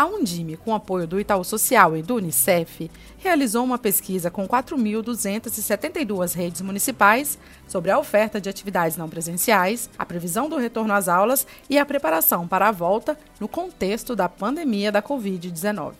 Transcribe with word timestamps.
A 0.00 0.06
Undime, 0.06 0.56
com 0.56 0.74
apoio 0.74 1.06
do 1.06 1.20
Itaú 1.20 1.44
Social 1.44 1.94
e 1.94 2.00
do 2.00 2.14
Unicef, 2.14 2.90
realizou 3.18 3.62
uma 3.62 3.76
pesquisa 3.76 4.30
com 4.30 4.48
4.272 4.48 6.34
redes 6.34 6.62
municipais 6.62 7.38
sobre 7.68 7.90
a 7.90 7.98
oferta 7.98 8.40
de 8.40 8.48
atividades 8.48 8.96
não 8.96 9.10
presenciais, 9.10 9.90
a 9.98 10.06
previsão 10.06 10.48
do 10.48 10.56
retorno 10.56 10.94
às 10.94 11.06
aulas 11.06 11.46
e 11.68 11.78
a 11.78 11.84
preparação 11.84 12.48
para 12.48 12.68
a 12.68 12.72
volta 12.72 13.14
no 13.38 13.46
contexto 13.46 14.16
da 14.16 14.26
pandemia 14.26 14.90
da 14.90 15.02
Covid-19. 15.02 15.92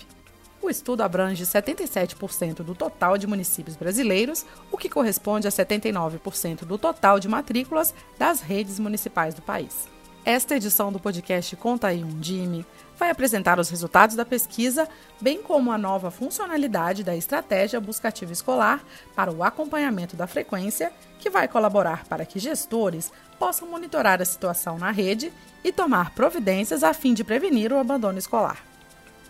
O 0.63 0.71
estudo 0.71 1.03
abrange 1.03 1.45
77% 1.45 2.63
do 2.63 2.75
total 2.75 3.19
de 3.19 3.27
municípios 3.27 3.77
brasileiros, 3.77 4.47
o 4.73 4.79
que 4.79 4.89
corresponde 4.89 5.47
a 5.47 5.51
79% 5.51 6.65
do 6.65 6.79
total 6.79 7.21
de 7.21 7.29
matrículas 7.29 7.93
das 8.19 8.41
redes 8.41 8.79
municipais 8.79 9.35
do 9.35 9.43
país. 9.43 9.87
Esta 10.25 10.55
edição 10.55 10.93
do 10.93 11.01
podcast 11.01 11.57
Conta 11.57 11.89
aí 11.89 12.05
um 12.05 12.21
Dime 12.21 12.67
vai 13.01 13.09
apresentar 13.09 13.59
os 13.59 13.71
resultados 13.71 14.15
da 14.15 14.27
pesquisa, 14.27 14.87
bem 15.23 15.43
como 15.43 15.73
a 15.73 15.79
nova 15.79 16.11
funcionalidade 16.11 17.03
da 17.03 17.17
estratégia 17.17 17.81
buscativa 17.81 18.31
escolar 18.31 18.85
para 19.17 19.33
o 19.33 19.43
acompanhamento 19.43 20.17
da 20.17 20.27
frequência, 20.27 20.93
que 21.19 21.31
vai 21.31 21.49
colaborar 21.49 22.05
para 22.05 22.27
que 22.27 22.39
gestores 22.39 23.11
possam 23.39 23.67
monitorar 23.67 24.21
a 24.21 24.25
situação 24.27 24.79
na 24.79 24.91
rede 24.91 25.33
e 25.65 25.73
tomar 25.73 26.15
providências 26.15 26.85
a 26.85 26.93
fim 26.93 27.15
de 27.15 27.25
prevenir 27.25 27.73
o 27.73 27.79
abandono 27.79 28.19
escolar. 28.19 28.63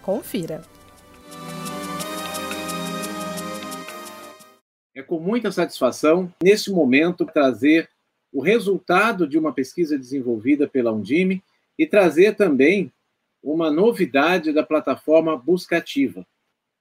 Confira. 0.02 0.62
É 4.92 5.00
com 5.00 5.20
muita 5.20 5.52
satisfação, 5.52 6.34
neste 6.42 6.72
momento, 6.72 7.24
trazer 7.24 7.88
o 8.32 8.42
resultado 8.42 9.28
de 9.28 9.38
uma 9.38 9.52
pesquisa 9.52 9.96
desenvolvida 9.96 10.66
pela 10.66 10.92
Undime 10.92 11.40
e 11.78 11.86
trazer 11.86 12.34
também 12.34 12.92
uma 13.42 13.70
novidade 13.70 14.52
da 14.52 14.62
plataforma 14.62 15.36
Buscativa. 15.36 16.26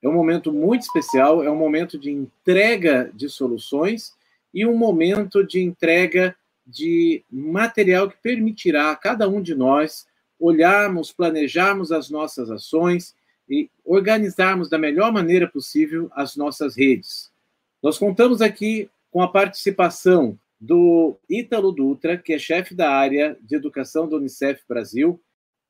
É 0.02 0.08
um 0.08 0.14
momento 0.14 0.52
muito 0.52 0.84
especial, 0.84 1.44
é 1.44 1.50
um 1.50 1.56
momento 1.56 1.98
de 1.98 2.12
entrega 2.12 3.12
de 3.14 3.30
soluções 3.30 4.14
e 4.54 4.66
um 4.66 4.78
momento 4.78 5.46
de 5.46 5.62
entrega 5.62 6.36
de 6.66 7.24
material 7.30 8.10
que 8.10 8.18
permitirá 8.22 8.92
a 8.92 8.96
cada 8.96 9.28
um 9.28 9.42
de 9.42 9.56
nós 9.56 10.08
olharmos, 10.40 11.12
planejarmos 11.12 11.92
as 11.92 12.10
nossas 12.10 12.50
ações 12.50 13.16
e 13.50 13.70
organizarmos 13.84 14.70
da 14.70 14.78
melhor 14.78 15.12
maneira 15.12 15.48
possível 15.48 16.10
as 16.14 16.36
nossas 16.36 16.78
redes. 16.78 17.32
Nós 17.82 17.98
contamos 17.98 18.42
aqui 18.42 18.90
com 19.12 19.22
a 19.22 19.28
participação 19.28 20.38
do 20.60 21.18
Ítalo 21.30 21.72
Dutra, 21.72 22.18
que 22.18 22.34
é 22.34 22.40
chefe 22.40 22.76
da 22.76 22.92
área 22.92 23.38
de 23.42 23.56
educação 23.56 24.08
do 24.08 24.18
Unicef 24.18 24.62
Brasil. 24.68 25.20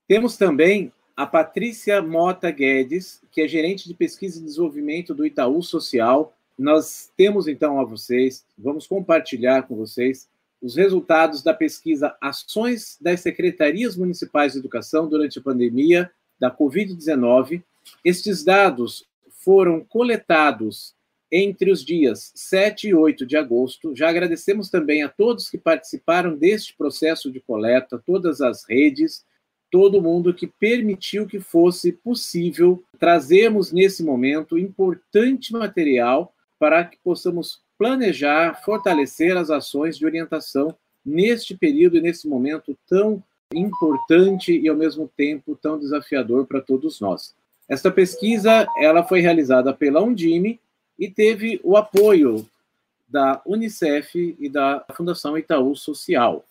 Temos 0.09 0.37
também 0.37 0.91
a 1.15 1.23
Patrícia 1.23 2.01
Mota 2.01 2.49
Guedes, 2.49 3.21
que 3.31 3.41
é 3.41 3.47
gerente 3.47 3.87
de 3.87 3.93
pesquisa 3.93 4.39
e 4.39 4.43
desenvolvimento 4.43 5.13
do 5.13 5.23
Itaú 5.23 5.61
Social. 5.61 6.35
Nós 6.57 7.11
temos 7.15 7.47
então 7.47 7.79
a 7.79 7.83
vocês, 7.83 8.43
vamos 8.57 8.87
compartilhar 8.87 9.67
com 9.67 9.75
vocês 9.75 10.27
os 10.59 10.75
resultados 10.75 11.43
da 11.43 11.53
pesquisa 11.53 12.15
Ações 12.19 12.97
das 12.99 13.19
Secretarias 13.19 13.95
Municipais 13.95 14.53
de 14.53 14.57
Educação 14.57 15.07
durante 15.07 15.37
a 15.37 15.43
pandemia 15.43 16.09
da 16.39 16.49
Covid-19. 16.49 17.61
Estes 18.03 18.43
dados 18.43 19.05
foram 19.29 19.85
coletados 19.85 20.95
entre 21.31 21.71
os 21.71 21.85
dias 21.85 22.31
7 22.33 22.87
e 22.87 22.95
8 22.95 23.27
de 23.27 23.37
agosto. 23.37 23.95
Já 23.95 24.09
agradecemos 24.09 24.71
também 24.71 25.03
a 25.03 25.07
todos 25.07 25.51
que 25.51 25.57
participaram 25.59 26.35
deste 26.35 26.75
processo 26.75 27.31
de 27.31 27.39
coleta, 27.39 28.01
todas 28.03 28.41
as 28.41 28.67
redes, 28.67 29.23
todo 29.71 30.01
mundo 30.01 30.33
que 30.33 30.47
permitiu 30.47 31.27
que 31.27 31.39
fosse 31.39 31.91
possível 31.91 32.83
trazermos 32.97 33.71
nesse 33.71 34.03
momento 34.03 34.57
importante 34.57 35.53
material 35.53 36.33
para 36.57 36.83
que 36.83 36.97
possamos 37.03 37.61
planejar, 37.77 38.61
fortalecer 38.63 39.37
as 39.37 39.49
ações 39.49 39.97
de 39.97 40.05
orientação 40.05 40.75
neste 41.05 41.55
período 41.55 41.97
e 41.97 42.01
nesse 42.01 42.27
momento 42.27 42.77
tão 42.87 43.23
importante 43.53 44.57
e 44.57 44.67
ao 44.67 44.75
mesmo 44.75 45.09
tempo 45.15 45.55
tão 45.55 45.79
desafiador 45.79 46.45
para 46.45 46.61
todos 46.61 46.99
nós. 46.99 47.33
Esta 47.67 47.89
pesquisa, 47.91 48.67
ela 48.77 49.03
foi 49.03 49.21
realizada 49.21 49.73
pela 49.73 50.01
Undime 50.01 50.59
e 50.97 51.09
teve 51.09 51.59
o 51.63 51.77
apoio 51.77 52.45
da 53.07 53.41
Unicef 53.45 54.35
e 54.39 54.49
da 54.49 54.85
Fundação 54.93 55.37
Itaú 55.37 55.75
Social. 55.75 56.45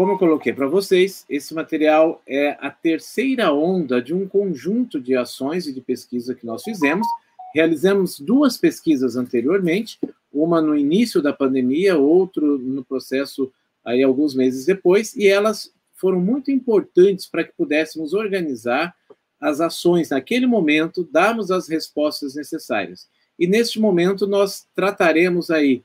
Como 0.00 0.12
eu 0.12 0.18
coloquei 0.18 0.50
para 0.50 0.66
vocês, 0.66 1.26
esse 1.28 1.52
material 1.52 2.22
é 2.26 2.56
a 2.58 2.70
terceira 2.70 3.52
onda 3.52 4.00
de 4.00 4.14
um 4.14 4.26
conjunto 4.26 4.98
de 4.98 5.14
ações 5.14 5.66
e 5.66 5.74
de 5.74 5.82
pesquisa 5.82 6.34
que 6.34 6.46
nós 6.46 6.62
fizemos. 6.62 7.06
Realizamos 7.54 8.18
duas 8.18 8.56
pesquisas 8.56 9.14
anteriormente, 9.14 9.98
uma 10.32 10.62
no 10.62 10.74
início 10.74 11.20
da 11.20 11.34
pandemia, 11.34 11.98
outro 11.98 12.56
no 12.58 12.82
processo 12.82 13.52
aí 13.84 14.02
alguns 14.02 14.34
meses 14.34 14.64
depois, 14.64 15.14
e 15.14 15.28
elas 15.28 15.70
foram 15.96 16.18
muito 16.18 16.50
importantes 16.50 17.26
para 17.26 17.44
que 17.44 17.52
pudéssemos 17.52 18.14
organizar 18.14 18.96
as 19.38 19.60
ações 19.60 20.08
naquele 20.08 20.46
momento, 20.46 21.06
darmos 21.12 21.50
as 21.50 21.68
respostas 21.68 22.34
necessárias. 22.34 23.06
E 23.38 23.46
neste 23.46 23.78
momento 23.78 24.26
nós 24.26 24.66
trataremos 24.74 25.50
aí 25.50 25.82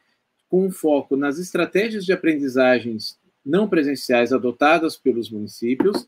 com 0.47 0.71
foco 0.71 1.17
nas 1.17 1.37
estratégias 1.37 2.05
de 2.05 2.13
aprendizagens 2.13 3.19
não 3.45 3.67
presenciais 3.67 4.33
adotadas 4.33 4.97
pelos 4.97 5.29
municípios. 5.29 6.07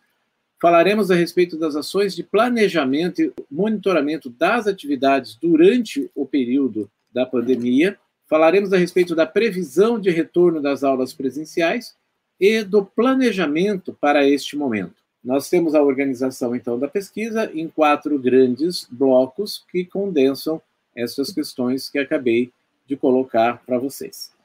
Falaremos 0.59 1.11
a 1.11 1.15
respeito 1.15 1.57
das 1.57 1.75
ações 1.75 2.15
de 2.15 2.23
planejamento 2.23 3.21
e 3.21 3.31
monitoramento 3.49 4.29
das 4.29 4.65
atividades 4.65 5.35
durante 5.35 6.09
o 6.15 6.25
período 6.25 6.89
da 7.13 7.25
pandemia. 7.25 7.97
Falaremos 8.27 8.73
a 8.73 8.77
respeito 8.77 9.13
da 9.13 9.25
previsão 9.25 9.99
de 9.99 10.09
retorno 10.09 10.61
das 10.61 10.83
aulas 10.83 11.13
presenciais 11.13 11.95
e 12.39 12.63
do 12.63 12.83
planejamento 12.83 13.95
para 13.99 14.27
este 14.27 14.57
momento. 14.57 14.95
Nós 15.23 15.49
temos 15.49 15.75
a 15.75 15.81
organização, 15.81 16.55
então, 16.55 16.79
da 16.79 16.87
pesquisa 16.87 17.51
em 17.53 17.67
quatro 17.67 18.17
grandes 18.17 18.87
blocos 18.89 19.63
que 19.71 19.85
condensam 19.85 20.61
essas 20.95 21.31
questões 21.31 21.89
que 21.89 21.99
acabei 21.99 22.51
de 22.85 22.95
colocar 22.95 23.61
para 23.65 23.77
vocês. 23.77 24.36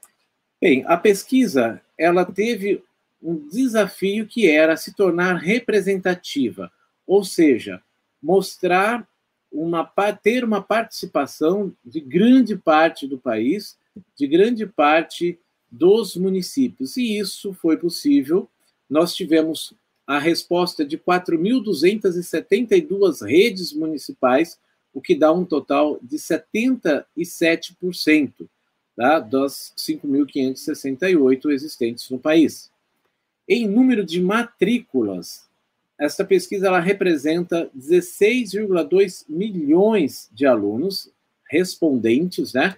Bem, 0.63 0.83
a 0.87 0.95
pesquisa 0.95 1.81
ela 1.97 2.23
teve 2.23 2.81
um 3.21 3.49
desafio 3.49 4.25
que 4.25 4.49
era 4.49 4.77
se 4.77 4.95
tornar 4.95 5.33
representativa, 5.33 6.71
ou 7.05 7.21
seja, 7.21 7.83
mostrar 8.21 9.05
uma 9.51 9.83
ter 10.23 10.45
uma 10.45 10.61
participação 10.61 11.75
de 11.83 11.99
grande 11.99 12.55
parte 12.55 13.05
do 13.05 13.17
país, 13.17 13.77
de 14.17 14.25
grande 14.25 14.65
parte 14.65 15.37
dos 15.69 16.15
municípios. 16.15 16.95
E 16.95 17.19
isso 17.19 17.53
foi 17.53 17.75
possível. 17.75 18.49
Nós 18.89 19.13
tivemos 19.13 19.73
a 20.07 20.17
resposta 20.17 20.85
de 20.85 20.97
4.272 20.97 23.27
redes 23.27 23.73
municipais 23.73 24.57
o 24.93 25.01
que 25.01 25.13
dá 25.13 25.33
um 25.33 25.43
total 25.43 25.99
de 26.01 26.15
77% 26.15 28.47
tá, 28.95 29.19
das 29.19 29.73
5.568 29.77 31.51
existentes 31.51 32.09
no 32.09 32.19
país. 32.19 32.71
Em 33.47 33.67
número 33.67 34.05
de 34.05 34.21
matrículas, 34.21 35.47
esta 35.99 36.23
pesquisa 36.23 36.67
ela 36.67 36.79
representa 36.79 37.69
16,2 37.77 39.25
milhões 39.27 40.29
de 40.31 40.45
alunos 40.45 41.11
respondentes, 41.49 42.53
né? 42.53 42.77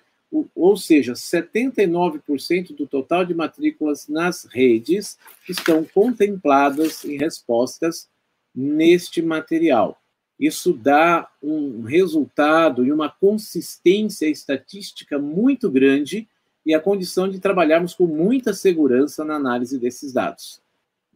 ou 0.54 0.76
seja, 0.76 1.14
79% 1.14 2.76
do 2.76 2.86
total 2.86 3.26
de 3.26 3.34
matrículas 3.34 4.08
nas 4.08 4.46
redes 4.46 5.18
estão 5.48 5.86
contempladas 5.86 7.06
em 7.06 7.18
respostas 7.18 8.10
neste 8.54 9.22
material. 9.22 10.02
Isso 10.40 10.74
dá 10.74 11.30
um 11.42 11.84
resultado 11.84 12.86
e 12.86 12.92
uma 12.92 13.10
consistência 13.10 14.28
estatística 14.28 15.18
muito 15.18 15.70
grande 15.70 16.28
e 16.66 16.74
a 16.74 16.80
condição 16.80 17.30
de 17.30 17.40
trabalharmos 17.40 17.94
com 17.94 18.08
muita 18.08 18.54
segurança 18.54 19.24
na 19.24 19.36
análise 19.36 19.80
desses 19.80 20.12
dados. 20.12 20.60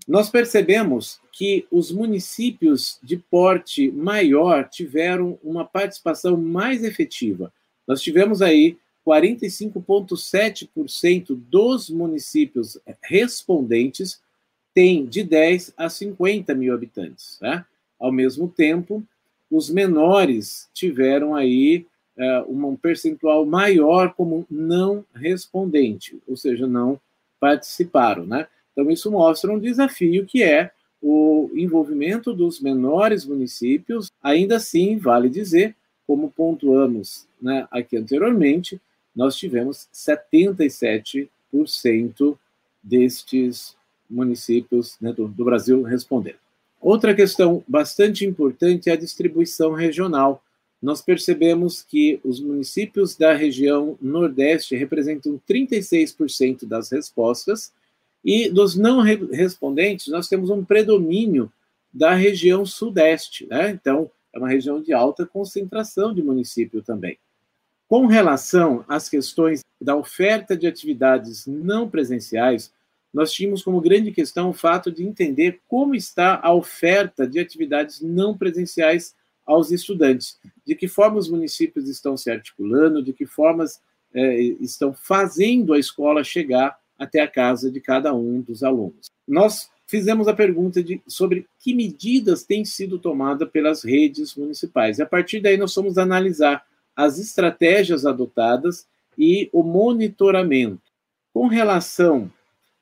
Nós 0.07 0.29
percebemos 0.29 1.19
que 1.31 1.67
os 1.69 1.91
municípios 1.91 2.97
de 3.03 3.17
porte 3.17 3.91
maior 3.91 4.69
tiveram 4.69 5.37
uma 5.43 5.65
participação 5.65 6.37
mais 6.37 6.83
efetiva. 6.83 7.51
Nós 7.87 8.01
tivemos 8.01 8.41
aí 8.41 8.77
45,7% 9.05 11.35
dos 11.35 11.89
municípios 11.89 12.79
respondentes 13.01 14.21
têm 14.73 15.05
de 15.05 15.23
10 15.23 15.73
a 15.75 15.89
50 15.89 16.53
mil 16.53 16.73
habitantes. 16.73 17.37
Né? 17.41 17.65
Ao 17.99 18.11
mesmo 18.11 18.47
tempo, 18.47 19.03
os 19.51 19.69
menores 19.69 20.69
tiveram 20.73 21.35
aí 21.35 21.85
é, 22.17 22.43
um 22.47 22.75
percentual 22.75 23.45
maior 23.45 24.13
como 24.13 24.45
não 24.49 25.03
respondente, 25.13 26.17
ou 26.27 26.37
seja, 26.37 26.67
não 26.67 26.99
participaram, 27.39 28.25
né? 28.25 28.47
Então 28.71 28.89
isso 28.91 29.11
mostra 29.11 29.51
um 29.51 29.59
desafio 29.59 30.25
que 30.25 30.43
é 30.43 30.71
o 31.01 31.49
envolvimento 31.53 32.33
dos 32.33 32.59
menores 32.59 33.25
municípios, 33.25 34.11
ainda 34.21 34.57
assim, 34.57 34.97
vale 34.97 35.29
dizer, 35.29 35.75
como 36.05 36.29
pontuamos 36.29 37.25
né, 37.41 37.65
aqui 37.71 37.95
anteriormente, 37.95 38.81
nós 39.15 39.35
tivemos 39.35 39.87
77% 39.93 42.37
destes 42.83 43.77
municípios 44.09 44.97
né, 44.99 45.13
do, 45.13 45.27
do 45.27 45.45
Brasil 45.45 45.83
respondendo. 45.83 46.39
Outra 46.81 47.13
questão 47.13 47.63
bastante 47.67 48.25
importante 48.25 48.89
é 48.89 48.93
a 48.93 48.97
distribuição 48.97 49.73
regional. 49.73 50.43
Nós 50.81 51.01
percebemos 51.01 51.81
que 51.81 52.19
os 52.23 52.39
municípios 52.39 53.17
da 53.17 53.33
região 53.33 53.97
Nordeste 54.01 54.75
representam 54.75 55.39
36% 55.47 56.65
das 56.65 56.89
respostas, 56.89 57.73
e 58.23 58.49
dos 58.49 58.75
não 58.75 59.01
respondentes, 59.01 60.07
nós 60.07 60.27
temos 60.27 60.49
um 60.49 60.63
predomínio 60.63 61.51
da 61.93 62.13
região 62.13 62.65
Sudeste, 62.65 63.47
né? 63.47 63.71
Então, 63.71 64.09
é 64.33 64.37
uma 64.37 64.49
região 64.49 64.81
de 64.81 64.93
alta 64.93 65.25
concentração 65.25 66.13
de 66.13 66.21
município 66.21 66.81
também. 66.81 67.17
Com 67.87 68.05
relação 68.05 68.85
às 68.87 69.09
questões 69.09 69.63
da 69.81 69.95
oferta 69.95 70.55
de 70.55 70.67
atividades 70.67 71.47
não 71.47 71.89
presenciais, 71.89 72.71
nós 73.13 73.31
tínhamos 73.31 73.63
como 73.63 73.81
grande 73.81 74.11
questão 74.11 74.49
o 74.49 74.53
fato 74.53 74.91
de 74.91 75.03
entender 75.03 75.59
como 75.67 75.95
está 75.95 76.39
a 76.43 76.53
oferta 76.53 77.27
de 77.27 77.39
atividades 77.39 78.01
não 78.01 78.37
presenciais 78.37 79.15
aos 79.45 79.71
estudantes, 79.71 80.37
de 80.65 80.75
que 80.75 80.87
forma 80.87 81.17
os 81.17 81.29
municípios 81.29 81.89
estão 81.89 82.15
se 82.15 82.29
articulando, 82.29 83.01
de 83.01 83.13
que 83.13 83.25
formas 83.25 83.81
é, 84.13 84.39
estão 84.61 84.93
fazendo 84.93 85.73
a 85.73 85.79
escola 85.79 86.23
chegar 86.23 86.77
até 86.97 87.21
a 87.21 87.27
casa 87.27 87.71
de 87.71 87.81
cada 87.81 88.13
um 88.13 88.41
dos 88.41 88.63
alunos. 88.63 89.07
Nós 89.27 89.69
fizemos 89.87 90.27
a 90.27 90.33
pergunta 90.33 90.83
de, 90.83 91.01
sobre 91.07 91.47
que 91.57 91.73
medidas 91.73 92.43
têm 92.43 92.63
sido 92.63 92.99
tomadas 92.99 93.49
pelas 93.49 93.83
redes 93.83 94.35
municipais. 94.35 94.99
E 94.99 95.01
a 95.01 95.05
partir 95.05 95.39
daí 95.39 95.57
nós 95.57 95.73
fomos 95.73 95.97
analisar 95.97 96.63
as 96.95 97.17
estratégias 97.17 98.05
adotadas 98.05 98.87
e 99.17 99.49
o 99.51 99.63
monitoramento. 99.63 100.91
Com 101.33 101.47
relação 101.47 102.31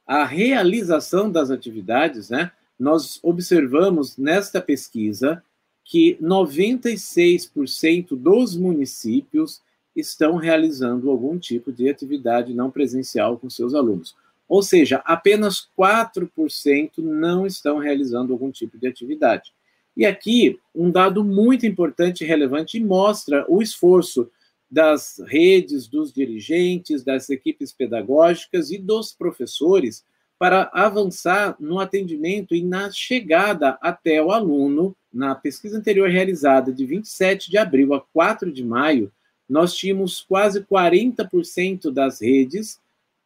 à 0.07 0.23
realização 0.23 1.29
das 1.29 1.51
atividades, 1.51 2.29
né, 2.29 2.51
nós 2.79 3.19
observamos 3.21 4.17
nesta 4.17 4.61
pesquisa 4.61 5.43
que 5.83 6.17
96% 6.21 8.15
dos 8.15 8.55
municípios 8.55 9.61
estão 9.95 10.35
realizando 10.35 11.09
algum 11.09 11.37
tipo 11.37 11.71
de 11.71 11.89
atividade 11.89 12.53
não 12.53 12.71
presencial 12.71 13.37
com 13.37 13.49
seus 13.49 13.73
alunos. 13.73 14.15
Ou 14.47 14.61
seja, 14.61 15.01
apenas 15.05 15.67
4% 15.77 16.99
não 16.99 17.45
estão 17.45 17.77
realizando 17.79 18.31
algum 18.31 18.51
tipo 18.51 18.77
de 18.77 18.87
atividade. 18.87 19.51
E 19.95 20.05
aqui, 20.05 20.59
um 20.75 20.91
dado 20.91 21.23
muito 21.23 21.65
importante 21.65 22.23
e 22.23 22.27
relevante 22.27 22.79
mostra 22.79 23.45
o 23.49 23.61
esforço 23.61 24.29
das 24.69 25.21
redes, 25.25 25.87
dos 25.87 26.11
dirigentes, 26.11 27.03
das 27.03 27.29
equipes 27.29 27.71
pedagógicas 27.71 28.71
e 28.71 28.77
dos 28.77 29.13
professores 29.13 30.03
para 30.37 30.69
avançar 30.73 31.55
no 31.59 31.79
atendimento 31.79 32.53
e 32.53 32.63
na 32.63 32.91
chegada 32.91 33.77
até 33.81 34.21
o 34.21 34.31
aluno. 34.31 34.95
Na 35.11 35.33
pesquisa 35.33 35.77
anterior 35.77 36.09
realizada 36.09 36.71
de 36.71 36.85
27 36.85 37.49
de 37.49 37.57
abril 37.57 37.93
a 37.93 38.01
4 38.01 38.51
de 38.51 38.63
maio, 38.63 39.11
nós 39.49 39.73
tínhamos 39.73 40.21
quase 40.21 40.61
40% 40.61 41.91
das 41.91 42.21
redes 42.21 42.79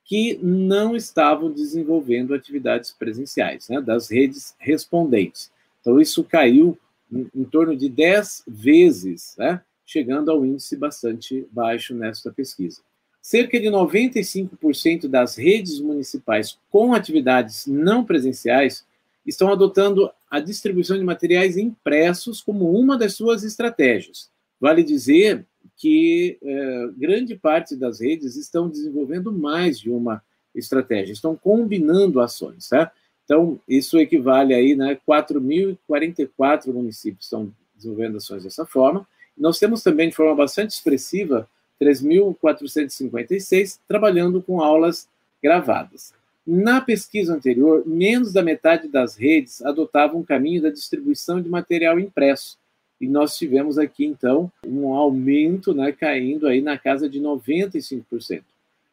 que 0.05 0.37
não 0.41 0.95
estavam 0.95 1.51
desenvolvendo 1.51 2.33
atividades 2.33 2.91
presenciais, 2.91 3.69
né, 3.69 3.81
das 3.81 4.09
redes 4.09 4.55
respondentes. 4.59 5.51
Então, 5.79 5.99
isso 5.99 6.23
caiu 6.23 6.77
em, 7.11 7.29
em 7.33 7.43
torno 7.43 7.75
de 7.75 7.89
10 7.89 8.43
vezes, 8.47 9.35
né, 9.37 9.61
chegando 9.91 10.31
ao 10.31 10.45
índice 10.45 10.77
bastante 10.77 11.45
baixo 11.51 11.93
nesta 11.93 12.31
pesquisa. 12.31 12.81
Cerca 13.21 13.59
de 13.59 13.67
95% 13.67 15.07
das 15.07 15.35
redes 15.35 15.81
municipais 15.81 16.57
com 16.69 16.93
atividades 16.93 17.67
não 17.67 18.05
presenciais 18.05 18.85
estão 19.25 19.51
adotando 19.51 20.09
a 20.29 20.39
distribuição 20.39 20.97
de 20.97 21.03
materiais 21.03 21.57
impressos 21.57 22.41
como 22.41 22.71
uma 22.71 22.97
das 22.97 23.13
suas 23.15 23.43
estratégias. 23.43 24.29
Vale 24.59 24.81
dizer 24.81 25.45
que 25.75 26.37
é, 26.41 26.87
grande 26.97 27.35
parte 27.35 27.75
das 27.75 27.99
redes 27.99 28.37
estão 28.37 28.69
desenvolvendo 28.69 29.31
mais 29.31 29.77
de 29.77 29.89
uma 29.91 30.23
estratégia, 30.55 31.11
estão 31.11 31.35
combinando 31.35 32.21
ações, 32.21 32.69
tá? 32.69 32.91
Então, 33.25 33.59
isso 33.67 33.99
equivale 33.99 34.53
aí, 34.53 34.75
né, 34.75 34.97
4.044 35.07 36.73
municípios 36.73 37.25
estão 37.25 37.53
desenvolvendo 37.75 38.17
ações 38.17 38.43
dessa 38.43 38.65
forma. 38.65 39.07
Nós 39.37 39.59
temos 39.59 39.81
também, 39.83 40.09
de 40.09 40.15
forma 40.15 40.35
bastante 40.35 40.71
expressiva, 40.71 41.47
3.456 41.81 43.79
trabalhando 43.87 44.41
com 44.41 44.61
aulas 44.61 45.07
gravadas. 45.41 46.13
Na 46.45 46.81
pesquisa 46.81 47.33
anterior, 47.33 47.83
menos 47.85 48.33
da 48.33 48.43
metade 48.43 48.87
das 48.87 49.15
redes 49.15 49.61
adotavam 49.63 50.19
um 50.19 50.23
caminho 50.23 50.61
da 50.61 50.69
distribuição 50.69 51.41
de 51.41 51.49
material 51.49 51.99
impresso, 51.99 52.57
e 52.99 53.07
nós 53.07 53.35
tivemos 53.35 53.79
aqui, 53.79 54.05
então, 54.05 54.51
um 54.65 54.93
aumento 54.93 55.73
né, 55.73 55.91
caindo 55.91 56.47
aí 56.47 56.61
na 56.61 56.77
casa 56.77 57.09
de 57.09 57.19
95%. 57.19 58.43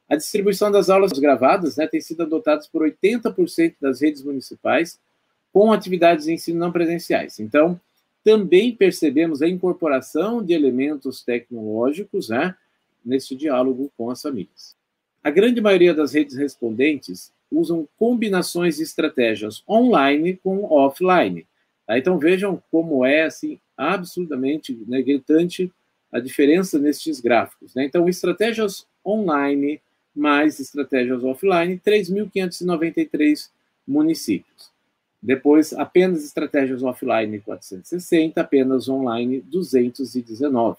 A 0.08 0.16
distribuição 0.16 0.70
das 0.70 0.88
aulas 0.88 1.12
gravadas 1.12 1.76
né, 1.76 1.86
tem 1.86 2.00
sido 2.00 2.22
adotada 2.22 2.64
por 2.72 2.82
80% 2.82 3.74
das 3.78 4.00
redes 4.00 4.22
municipais 4.22 4.98
com 5.52 5.70
atividades 5.70 6.24
de 6.24 6.32
ensino 6.32 6.58
não 6.58 6.72
presenciais. 6.72 7.38
Então, 7.38 7.78
também 8.28 8.76
percebemos 8.76 9.40
a 9.40 9.48
incorporação 9.48 10.44
de 10.44 10.52
elementos 10.52 11.22
tecnológicos 11.22 12.28
né, 12.28 12.54
diálogo 13.34 13.90
com 13.96 14.10
as 14.10 14.20
famílias. 14.20 14.76
A 15.24 15.30
grande 15.30 15.62
maioria 15.62 15.94
das 15.94 16.12
redes 16.12 16.36
respondentes 16.36 17.32
usam 17.50 17.88
combinações 17.98 18.76
de 18.76 18.82
estratégias 18.82 19.64
online 19.66 20.38
com 20.44 20.64
offline. 20.64 21.46
Tá? 21.86 21.96
Então 21.96 22.18
vejam 22.18 22.62
como 22.70 23.02
é 23.02 23.22
assim 23.22 23.58
absurdamente 23.74 24.78
né, 24.86 25.00
gritante 25.00 25.72
a 26.12 26.20
diferença 26.20 26.78
nestes 26.78 27.18
gráficos. 27.18 27.74
Né? 27.74 27.86
Então, 27.86 28.10
estratégias 28.10 28.86
online 29.02 29.80
mais 30.14 30.60
estratégias 30.60 31.24
offline, 31.24 31.80
3.593 31.80 33.48
municípios. 33.86 34.70
Depois, 35.20 35.72
apenas 35.72 36.24
estratégias 36.24 36.82
offline, 36.82 37.40
460, 37.40 38.40
apenas 38.40 38.88
online, 38.88 39.40
219. 39.40 40.78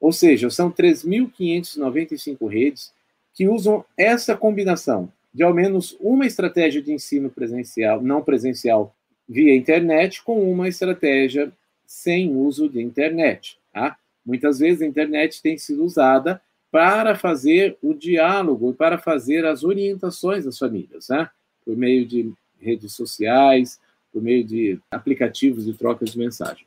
Ou 0.00 0.12
seja, 0.12 0.48
são 0.50 0.70
3.595 0.70 2.48
redes 2.48 2.92
que 3.34 3.48
usam 3.48 3.84
essa 3.96 4.36
combinação 4.36 5.10
de 5.36 5.42
ao 5.42 5.52
menos 5.52 5.94
uma 6.00 6.24
estratégia 6.24 6.80
de 6.80 6.90
ensino 6.92 7.28
presencial, 7.28 8.00
não 8.00 8.22
presencial, 8.22 8.94
via 9.28 9.54
internet, 9.54 10.22
com 10.22 10.50
uma 10.50 10.66
estratégia 10.66 11.52
sem 11.86 12.34
uso 12.34 12.70
de 12.70 12.80
internet. 12.80 13.58
Tá? 13.70 13.98
Muitas 14.24 14.60
vezes 14.60 14.80
a 14.80 14.86
internet 14.86 15.42
tem 15.42 15.58
sido 15.58 15.84
usada 15.84 16.40
para 16.70 17.14
fazer 17.14 17.76
o 17.82 17.92
diálogo 17.92 18.70
e 18.70 18.74
para 18.74 18.96
fazer 18.96 19.44
as 19.44 19.62
orientações 19.62 20.46
das 20.46 20.58
famílias, 20.58 21.08
né? 21.10 21.28
por 21.66 21.76
meio 21.76 22.06
de 22.06 22.32
redes 22.60 22.92
sociais, 22.92 23.80
por 24.12 24.22
meio 24.22 24.44
de 24.44 24.78
aplicativos 24.90 25.64
de 25.64 25.74
troca 25.74 26.04
de 26.04 26.18
mensagem. 26.18 26.66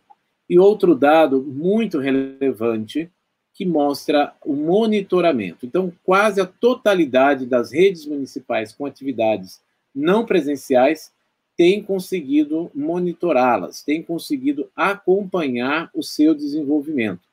E 0.49 0.59
outro 0.59 0.95
dado 0.95 1.41
muito 1.41 1.99
relevante 1.99 3.09
que 3.53 3.65
mostra 3.65 4.33
o 4.45 4.55
monitoramento. 4.55 5.65
Então, 5.65 5.91
quase 6.03 6.39
a 6.39 6.45
totalidade 6.45 7.45
das 7.45 7.71
redes 7.71 8.05
municipais 8.05 8.71
com 8.71 8.85
atividades 8.85 9.59
não 9.93 10.25
presenciais 10.25 11.11
tem 11.57 11.83
conseguido 11.83 12.71
monitorá-las, 12.73 13.83
tem 13.83 14.01
conseguido 14.01 14.69
acompanhar 14.73 15.89
o 15.93 16.01
seu 16.01 16.33
desenvolvimento. 16.33 17.27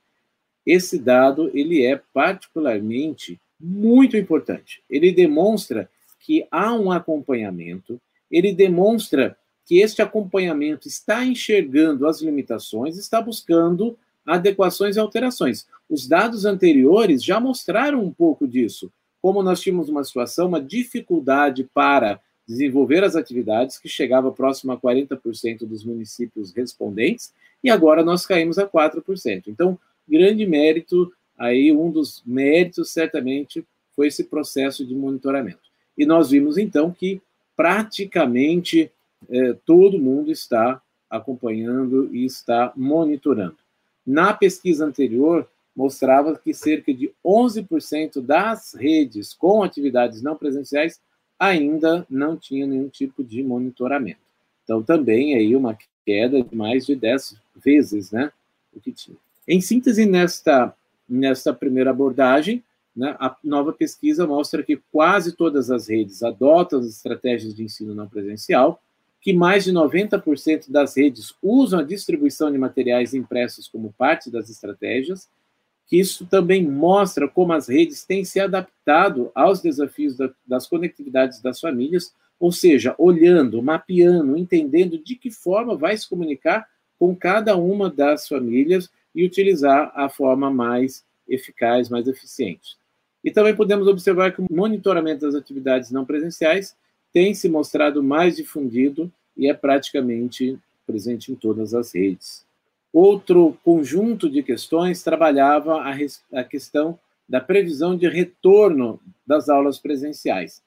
Esse 0.67 0.99
dado 0.99 1.49
ele 1.55 1.87
é 1.87 2.01
particularmente 2.13 3.41
muito 3.61 4.17
importante. 4.17 4.83
Ele 4.91 5.13
demonstra 5.13 5.89
que 6.19 6.45
há 6.51 6.75
um 6.75 6.91
acompanhamento, 6.91 8.01
ele 8.31 8.53
demonstra 8.53 9.37
que 9.65 9.81
este 9.81 10.01
acompanhamento 10.01 10.87
está 10.87 11.25
enxergando 11.25 12.07
as 12.07 12.23
limitações, 12.23 12.97
está 12.97 13.21
buscando 13.21 13.99
adequações 14.25 14.97
e 14.97 15.01
alterações. 15.01 15.67
Os 15.89 16.07
dados 16.07 16.45
anteriores 16.45 17.23
já 17.23 17.41
mostraram 17.41 18.03
um 18.03 18.13
pouco 18.13 18.47
disso, 18.47 18.93
como 19.21 19.43
nós 19.43 19.61
tínhamos 19.61 19.89
uma 19.89 20.05
situação, 20.05 20.49
uma 20.49 20.61
dificuldade 20.61 21.69
para 21.75 22.21
desenvolver 22.47 23.03
as 23.03 23.17
atividades, 23.17 23.79
que 23.79 23.89
chegava 23.89 24.31
próximo 24.31 24.73
a 24.73 24.79
40% 24.79 25.67
dos 25.67 25.85
municípios 25.85 26.53
respondentes, 26.53 27.33
e 27.63 27.69
agora 27.69 28.05
nós 28.05 28.25
caímos 28.25 28.59
a 28.59 28.69
4%. 28.69 29.49
Então, 29.49 29.77
grande 30.09 30.47
mérito, 30.47 31.13
aí 31.37 31.73
um 31.73 31.91
dos 31.91 32.23
méritos, 32.25 32.91
certamente, 32.91 33.67
foi 33.97 34.07
esse 34.07 34.25
processo 34.25 34.87
de 34.87 34.95
monitoramento. 34.95 35.59
E 35.99 36.07
nós 36.07 36.31
vimos, 36.31 36.57
então, 36.57 36.93
que 36.93 37.21
praticamente 37.57 38.93
é, 39.29 39.53
todo 39.65 39.99
mundo 39.99 40.31
está 40.31 40.81
acompanhando 41.09 42.15
e 42.15 42.25
está 42.25 42.73
monitorando. 42.77 43.57
Na 44.07 44.33
pesquisa 44.33 44.85
anterior, 44.85 45.49
mostrava 45.75 46.37
que 46.37 46.55
cerca 46.55 46.93
de 46.93 47.13
11% 47.25 48.21
das 48.21 48.75
redes 48.75 49.35
com 49.35 49.63
atividades 49.63 50.23
não 50.23 50.37
presenciais 50.37 51.01
ainda 51.39 52.07
não 52.09 52.37
tinham 52.37 52.69
nenhum 52.69 52.89
tipo 52.89 53.23
de 53.23 53.43
monitoramento. 53.43 54.21
Então, 54.65 54.83
também 54.83 55.35
aí 55.35 55.55
uma 55.55 55.77
queda 56.05 56.43
de 56.43 56.57
mais 56.57 56.87
de 56.87 56.97
10 56.97 57.37
vezes 57.57 58.11
né, 58.11 58.33
o 58.75 58.81
que 58.81 58.91
tinha. 58.91 59.17
Em 59.47 59.61
síntese, 59.61 60.07
nesta, 60.07 60.75
nesta 61.09 61.53
primeira 61.53 61.91
abordagem, 61.91 62.65
né, 62.97 63.15
a 63.21 63.37
nova 63.45 63.73
pesquisa 63.73 64.27
mostra 64.27 64.63
que 64.63 64.81
quase 64.91 65.37
todas 65.37 65.71
as 65.71 65.89
redes 65.89 66.23
adotam 66.23 66.79
as 66.79 66.87
estratégias 66.87 67.55
de 67.55 67.63
ensino 67.63 67.95
não 67.95 68.09
presencial, 68.09 68.81
que 69.21 69.33
mais 69.33 69.65
de 69.65 69.73
90% 69.73 70.71
das 70.71 70.97
redes 70.97 71.35
usam 71.43 71.81
a 71.81 71.83
distribuição 71.83 72.51
de 72.51 72.57
materiais 72.57 73.13
impressos 73.13 73.69
como 73.69 73.93
parte 73.99 74.31
das 74.31 74.49
estratégias, 74.49 75.29
que 75.87 75.99
isso 75.99 76.27
também 76.27 76.67
mostra 76.67 77.29
como 77.29 77.53
as 77.53 77.69
redes 77.69 78.05
têm 78.05 78.25
se 78.25 78.41
adaptado 78.41 79.31
aos 79.35 79.61
desafios 79.61 80.17
da, 80.17 80.31
das 80.47 80.67
conectividades 80.67 81.41
das 81.41 81.61
famílias, 81.61 82.15
ou 82.41 82.51
seja, 82.51 82.95
olhando, 82.99 83.63
mapeando, 83.63 84.37
entendendo 84.37 84.99
de 84.99 85.17
que 85.17 85.31
forma 85.31 85.77
vai 85.77 85.97
se 85.97 86.09
comunicar 86.09 86.67
com 86.99 87.15
cada 87.15 87.57
uma 87.57 87.91
das 87.91 88.27
famílias 88.27 88.91
e 89.15 89.25
utilizar 89.25 89.93
a 89.95 90.09
forma 90.09 90.51
mais 90.51 91.05
eficaz, 91.29 91.89
mais 91.89 92.07
eficiente. 92.07 92.77
E 93.27 93.31
também 93.33 93.57
podemos 93.57 93.89
observar 93.89 94.33
que 94.33 94.41
o 94.41 94.47
monitoramento 94.49 95.27
das 95.27 95.35
atividades 95.35 95.91
não 95.91 96.05
presenciais 96.05 96.77
tem 97.13 97.35
se 97.35 97.49
mostrado 97.49 98.01
mais 98.01 98.37
difundido 98.37 99.13
e 99.37 99.51
é 99.51 99.53
praticamente 99.53 100.57
presente 100.87 101.33
em 101.33 101.35
todas 101.35 101.75
as 101.75 101.93
redes. 101.93 102.47
Outro 102.93 103.59
conjunto 103.65 104.31
de 104.31 104.45
questões 104.45 105.03
trabalhava 105.03 105.81
a, 105.83 105.93
a 106.39 106.45
questão 106.45 106.97
da 107.29 107.41
previsão 107.41 107.97
de 107.97 108.09
retorno 108.09 109.01
das 109.27 109.49
aulas 109.49 109.81
presenciais, 109.81 110.63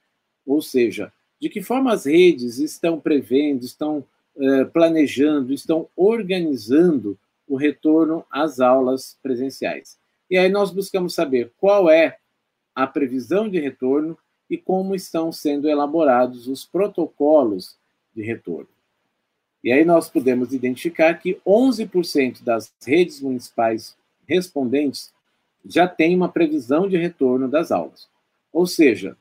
ou 0.46 0.62
seja, 0.62 1.13
de 1.39 1.48
que 1.48 1.62
forma 1.62 1.94
as 1.94 2.06
redes 2.06 2.60
estão 2.60 3.00
prevendo, 3.00 3.63
estão 3.63 4.04
eh, 4.38 4.66
planejando, 4.66 5.54
estão 5.54 5.88
organizando 5.96 7.18
o 7.48 7.56
retorno 7.56 8.25
às 8.30 8.60
aulas 8.60 9.18
presenciais. 9.24 9.98
E 10.30 10.38
aí 10.38 10.50
nós 10.50 10.72
buscamos 10.72 11.16
saber 11.16 11.54
qual 11.58 11.89
é 11.89 12.19
a 12.84 12.88
previsão 12.88 13.50
de 13.50 13.60
retorno 13.60 14.18
e 14.50 14.58
como 14.58 14.96
estão 14.96 15.32
sendo 15.32 15.70
elaborados 15.70 16.48
os 16.48 16.66
protocolos 16.66 17.78
de 18.16 18.24
retorno. 18.24 18.70
E 19.64 19.72
aí 19.72 19.84
nós 19.84 20.10
podemos 20.10 20.54
identificar 20.54 21.14
que 21.16 21.40
11% 21.46 22.42
das 22.42 22.74
redes 22.86 23.20
municipais 23.22 23.96
respondentes 24.26 25.14
já 25.66 25.88
têm 25.88 26.16
uma 26.16 26.30
previsão 26.30 26.88
de 26.88 26.96
retorno 26.96 27.50
das 27.50 27.70
aulas. 27.72 28.08
Ou 28.54 28.66
seja, 28.66 29.18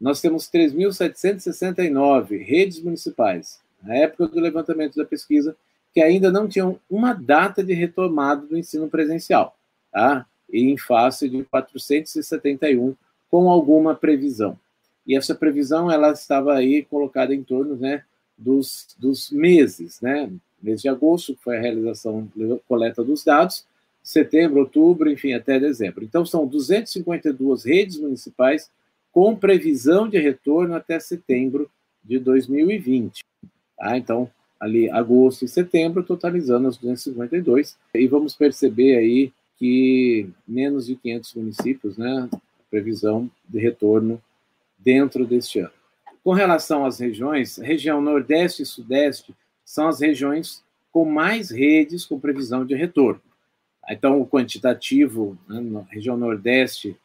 nós 0.00 0.20
temos 0.20 0.50
3.769 0.50 2.42
redes 2.42 2.82
municipais, 2.82 3.60
na 3.82 3.94
época 3.94 4.26
do 4.28 4.40
levantamento 4.40 4.96
da 4.96 5.04
pesquisa, 5.04 5.54
que 5.92 6.00
ainda 6.00 6.32
não 6.32 6.48
tinham 6.48 6.80
uma 6.88 7.12
data 7.12 7.62
de 7.62 7.74
retomada 7.74 8.46
do 8.46 8.56
ensino 8.56 8.88
presencial, 8.88 9.54
tá? 9.92 10.26
Em 10.52 10.76
face 10.76 11.28
de 11.28 11.44
471 11.44 12.94
com 13.30 13.48
alguma 13.48 13.94
previsão. 13.94 14.58
E 15.06 15.16
essa 15.16 15.34
previsão 15.34 15.90
ela 15.90 16.12
estava 16.12 16.54
aí 16.54 16.82
colocada 16.84 17.34
em 17.34 17.42
torno 17.42 17.76
né, 17.76 18.04
dos, 18.36 18.94
dos 18.98 19.30
meses, 19.30 20.00
né? 20.00 20.30
Mês 20.62 20.80
de 20.80 20.88
agosto, 20.88 21.34
que 21.34 21.42
foi 21.42 21.56
a 21.56 21.60
realização 21.60 22.28
coleta 22.68 23.02
dos 23.02 23.24
dados, 23.24 23.66
setembro, 24.02 24.60
outubro, 24.60 25.10
enfim, 25.10 25.32
até 25.32 25.58
dezembro. 25.58 26.04
Então, 26.04 26.24
são 26.24 26.46
252 26.46 27.64
redes 27.64 27.98
municipais 27.98 28.70
com 29.10 29.34
previsão 29.34 30.08
de 30.08 30.18
retorno 30.18 30.74
até 30.74 31.00
setembro 31.00 31.68
de 32.04 32.18
2020. 32.18 33.24
Tá? 33.76 33.96
Então, 33.96 34.30
ali, 34.60 34.88
agosto 34.90 35.44
e 35.44 35.48
setembro, 35.48 36.04
totalizando 36.04 36.68
as 36.68 36.76
252. 36.76 37.76
E 37.94 38.06
vamos 38.06 38.34
perceber 38.34 38.96
aí 38.96 39.32
que 39.62 40.28
menos 40.46 40.86
de 40.86 40.96
500 40.96 41.34
municípios, 41.34 41.96
né, 41.96 42.28
previsão 42.68 43.30
de 43.48 43.60
retorno 43.60 44.20
dentro 44.76 45.24
deste 45.24 45.60
ano. 45.60 45.70
Com 46.24 46.32
relação 46.32 46.84
às 46.84 46.98
regiões, 46.98 47.58
região 47.58 48.00
Nordeste 48.00 48.64
e 48.64 48.66
Sudeste 48.66 49.32
são 49.64 49.86
as 49.86 50.00
regiões 50.00 50.64
com 50.90 51.04
mais 51.04 51.52
redes 51.52 52.04
com 52.04 52.18
previsão 52.18 52.66
de 52.66 52.74
retorno. 52.74 53.22
Então, 53.88 54.20
o 54.20 54.26
quantitativo, 54.26 55.38
né, 55.48 55.60
na 55.60 55.82
região 55.82 56.16
Nordeste, 56.16 56.96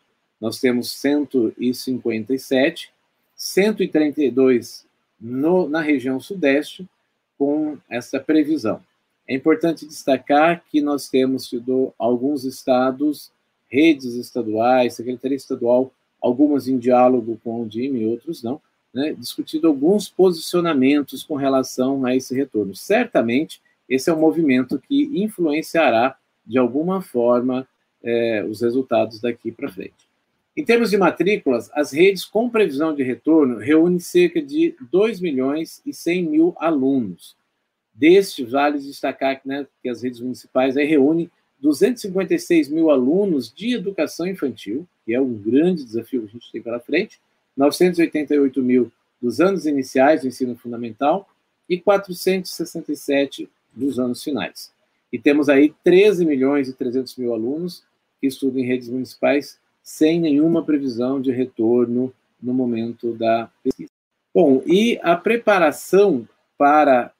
nós 0.41 0.59
temos 0.59 0.91
157, 0.93 2.91
132 3.35 4.83
no, 5.21 5.69
na 5.69 5.81
região 5.81 6.19
Sudeste, 6.19 6.89
com 7.37 7.77
essa 7.87 8.19
previsão. 8.19 8.81
É 9.27 9.35
importante 9.35 9.85
destacar 9.85 10.63
que 10.71 10.81
nós 10.81 11.09
temos 11.09 11.47
tido 11.47 11.93
alguns 11.99 12.45
estados, 12.45 13.31
redes 13.69 14.13
estaduais, 14.13 14.93
Secretaria 14.93 15.35
Estadual, 15.35 15.91
algumas 16.21 16.67
em 16.67 16.77
diálogo 16.77 17.39
com 17.43 17.61
o 17.61 17.67
DIM 17.67 17.95
e 17.95 18.05
outros 18.05 18.41
não, 18.41 18.61
né, 18.93 19.13
discutido 19.13 19.67
alguns 19.67 20.09
posicionamentos 20.09 21.23
com 21.23 21.35
relação 21.35 22.05
a 22.05 22.15
esse 22.15 22.33
retorno. 22.33 22.73
Certamente, 22.75 23.61
esse 23.87 24.09
é 24.09 24.13
um 24.13 24.19
movimento 24.19 24.79
que 24.79 25.03
influenciará, 25.13 26.17
de 26.45 26.57
alguma 26.57 27.01
forma, 27.01 27.67
é, 28.03 28.43
os 28.49 28.61
resultados 28.61 29.19
daqui 29.19 29.51
para 29.51 29.71
frente. 29.71 30.07
Em 30.55 30.65
termos 30.65 30.89
de 30.89 30.97
matrículas, 30.97 31.69
as 31.73 31.91
redes 31.91 32.25
com 32.25 32.49
previsão 32.49 32.95
de 32.95 33.03
retorno 33.03 33.59
reúnem 33.59 33.99
cerca 33.99 34.41
de 34.41 34.75
2 34.91 35.21
milhões 35.21 35.81
e 35.85 35.93
100 35.93 36.23
mil 36.23 36.55
alunos. 36.57 37.36
Deste, 37.97 38.45
vale 38.45 38.77
destacar 38.77 39.41
né, 39.43 39.65
que 39.81 39.89
as 39.89 40.03
redes 40.03 40.19
municipais 40.19 40.75
reúnem 40.75 41.31
256 41.59 42.69
mil 42.69 42.91
alunos 42.91 43.51
de 43.51 43.73
educação 43.73 44.27
infantil, 44.27 44.87
que 45.03 45.15
é 45.15 45.19
um 45.19 45.33
grande 45.33 45.83
desafio 45.83 46.21
que 46.21 46.27
a 46.27 46.31
gente 46.31 46.51
tem 46.51 46.61
pela 46.61 46.79
frente, 46.79 47.19
988 47.57 48.61
mil 48.61 48.91
dos 49.19 49.41
anos 49.41 49.65
iniciais 49.65 50.21
do 50.21 50.27
ensino 50.27 50.55
fundamental 50.55 51.27
e 51.67 51.79
467 51.79 53.49
dos 53.73 53.97
anos 53.99 54.23
finais. 54.23 54.71
E 55.11 55.17
temos 55.17 55.49
aí 55.49 55.73
13 55.83 56.23
milhões 56.23 56.69
e 56.69 56.73
300 56.73 57.15
mil 57.17 57.33
alunos 57.33 57.83
que 58.21 58.27
estudam 58.27 58.61
em 58.61 58.67
redes 58.67 58.89
municipais 58.89 59.59
sem 59.81 60.19
nenhuma 60.19 60.63
previsão 60.63 61.19
de 61.19 61.31
retorno 61.31 62.13
no 62.41 62.53
momento 62.53 63.13
da 63.13 63.49
pesquisa. 63.63 63.89
Bom, 64.33 64.61
e 64.67 64.99
a 65.01 65.15
preparação 65.15 66.27
para 66.57 67.11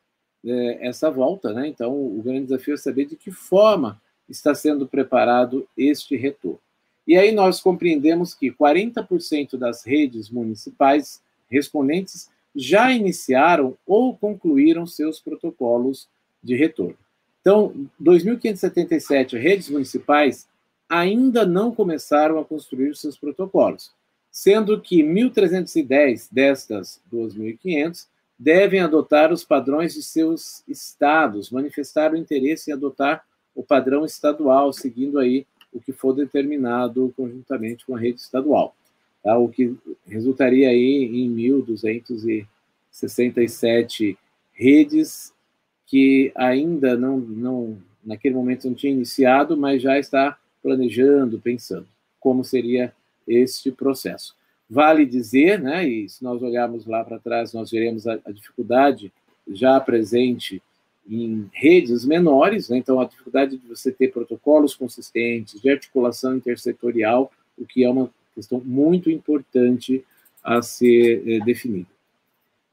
é, 0.47 0.87
essa 0.87 1.11
volta, 1.11 1.53
né? 1.53 1.67
Então, 1.67 1.93
o 1.93 2.21
grande 2.23 2.45
desafio 2.45 2.73
é 2.73 2.77
saber 2.77 3.05
de 3.05 3.15
que 3.15 3.31
forma 3.31 4.01
está 4.29 4.53
sendo 4.53 4.87
preparado 4.87 5.67
este 5.77 6.15
retorno. 6.15 6.59
E 7.07 7.17
aí 7.17 7.31
nós 7.31 7.61
compreendemos 7.61 8.33
que 8.33 8.51
40% 8.51 9.57
das 9.57 9.85
redes 9.85 10.29
municipais 10.29 11.21
respondentes 11.49 12.29
já 12.53 12.91
iniciaram 12.91 13.77
ou 13.85 14.15
concluíram 14.15 14.85
seus 14.85 15.19
protocolos 15.19 16.09
de 16.43 16.55
retorno. 16.55 16.97
Então, 17.39 17.89
2.577 18.01 19.39
redes 19.39 19.69
municipais 19.69 20.47
ainda 20.89 21.45
não 21.45 21.73
começaram 21.73 22.39
a 22.39 22.45
construir 22.45 22.95
seus 22.95 23.17
protocolos, 23.17 23.91
sendo 24.31 24.81
que 24.81 25.01
1.310 25.01 26.27
destas 26.31 27.01
2.500 27.13 28.07
devem 28.38 28.79
adotar 28.79 29.34
os 29.34 29.44
padrões 29.44 29.96
de 29.96 30.03
seus 30.03 30.63
estados, 30.67 31.50
manifestar 31.50 32.13
o 32.13 32.17
interesse 32.17 32.70
em 32.70 32.74
adotar 32.74 33.25
o 33.56 33.63
padrão 33.63 34.06
estadual, 34.06 34.72
seguindo 34.72 35.17
aí 35.17 35.48
o 35.74 35.82
que 35.82 35.91
for 35.91 36.13
determinado 36.13 37.12
conjuntamente 37.17 37.84
com 37.86 37.96
a 37.96 38.00
rede 38.00 38.22
estadual, 38.22 38.75
tá? 39.24 39.36
o 39.38 39.50
que 39.50 39.75
resultaria 40.06 40.70
aí 40.70 41.06
em 41.06 41.36
1.267 41.36 44.15
redes 44.53 45.34
que 45.88 46.32
ainda 46.36 46.96
não, 46.98 47.17
não, 47.17 47.79
naquele 48.03 48.36
momento 48.36 48.67
não 48.67 48.75
tinha 48.75 48.94
iniciado, 48.94 49.58
mas 49.58 49.82
já 49.82 49.98
está 49.98 50.38
planejando, 50.62 51.39
pensando 51.39 51.88
como 52.20 52.44
seria 52.44 52.94
este 53.27 53.72
processo. 53.72 54.37
Vale 54.69 55.05
dizer, 55.05 55.62
né, 55.62 55.88
e 55.88 56.09
se 56.09 56.24
nós 56.24 56.41
olharmos 56.41 56.86
lá 56.86 57.03
para 57.03 57.19
trás, 57.19 57.53
nós 57.53 57.71
veremos 57.71 58.05
a, 58.05 58.19
a 58.25 58.31
dificuldade 58.31 59.13
já 59.47 59.79
presente 59.79 60.62
em 61.09 61.50
redes 61.53 62.03
menores, 62.03 62.69
né? 62.69 62.77
então 62.77 63.00
a 63.00 63.05
dificuldade 63.05 63.57
de 63.57 63.67
você 63.67 63.91
ter 63.91 64.12
protocolos 64.12 64.75
consistentes, 64.75 65.62
de 65.62 65.69
articulação 65.69 66.36
intersetorial, 66.36 67.31
o 67.57 67.65
que 67.65 67.83
é 67.83 67.89
uma 67.89 68.12
questão 68.36 68.62
muito 68.63 69.09
importante 69.09 70.03
a 70.43 70.62
ser 70.62 71.24
é, 71.27 71.39
definida. 71.39 71.88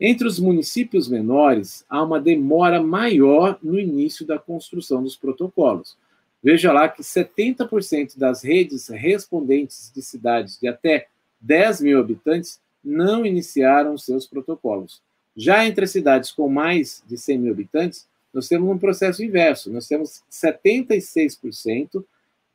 Entre 0.00 0.26
os 0.26 0.40
municípios 0.40 1.08
menores, 1.08 1.84
há 1.88 2.02
uma 2.02 2.20
demora 2.20 2.82
maior 2.82 3.58
no 3.62 3.78
início 3.78 4.26
da 4.26 4.38
construção 4.38 5.02
dos 5.02 5.16
protocolos. 5.16 5.96
Veja 6.42 6.72
lá 6.72 6.88
que 6.88 7.02
70% 7.02 8.18
das 8.18 8.42
redes 8.42 8.88
respondentes 8.88 9.90
de 9.94 10.02
cidades 10.02 10.58
de 10.60 10.68
até 10.68 11.06
10 11.44 11.82
mil 11.82 12.00
habitantes 12.00 12.58
não 12.82 13.24
iniciaram 13.24 13.98
seus 13.98 14.26
protocolos. 14.26 15.02
Já 15.36 15.66
entre 15.66 15.86
cidades 15.86 16.30
com 16.30 16.48
mais 16.48 17.02
de 17.06 17.18
100 17.18 17.38
mil 17.38 17.52
habitantes, 17.52 18.06
nós 18.32 18.48
temos 18.48 18.68
um 18.68 18.78
processo 18.78 19.22
inverso. 19.22 19.70
Nós 19.70 19.86
temos 19.86 20.22
76% 20.30 22.04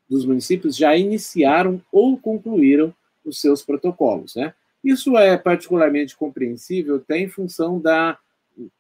dos 0.10 0.26
municípios 0.26 0.76
já 0.76 0.98
iniciaram 0.98 1.82
ou 1.92 2.18
concluíram 2.18 2.94
os 3.24 3.40
seus 3.40 3.64
protocolos. 3.64 4.36
Né? 4.36 4.54
Isso 4.84 5.16
é 5.18 5.38
particularmente 5.38 6.18
compreensível 6.18 6.96
até 6.96 7.20
em 7.20 7.30
função 7.30 7.80
da, 7.80 8.18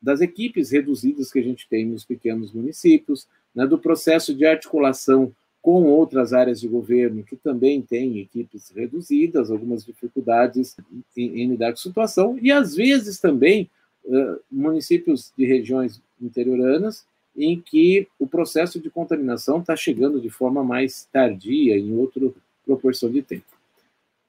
das 0.01 0.21
equipes 0.21 0.71
reduzidas 0.71 1.31
que 1.31 1.39
a 1.39 1.43
gente 1.43 1.67
tem 1.69 1.85
nos 1.85 2.03
pequenos 2.03 2.51
municípios, 2.51 3.27
né, 3.53 3.67
do 3.67 3.77
processo 3.77 4.33
de 4.33 4.45
articulação 4.45 5.33
com 5.61 5.83
outras 5.83 6.33
áreas 6.33 6.61
de 6.61 6.67
governo 6.67 7.23
que 7.23 7.35
também 7.35 7.81
têm 7.81 8.19
equipes 8.19 8.71
reduzidas, 8.73 9.51
algumas 9.51 9.85
dificuldades 9.85 10.77
em, 11.15 11.41
em 11.41 11.47
lidar 11.49 11.67
com 11.67 11.73
a 11.73 11.77
situação, 11.77 12.39
e 12.41 12.51
às 12.51 12.75
vezes 12.75 13.19
também 13.19 13.69
uh, 14.05 14.39
municípios 14.49 15.33
de 15.37 15.45
regiões 15.45 16.01
interioranas 16.21 17.05
em 17.35 17.59
que 17.59 18.07
o 18.17 18.27
processo 18.27 18.79
de 18.79 18.89
contaminação 18.89 19.59
está 19.59 19.75
chegando 19.75 20.19
de 20.19 20.29
forma 20.29 20.63
mais 20.63 21.07
tardia, 21.11 21.77
em 21.77 21.93
outra 21.97 22.29
proporção 22.65 23.09
de 23.09 23.21
tempo. 23.21 23.45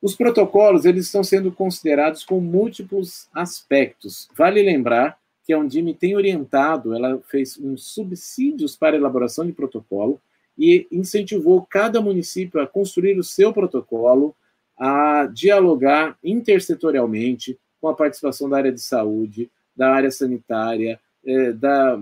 Os 0.00 0.14
protocolos 0.14 0.84
eles 0.84 1.06
estão 1.06 1.22
sendo 1.22 1.52
considerados 1.52 2.24
com 2.24 2.40
múltiplos 2.40 3.28
aspectos. 3.34 4.28
Vale 4.36 4.62
lembrar 4.62 5.18
que 5.44 5.52
a 5.52 5.58
Undime 5.58 5.92
tem 5.94 6.16
orientado, 6.16 6.94
ela 6.94 7.20
fez 7.28 7.58
uns 7.58 7.84
subsídios 7.84 8.76
para 8.76 8.96
elaboração 8.96 9.44
de 9.44 9.52
protocolo 9.52 10.20
e 10.60 10.86
incentivou 10.92 11.66
cada 11.68 12.02
município 12.02 12.60
a 12.60 12.66
construir 12.66 13.18
o 13.18 13.24
seu 13.24 13.50
protocolo, 13.50 14.36
a 14.78 15.26
dialogar 15.32 16.18
intersetorialmente 16.22 17.58
com 17.80 17.88
a 17.88 17.94
participação 17.94 18.46
da 18.46 18.58
área 18.58 18.70
de 18.70 18.80
saúde, 18.80 19.50
da 19.74 19.90
área 19.90 20.10
sanitária, 20.10 21.00
é, 21.24 21.52
da, 21.52 21.98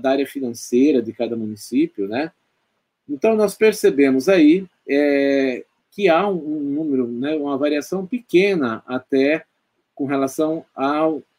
da 0.00 0.10
área 0.10 0.26
financeira 0.26 1.00
de 1.00 1.12
cada 1.12 1.36
município, 1.36 2.08
né? 2.08 2.32
Então, 3.08 3.36
nós 3.36 3.54
percebemos 3.54 4.28
aí 4.28 4.66
é, 4.88 5.64
que 5.92 6.08
há 6.08 6.28
um, 6.28 6.34
um 6.34 6.60
número, 6.60 7.06
né, 7.06 7.36
uma 7.36 7.56
variação 7.56 8.04
pequena 8.04 8.82
até 8.86 9.44
com 9.94 10.04
relação 10.04 10.64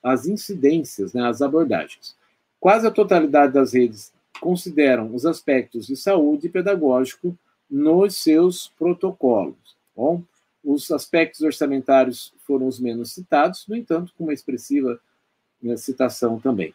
às 0.02 0.26
incidências, 0.26 1.14
né, 1.14 1.28
às 1.28 1.42
abordagens. 1.42 2.16
Quase 2.60 2.88
a 2.88 2.92
totalidade 2.92 3.54
das 3.54 3.74
redes 3.74 4.12
consideram 4.40 5.14
os 5.14 5.26
aspectos 5.26 5.88
de 5.88 5.96
saúde 5.96 6.48
e 6.48 6.50
pedagógico 6.50 7.38
nos 7.70 8.16
seus 8.16 8.70
protocolos. 8.78 9.78
Bom, 9.96 10.24
os 10.64 10.90
aspectos 10.92 11.42
orçamentários 11.42 12.34
foram 12.46 12.68
os 12.68 12.80
menos 12.80 13.12
citados, 13.12 13.66
no 13.68 13.76
entanto, 13.76 14.14
com 14.18 14.26
uma 14.26 14.34
expressiva 14.34 15.00
né, 15.62 15.78
citação 15.78 16.40
também. 16.40 16.74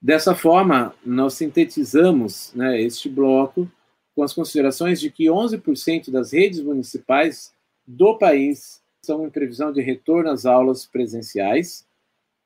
Dessa 0.00 0.34
forma, 0.34 0.94
nós 1.04 1.34
sintetizamos 1.34 2.52
né, 2.54 2.80
este 2.80 3.08
bloco 3.08 3.70
com 4.14 4.22
as 4.22 4.32
considerações 4.32 5.00
de 5.00 5.10
que 5.10 5.26
11% 5.26 6.10
das 6.10 6.32
redes 6.32 6.60
municipais 6.60 7.52
do 7.86 8.16
país 8.16 8.82
estão 9.00 9.26
em 9.26 9.30
previsão 9.30 9.72
de 9.72 9.80
retorno 9.80 10.30
às 10.30 10.46
aulas 10.46 10.86
presenciais, 10.86 11.86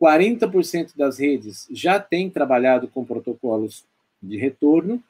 40% 0.00 0.96
das 0.96 1.18
redes 1.18 1.68
já 1.70 2.00
têm 2.00 2.28
trabalhado 2.28 2.88
com 2.88 3.04
protocolos 3.04 3.84
de 4.28 4.36
retorno. 4.36 5.02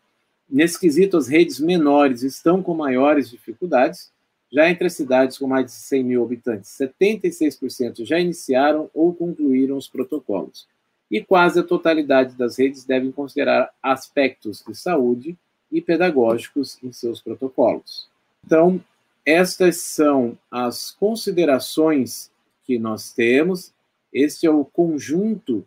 Nesse 0.48 0.78
quesito, 0.78 1.16
as 1.16 1.28
redes 1.28 1.58
menores 1.58 2.22
estão 2.22 2.62
com 2.62 2.74
maiores 2.74 3.30
dificuldades. 3.30 4.12
Já 4.52 4.70
entre 4.70 4.86
as 4.86 4.92
cidades 4.92 5.38
com 5.38 5.46
mais 5.46 5.66
de 5.66 5.72
100 5.72 6.04
mil 6.04 6.22
habitantes, 6.22 6.70
76% 6.78 8.04
já 8.04 8.20
iniciaram 8.20 8.88
ou 8.94 9.12
concluíram 9.12 9.76
os 9.76 9.88
protocolos. 9.88 10.68
E 11.10 11.22
quase 11.22 11.58
a 11.58 11.64
totalidade 11.64 12.36
das 12.36 12.58
redes 12.58 12.84
devem 12.84 13.10
considerar 13.10 13.70
aspectos 13.82 14.62
de 14.66 14.74
saúde 14.74 15.36
e 15.72 15.80
pedagógicos 15.80 16.78
em 16.82 16.92
seus 16.92 17.20
protocolos. 17.20 18.08
Então, 18.44 18.80
estas 19.26 19.78
são 19.78 20.38
as 20.50 20.92
considerações 20.92 22.30
que 22.64 22.78
nós 22.78 23.12
temos. 23.12 23.72
Este 24.12 24.46
é 24.46 24.50
o 24.50 24.64
conjunto 24.64 25.66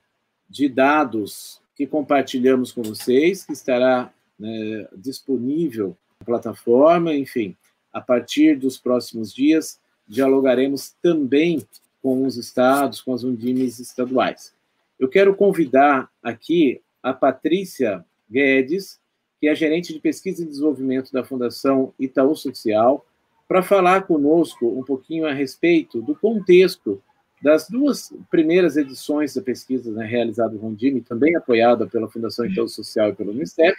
de 0.50 0.70
dados 0.70 1.60
que 1.78 1.86
compartilhamos 1.86 2.72
com 2.72 2.82
vocês, 2.82 3.46
que 3.46 3.54
estará 3.54 4.12
né, 4.40 4.88
disponível 4.96 5.96
na 6.20 6.26
plataforma. 6.26 7.14
Enfim, 7.14 7.56
a 7.94 8.02
partir 8.02 8.58
dos 8.58 8.80
próximos 8.80 9.32
dias, 9.32 9.80
dialogaremos 10.08 10.96
também 11.04 11.62
com 12.02 12.26
os 12.26 12.36
estados, 12.36 13.00
com 13.00 13.14
as 13.14 13.24
undimes 13.24 13.78
estaduais. 13.78 14.54
Eu 15.00 15.08
quero 15.08 15.36
convidar 15.36 16.10
aqui 16.24 16.82
a 17.04 17.14
Patrícia 17.14 18.04
Guedes, 18.30 19.00
que 19.40 19.48
é 19.48 19.54
gerente 19.54 19.94
de 19.94 20.00
pesquisa 20.00 20.42
e 20.42 20.48
desenvolvimento 20.48 21.12
da 21.14 21.24
Fundação 21.24 21.94
Itaú 22.00 22.36
Social, 22.36 23.06
para 23.48 23.62
falar 23.62 24.08
conosco 24.08 24.68
um 24.68 24.84
pouquinho 24.84 25.28
a 25.28 25.32
respeito 25.32 26.02
do 26.02 26.16
contexto 26.16 27.02
das 27.42 27.70
duas 27.70 28.12
primeiras 28.32 28.78
edições 28.78 29.34
da 29.34 29.42
pesquisa 29.42 29.92
né, 29.92 30.06
realizada 30.06 30.54
no 30.54 30.60
Rondime, 30.60 31.02
também 31.02 31.36
apoiada 31.36 31.86
pela 31.88 32.10
Fundação 32.10 32.46
Itaú 32.46 32.68
Social 32.68 33.10
e 33.10 33.16
pelo 33.16 33.32
Unicef, 33.32 33.76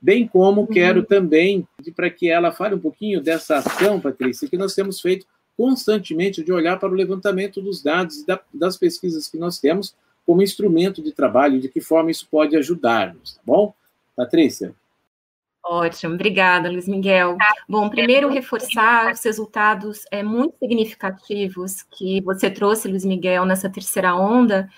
bem 0.00 0.26
como 0.26 0.62
uhum. 0.62 0.66
quero 0.66 1.02
também 1.02 1.66
para 1.94 2.10
que 2.10 2.28
ela 2.28 2.52
fale 2.52 2.74
um 2.74 2.80
pouquinho 2.80 3.20
dessa 3.20 3.56
ação, 3.56 4.00
Patrícia, 4.00 4.48
que 4.48 4.56
nós 4.56 4.74
temos 4.74 5.00
feito 5.00 5.26
constantemente 5.56 6.42
de 6.42 6.52
olhar 6.52 6.78
para 6.78 6.90
o 6.90 6.94
levantamento 6.94 7.60
dos 7.60 7.82
dados 7.82 8.20
e 8.20 8.26
da, 8.26 8.40
das 8.52 8.76
pesquisas 8.76 9.28
que 9.28 9.36
nós 9.36 9.58
temos 9.58 9.94
como 10.24 10.42
instrumento 10.42 11.02
de 11.02 11.12
trabalho, 11.12 11.60
de 11.60 11.68
que 11.68 11.80
forma 11.80 12.10
isso 12.10 12.26
pode 12.30 12.56
ajudar-nos, 12.56 13.34
tá 13.34 13.40
bom? 13.44 13.74
Patrícia? 14.16 14.74
Ótimo, 15.64 16.14
obrigada, 16.14 16.68
Luiz 16.68 16.88
Miguel. 16.88 17.36
Bom, 17.68 17.88
primeiro 17.88 18.28
reforçar 18.28 19.12
os 19.12 19.24
resultados 19.24 20.04
é, 20.10 20.22
muito 20.22 20.56
significativos 20.58 21.82
que 21.82 22.20
você 22.22 22.50
trouxe, 22.50 22.88
Luiz 22.88 23.04
Miguel, 23.04 23.46
nessa 23.46 23.70
terceira 23.70 24.14
onda, 24.14 24.68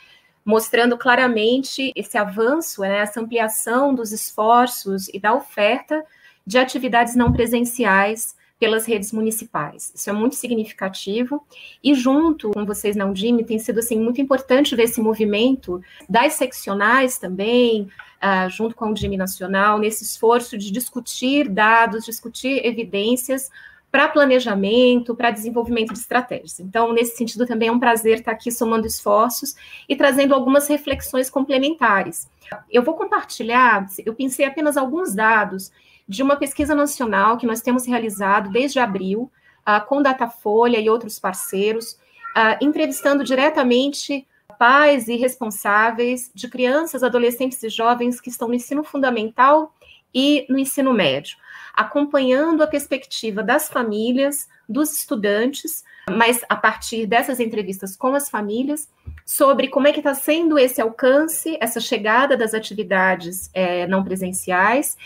mostrando 0.44 0.98
claramente 0.98 1.90
esse 1.96 2.18
avanço, 2.18 2.82
né, 2.82 2.98
essa 2.98 3.20
ampliação 3.20 3.94
dos 3.94 4.12
esforços 4.12 5.08
e 5.08 5.18
da 5.18 5.34
oferta 5.34 6.04
de 6.46 6.58
atividades 6.58 7.16
não 7.16 7.32
presenciais 7.32 8.36
pelas 8.64 8.86
redes 8.86 9.12
municipais. 9.12 9.92
Isso 9.94 10.08
é 10.08 10.12
muito 10.14 10.36
significativo. 10.36 11.46
E 11.82 11.94
junto 11.94 12.50
com 12.52 12.64
vocês 12.64 12.96
na 12.96 13.04
Undime, 13.04 13.44
tem 13.44 13.58
sido 13.58 13.80
assim, 13.80 14.00
muito 14.00 14.22
importante 14.22 14.74
ver 14.74 14.84
esse 14.84 15.02
movimento 15.02 15.82
das 16.08 16.32
seccionais 16.32 17.18
também, 17.18 17.82
uh, 17.82 18.48
junto 18.48 18.74
com 18.74 18.86
a 18.86 18.88
Undime 18.88 19.18
Nacional, 19.18 19.78
nesse 19.78 20.02
esforço 20.02 20.56
de 20.56 20.70
discutir 20.70 21.46
dados, 21.46 22.06
discutir 22.06 22.64
evidências 22.64 23.50
para 23.92 24.08
planejamento, 24.08 25.14
para 25.14 25.30
desenvolvimento 25.30 25.92
de 25.92 25.98
estratégias. 25.98 26.58
Então, 26.58 26.90
nesse 26.90 27.18
sentido, 27.18 27.46
também 27.46 27.68
é 27.68 27.72
um 27.72 27.78
prazer 27.78 28.20
estar 28.20 28.32
aqui 28.32 28.50
somando 28.50 28.86
esforços 28.86 29.54
e 29.86 29.94
trazendo 29.94 30.34
algumas 30.34 30.66
reflexões 30.68 31.28
complementares. 31.28 32.30
Eu 32.72 32.82
vou 32.82 32.94
compartilhar, 32.94 33.86
eu 34.06 34.14
pensei 34.14 34.46
apenas 34.46 34.78
alguns 34.78 35.14
dados 35.14 35.70
de 36.08 36.22
uma 36.22 36.36
pesquisa 36.36 36.74
nacional 36.74 37.36
que 37.36 37.46
nós 37.46 37.60
temos 37.60 37.86
realizado 37.86 38.50
desde 38.50 38.78
abril, 38.78 39.30
uh, 39.66 39.84
com 39.86 40.02
Datafolha 40.02 40.78
e 40.78 40.88
outros 40.88 41.18
parceiros, 41.18 41.92
uh, 42.36 42.56
entrevistando 42.60 43.24
diretamente 43.24 44.26
pais 44.58 45.08
e 45.08 45.16
responsáveis 45.16 46.30
de 46.34 46.48
crianças, 46.48 47.02
adolescentes 47.02 47.62
e 47.62 47.68
jovens 47.68 48.20
que 48.20 48.28
estão 48.28 48.48
no 48.48 48.54
ensino 48.54 48.84
fundamental 48.84 49.74
e 50.14 50.46
no 50.48 50.58
ensino 50.58 50.92
médio, 50.92 51.36
acompanhando 51.74 52.62
a 52.62 52.66
perspectiva 52.66 53.42
das 53.42 53.68
famílias, 53.68 54.48
dos 54.68 54.96
estudantes, 54.96 55.84
mas 56.08 56.40
a 56.48 56.54
partir 56.54 57.06
dessas 57.06 57.40
entrevistas 57.40 57.96
com 57.96 58.14
as 58.14 58.30
famílias, 58.30 58.88
sobre 59.24 59.68
como 59.68 59.86
é 59.86 59.92
que 59.92 60.00
está 60.00 60.14
sendo 60.14 60.58
esse 60.58 60.80
alcance, 60.80 61.56
essa 61.60 61.80
chegada 61.80 62.36
das 62.36 62.54
atividades 62.54 63.50
é, 63.54 63.86
não 63.86 64.04
presenciais 64.04 64.96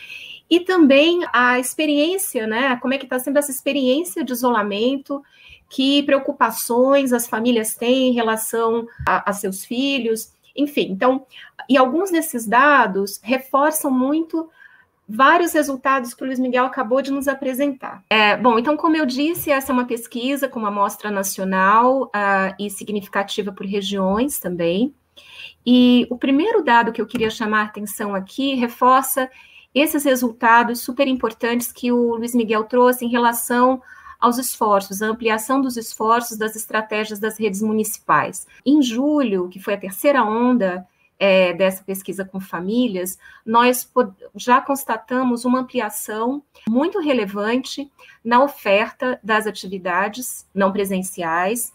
e 0.51 0.61
também 0.61 1.21
a 1.33 1.59
experiência, 1.59 2.47
né? 2.47 2.77
Como 2.77 2.94
é 2.94 2.99
que 2.99 3.05
está 3.05 3.18
sendo 3.18 3.38
essa 3.38 3.51
experiência 3.51 4.25
de 4.25 4.33
isolamento, 4.33 5.23
que 5.68 6.03
preocupações 6.05 7.12
as 7.12 7.29
famílias 7.29 7.75
têm 7.75 8.09
em 8.09 8.12
relação 8.12 8.87
a, 9.07 9.31
a 9.31 9.33
seus 9.33 9.64
filhos, 9.64 10.33
enfim. 10.57 10.88
Então, 10.90 11.27
e 11.68 11.77
alguns 11.77 12.11
desses 12.11 12.47
dados 12.47 13.21
reforçam 13.23 13.90
muito 13.90 14.49
vários 15.09 15.53
resultados 15.53 16.12
que 16.12 16.23
o 16.23 16.27
Luiz 16.27 16.38
Miguel 16.38 16.66
acabou 16.66 17.01
de 17.01 17.11
nos 17.11 17.27
apresentar. 17.27 18.05
É, 18.11 18.37
bom, 18.37 18.59
então, 18.59 18.77
como 18.77 18.97
eu 18.97 19.07
disse, 19.07 19.51
essa 19.51 19.73
é 19.73 19.75
uma 19.75 19.87
pesquisa 19.87 20.49
com 20.49 20.59
uma 20.59 20.68
amostra 20.68 21.11
nacional 21.11 22.05
uh, 22.05 22.55
e 22.59 22.68
significativa 22.68 23.51
por 23.51 23.64
regiões 23.64 24.38
também. 24.38 24.94
E 25.64 26.07
o 26.11 26.18
primeiro 26.18 26.62
dado 26.62 26.92
que 26.92 27.01
eu 27.01 27.07
queria 27.07 27.31
chamar 27.31 27.62
a 27.62 27.64
atenção 27.64 28.14
aqui 28.14 28.55
reforça 28.55 29.31
esses 29.75 30.05
resultados 30.05 30.81
super 30.81 31.07
importantes 31.07 31.73
que 31.73 31.90
o 31.90 32.16
Luiz 32.16 32.35
Miguel 32.35 32.64
trouxe 32.64 33.05
em 33.05 33.09
relação 33.09 33.81
aos 34.18 34.37
esforços, 34.37 35.01
a 35.01 35.07
ampliação 35.07 35.61
dos 35.61 35.77
esforços 35.77 36.37
das 36.37 36.57
estratégias 36.57 37.18
das 37.21 37.38
redes 37.38 37.62
municipais. 37.62 38.47
Em 38.66 38.83
julho, 38.83 39.49
que 39.49 39.61
foi 39.61 39.75
a 39.75 39.79
terceira 39.79 40.25
onda 40.25 40.87
é, 41.18 41.52
dessa 41.52 41.83
pesquisa 41.83 42.24
com 42.24 42.40
famílias, 42.40 43.18
nós 43.44 43.90
já 44.37 44.61
constatamos 44.61 45.44
uma 45.44 45.61
ampliação 45.61 46.42
muito 46.68 47.00
relevante 47.00 47.90
na 48.24 48.42
oferta 48.42 49.18
das 49.22 49.46
atividades 49.46 50.46
não 50.54 50.72
presenciais, 50.72 51.72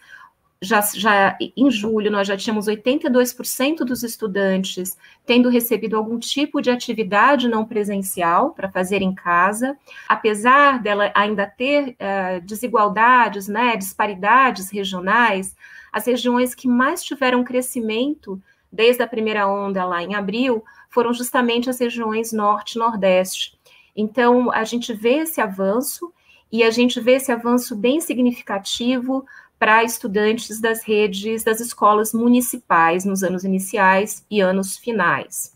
já, 0.63 0.79
já 0.95 1.37
em 1.57 1.69
julho 1.69 2.09
nós 2.09 2.25
já 2.25 2.37
tínhamos 2.37 2.67
82% 2.67 3.79
dos 3.79 4.01
estudantes 4.01 4.97
tendo 5.25 5.49
recebido 5.49 5.97
algum 5.97 6.17
tipo 6.17 6.61
de 6.61 6.69
atividade 6.69 7.49
não 7.49 7.65
presencial 7.65 8.51
para 8.51 8.71
fazer 8.71 9.01
em 9.01 9.13
casa, 9.13 9.77
apesar 10.07 10.81
dela 10.81 11.11
ainda 11.13 11.45
ter 11.45 11.89
uh, 11.89 12.41
desigualdades, 12.45 13.49
né, 13.49 13.75
disparidades 13.75 14.69
regionais, 14.69 15.53
as 15.91 16.07
regiões 16.07 16.55
que 16.55 16.67
mais 16.67 17.03
tiveram 17.03 17.43
crescimento 17.43 18.41
desde 18.73 19.03
a 19.03 19.07
primeira 19.07 19.47
onda 19.47 19.85
lá 19.85 20.01
em 20.01 20.15
abril 20.15 20.63
foram 20.89 21.13
justamente 21.13 21.69
as 21.69 21.79
regiões 21.79 22.33
norte 22.33 22.73
e 22.73 22.79
nordeste. 22.79 23.55
Então 23.95 24.51
a 24.51 24.63
gente 24.63 24.91
vê 24.91 25.19
esse 25.19 25.39
avanço 25.39 26.11
e 26.51 26.63
a 26.63 26.71
gente 26.71 26.99
vê 26.99 27.13
esse 27.13 27.31
avanço 27.31 27.75
bem 27.75 28.01
significativo 28.01 29.23
para 29.59 29.83
estudantes 29.83 30.59
das 30.59 30.83
redes 30.83 31.43
das 31.43 31.59
escolas 31.59 32.13
municipais 32.13 33.05
nos 33.05 33.23
anos 33.23 33.43
iniciais 33.43 34.25
e 34.29 34.41
anos 34.41 34.75
finais. 34.75 35.53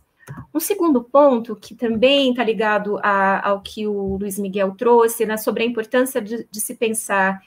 Um 0.53 0.60
segundo 0.60 1.03
ponto, 1.03 1.56
que 1.56 1.73
também 1.73 2.32
está 2.32 2.43
ligado 2.43 2.99
a, 3.01 3.49
ao 3.49 3.62
que 3.62 3.88
o 3.88 4.17
Luiz 4.17 4.38
Miguel 4.38 4.75
trouxe, 4.77 5.25
né, 5.25 5.38
sobre 5.38 5.63
a 5.63 5.65
importância 5.65 6.21
de, 6.21 6.47
de 6.49 6.62
se 6.62 6.75
pensar 6.75 7.41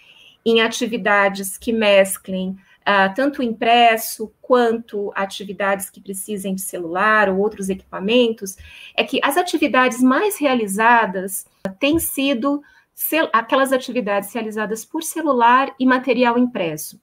em 0.44 0.62
atividades 0.62 1.58
que 1.58 1.72
mesclem 1.72 2.56
uh, 2.80 3.14
tanto 3.14 3.42
impresso 3.42 4.32
quanto 4.40 5.12
atividades 5.14 5.90
que 5.90 6.00
precisem 6.00 6.54
de 6.54 6.60
celular 6.60 7.28
ou 7.28 7.38
outros 7.38 7.68
equipamentos, 7.68 8.56
é 8.96 9.04
que 9.04 9.20
as 9.22 9.36
atividades 9.36 10.02
mais 10.02 10.38
realizadas 10.38 11.46
têm 11.78 11.98
sido 11.98 12.62
aquelas 13.32 13.72
atividades 13.72 14.32
realizadas 14.32 14.84
por 14.84 15.02
celular 15.02 15.74
e 15.78 15.86
material 15.86 16.38
impresso. 16.38 16.96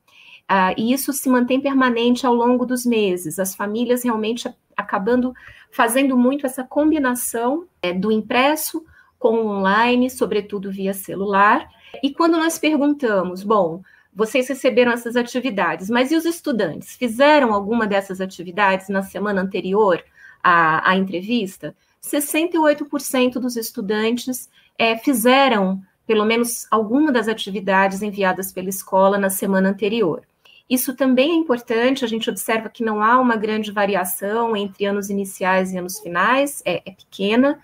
Uh, 0.49 0.71
e 0.77 0.93
isso 0.93 1.11
se 1.11 1.27
mantém 1.27 1.59
permanente 1.59 2.25
ao 2.25 2.33
longo 2.33 2.65
dos 2.65 2.85
meses, 2.85 3.37
as 3.37 3.53
famílias 3.53 4.03
realmente 4.03 4.47
acabando 4.77 5.33
fazendo 5.71 6.15
muito 6.15 6.45
essa 6.45 6.63
combinação 6.63 7.67
é, 7.81 7.91
do 7.91 8.11
impresso 8.11 8.85
com 9.19 9.39
o 9.39 9.47
online, 9.47 10.09
sobretudo 10.09 10.71
via 10.71 10.93
celular. 10.93 11.67
E 12.01 12.13
quando 12.13 12.37
nós 12.37 12.57
perguntamos, 12.57 13.43
bom, 13.43 13.81
vocês 14.17 14.47
receberam 14.47 14.91
essas 14.91 15.15
atividades, 15.15 15.91
mas 15.91 16.11
e 16.11 16.15
os 16.15 16.25
estudantes? 16.25 16.95
Fizeram 16.95 17.53
alguma 17.53 17.85
dessas 17.85 18.19
atividades 18.19 18.89
na 18.89 19.03
semana 19.03 19.43
anterior 19.43 20.03
à, 20.43 20.89
à 20.89 20.97
entrevista? 20.97 21.75
68% 22.01 23.33
dos 23.33 23.55
estudantes 23.55 24.49
é, 24.75 24.97
fizeram 24.97 25.79
pelo 26.07 26.25
menos 26.25 26.65
alguma 26.71 27.11
das 27.11 27.27
atividades 27.27 28.01
enviadas 28.01 28.51
pela 28.51 28.69
escola 28.69 29.19
na 29.19 29.29
semana 29.29 29.69
anterior. 29.69 30.23
Isso 30.67 30.95
também 30.95 31.33
é 31.33 31.35
importante, 31.35 32.03
a 32.03 32.07
gente 32.07 32.27
observa 32.27 32.69
que 32.69 32.83
não 32.83 33.03
há 33.03 33.19
uma 33.19 33.35
grande 33.35 33.71
variação 33.71 34.57
entre 34.57 34.85
anos 34.85 35.11
iniciais 35.11 35.71
e 35.71 35.77
anos 35.77 35.99
finais, 35.99 36.63
é, 36.65 36.81
é 36.83 36.91
pequena, 36.91 37.59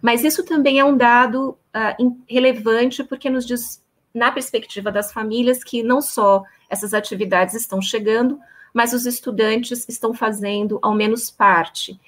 mas 0.00 0.22
isso 0.22 0.44
também 0.44 0.78
é 0.78 0.84
um 0.84 0.96
dado 0.96 1.58
uh, 1.74 2.16
relevante, 2.28 3.02
porque 3.02 3.28
nos 3.28 3.44
diz, 3.44 3.82
na 4.16 4.32
perspectiva 4.32 4.90
das 4.90 5.12
famílias, 5.12 5.62
que 5.62 5.82
não 5.82 6.00
só 6.00 6.42
essas 6.70 6.94
atividades 6.94 7.54
estão 7.54 7.82
chegando, 7.82 8.40
mas 8.72 8.94
os 8.94 9.04
estudantes 9.04 9.86
estão 9.88 10.14
fazendo 10.14 10.78
ao 10.80 10.94
menos 10.94 11.30
parte. 11.30 12.00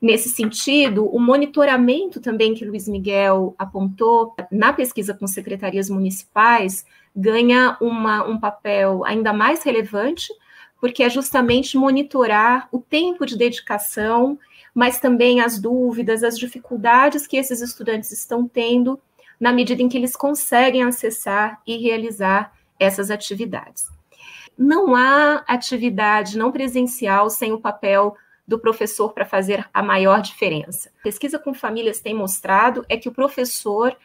Nesse 0.00 0.28
sentido, 0.28 1.06
o 1.06 1.18
monitoramento 1.18 2.20
também 2.20 2.52
que 2.52 2.64
Luiz 2.64 2.86
Miguel 2.86 3.54
apontou 3.58 4.36
na 4.50 4.72
pesquisa 4.72 5.14
com 5.14 5.26
secretarias 5.26 5.88
municipais 5.88 6.84
ganha 7.16 7.78
uma, 7.80 8.22
um 8.24 8.38
papel 8.38 9.02
ainda 9.04 9.32
mais 9.32 9.62
relevante, 9.62 10.30
porque 10.78 11.02
é 11.02 11.08
justamente 11.08 11.78
monitorar 11.78 12.68
o 12.70 12.78
tempo 12.78 13.24
de 13.24 13.38
dedicação, 13.38 14.38
mas 14.74 15.00
também 15.00 15.40
as 15.40 15.58
dúvidas, 15.58 16.22
as 16.22 16.38
dificuldades 16.38 17.26
que 17.26 17.38
esses 17.38 17.62
estudantes 17.62 18.10
estão 18.12 18.46
tendo 18.46 19.00
na 19.38 19.52
medida 19.52 19.82
em 19.82 19.88
que 19.88 19.96
eles 19.96 20.16
conseguem 20.16 20.82
acessar 20.82 21.60
e 21.66 21.76
realizar 21.76 22.52
essas 22.78 23.10
atividades. 23.10 23.86
Não 24.56 24.94
há 24.94 25.44
atividade 25.46 26.38
não 26.38 26.52
presencial 26.52 27.28
sem 27.28 27.52
o 27.52 27.60
papel 27.60 28.16
do 28.46 28.58
professor 28.58 29.12
para 29.12 29.24
fazer 29.24 29.68
a 29.72 29.82
maior 29.82 30.20
diferença. 30.20 30.90
Pesquisa 31.02 31.38
com 31.38 31.54
famílias 31.54 32.00
tem 32.00 32.14
mostrado 32.14 32.84
é 32.88 32.96
que 32.96 33.08
o 33.08 33.12
professor 33.12 33.96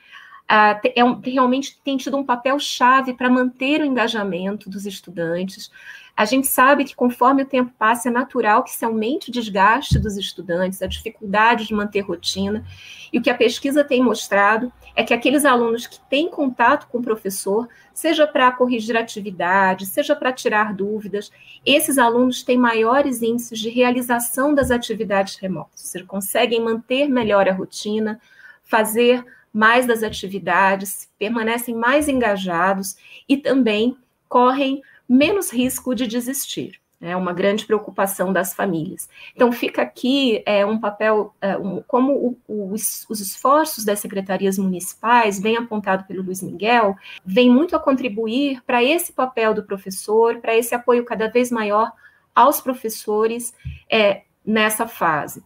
Uh, 0.50 0.82
é 0.96 1.06
um, 1.06 1.20
realmente 1.20 1.80
tem 1.84 1.96
tido 1.96 2.18
um 2.18 2.26
papel 2.26 2.58
chave 2.58 3.14
para 3.14 3.30
manter 3.30 3.82
o 3.82 3.86
engajamento 3.86 4.68
dos 4.68 4.88
estudantes. 4.88 5.70
A 6.20 6.26
gente 6.26 6.48
sabe 6.48 6.84
que 6.84 6.94
conforme 6.94 7.44
o 7.44 7.46
tempo 7.46 7.72
passa, 7.80 8.10
é 8.10 8.12
natural 8.12 8.62
que 8.62 8.72
se 8.72 8.84
aumente 8.84 9.30
o 9.30 9.32
desgaste 9.32 9.98
dos 9.98 10.18
estudantes, 10.18 10.82
a 10.82 10.86
dificuldade 10.86 11.66
de 11.66 11.74
manter 11.74 12.02
rotina. 12.02 12.66
E 13.14 13.18
o 13.18 13.22
que 13.22 13.30
a 13.30 13.34
pesquisa 13.34 13.86
tem 13.86 14.04
mostrado 14.04 14.70
é 14.98 15.02
que 15.02 15.14
aqueles 15.14 15.46
alunos 15.46 15.88
que 15.88 15.98
têm 16.10 16.30
contato 16.30 16.90
com 16.90 16.98
o 16.98 17.02
professor, 17.02 17.70
seja 17.94 18.28
para 18.28 18.52
corrigir 18.52 18.98
atividades, 18.98 19.94
seja 19.94 20.14
para 20.14 20.34
tirar 20.34 20.74
dúvidas, 20.74 21.32
esses 21.66 21.98
alunos 21.98 22.44
têm 22.44 22.58
maiores 22.58 23.22
índices 23.22 23.58
de 23.58 23.70
realização 23.70 24.54
das 24.54 24.72
atividades 24.72 25.38
remotas, 25.38 25.84
ou 25.84 25.88
seja, 25.88 26.06
conseguem 26.06 26.62
manter 26.62 27.08
melhor 27.08 27.48
a 27.48 27.54
rotina, 27.54 28.20
fazer 28.62 29.24
mais 29.54 29.88
das 29.88 30.04
atividades, 30.04 31.10
permanecem 31.18 31.74
mais 31.74 32.10
engajados 32.10 32.98
e 33.26 33.38
também 33.38 33.96
correm 34.28 34.82
menos 35.10 35.52
risco 35.52 35.96
de 35.96 36.06
desistir. 36.06 36.80
É 37.02 37.16
uma 37.16 37.32
grande 37.32 37.66
preocupação 37.66 38.34
das 38.34 38.54
famílias. 38.54 39.08
Então, 39.34 39.54
fica 39.54 39.82
aqui 39.82 40.44
é, 40.46 40.66
um 40.66 40.78
papel, 40.78 41.34
é, 41.40 41.58
um, 41.58 41.82
como 41.88 42.14
o, 42.14 42.38
o, 42.46 42.74
os, 42.74 43.06
os, 43.10 43.22
esforços 43.22 43.86
das 43.86 44.00
secretarias 44.00 44.58
municipais, 44.58 45.40
bem 45.40 45.56
apontado 45.56 46.04
pelo 46.04 46.22
Luiz 46.22 46.42
Miguel, 46.42 46.98
vem 47.26 47.50
muito 47.50 47.74
a 47.74 47.80
contribuir 47.80 48.62
para 48.64 48.84
esse 48.84 49.14
papel 49.14 49.54
do 49.54 49.64
professor, 49.64 50.40
para 50.42 50.58
esse 50.58 50.76
apoio 50.76 51.06
cada 51.06 51.30
vez 51.30 51.50
maior 51.50 51.90
aos 52.36 52.60
professores 52.60 53.54
é, 53.90 54.24
nessa 54.46 54.86
fase. 54.86 55.42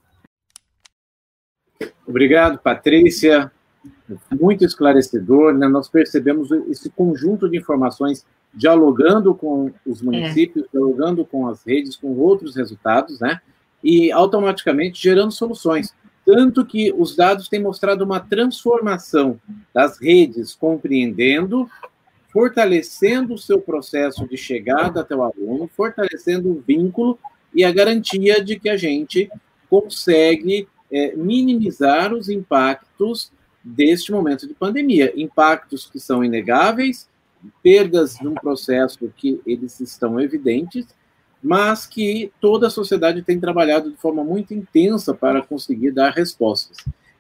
Obrigado, 2.08 2.58
Patrícia 2.58 3.52
muito 4.32 4.66
esclarecedor, 4.66 5.54
né? 5.54 5.68
nós 5.68 5.90
percebemos 5.90 6.52
esse 6.70 6.90
conjunto 6.90 7.50
de 7.50 7.58
informações 7.58 8.26
dialogando 8.54 9.34
com 9.34 9.72
os 9.86 10.02
é. 10.02 10.06
municípios, 10.06 10.66
é. 10.66 10.68
dialogando 10.72 11.26
com 11.26 11.48
as 11.48 11.64
redes, 11.66 11.96
com 11.96 12.16
outros 12.18 12.56
resultados, 12.56 13.20
né? 13.20 13.42
E 13.84 14.12
automaticamente 14.12 15.02
gerando 15.02 15.32
soluções. 15.32 15.94
Tanto 16.26 16.66
que 16.66 16.94
os 16.98 17.16
dados 17.16 17.50
têm 17.50 17.62
mostrado 17.62 18.04
uma 18.04 18.20
transformação 18.20 19.40
das 19.74 20.00
redes, 20.00 20.56
compreendendo, 20.56 21.70
fortalecendo 22.32 23.34
o 23.34 23.38
seu 23.38 23.60
processo 23.60 24.26
de 24.28 24.38
chegada 24.38 25.02
até 25.02 25.16
o 25.16 25.24
aluno, 25.24 25.70
fortalecendo 25.76 26.50
o 26.50 26.64
vínculo 26.66 27.20
e 27.54 27.64
a 27.64 27.72
garantia 27.72 28.44
de 28.44 28.58
que 28.58 28.70
a 28.70 28.78
gente 28.78 29.30
consegue 29.70 30.68
é, 30.92 31.16
minimizar 31.16 32.14
os 32.14 32.30
impactos 32.30 33.32
deste 33.64 34.12
momento 34.12 34.48
de 34.48 34.54
pandemia. 34.54 35.14
Impactos 35.16 35.86
que 35.86 36.00
são 36.00 36.24
inegáveis, 36.24 37.08
perdas 37.62 38.20
num 38.22 38.34
processo 38.34 39.12
que 39.16 39.42
eles 39.46 39.80
estão 39.80 40.20
evidentes, 40.20 40.86
mas 41.42 41.86
que 41.86 42.32
toda 42.40 42.68
a 42.68 42.72
sociedade 42.72 43.22
tem 43.22 43.40
trabalhado 43.40 43.92
de 43.92 43.98
forma 43.98 44.24
muito 44.24 44.54
intensa 44.54 45.14
para 45.14 45.42
conseguir 45.42 45.92
dar 45.92 46.12
respostas. 46.12 46.78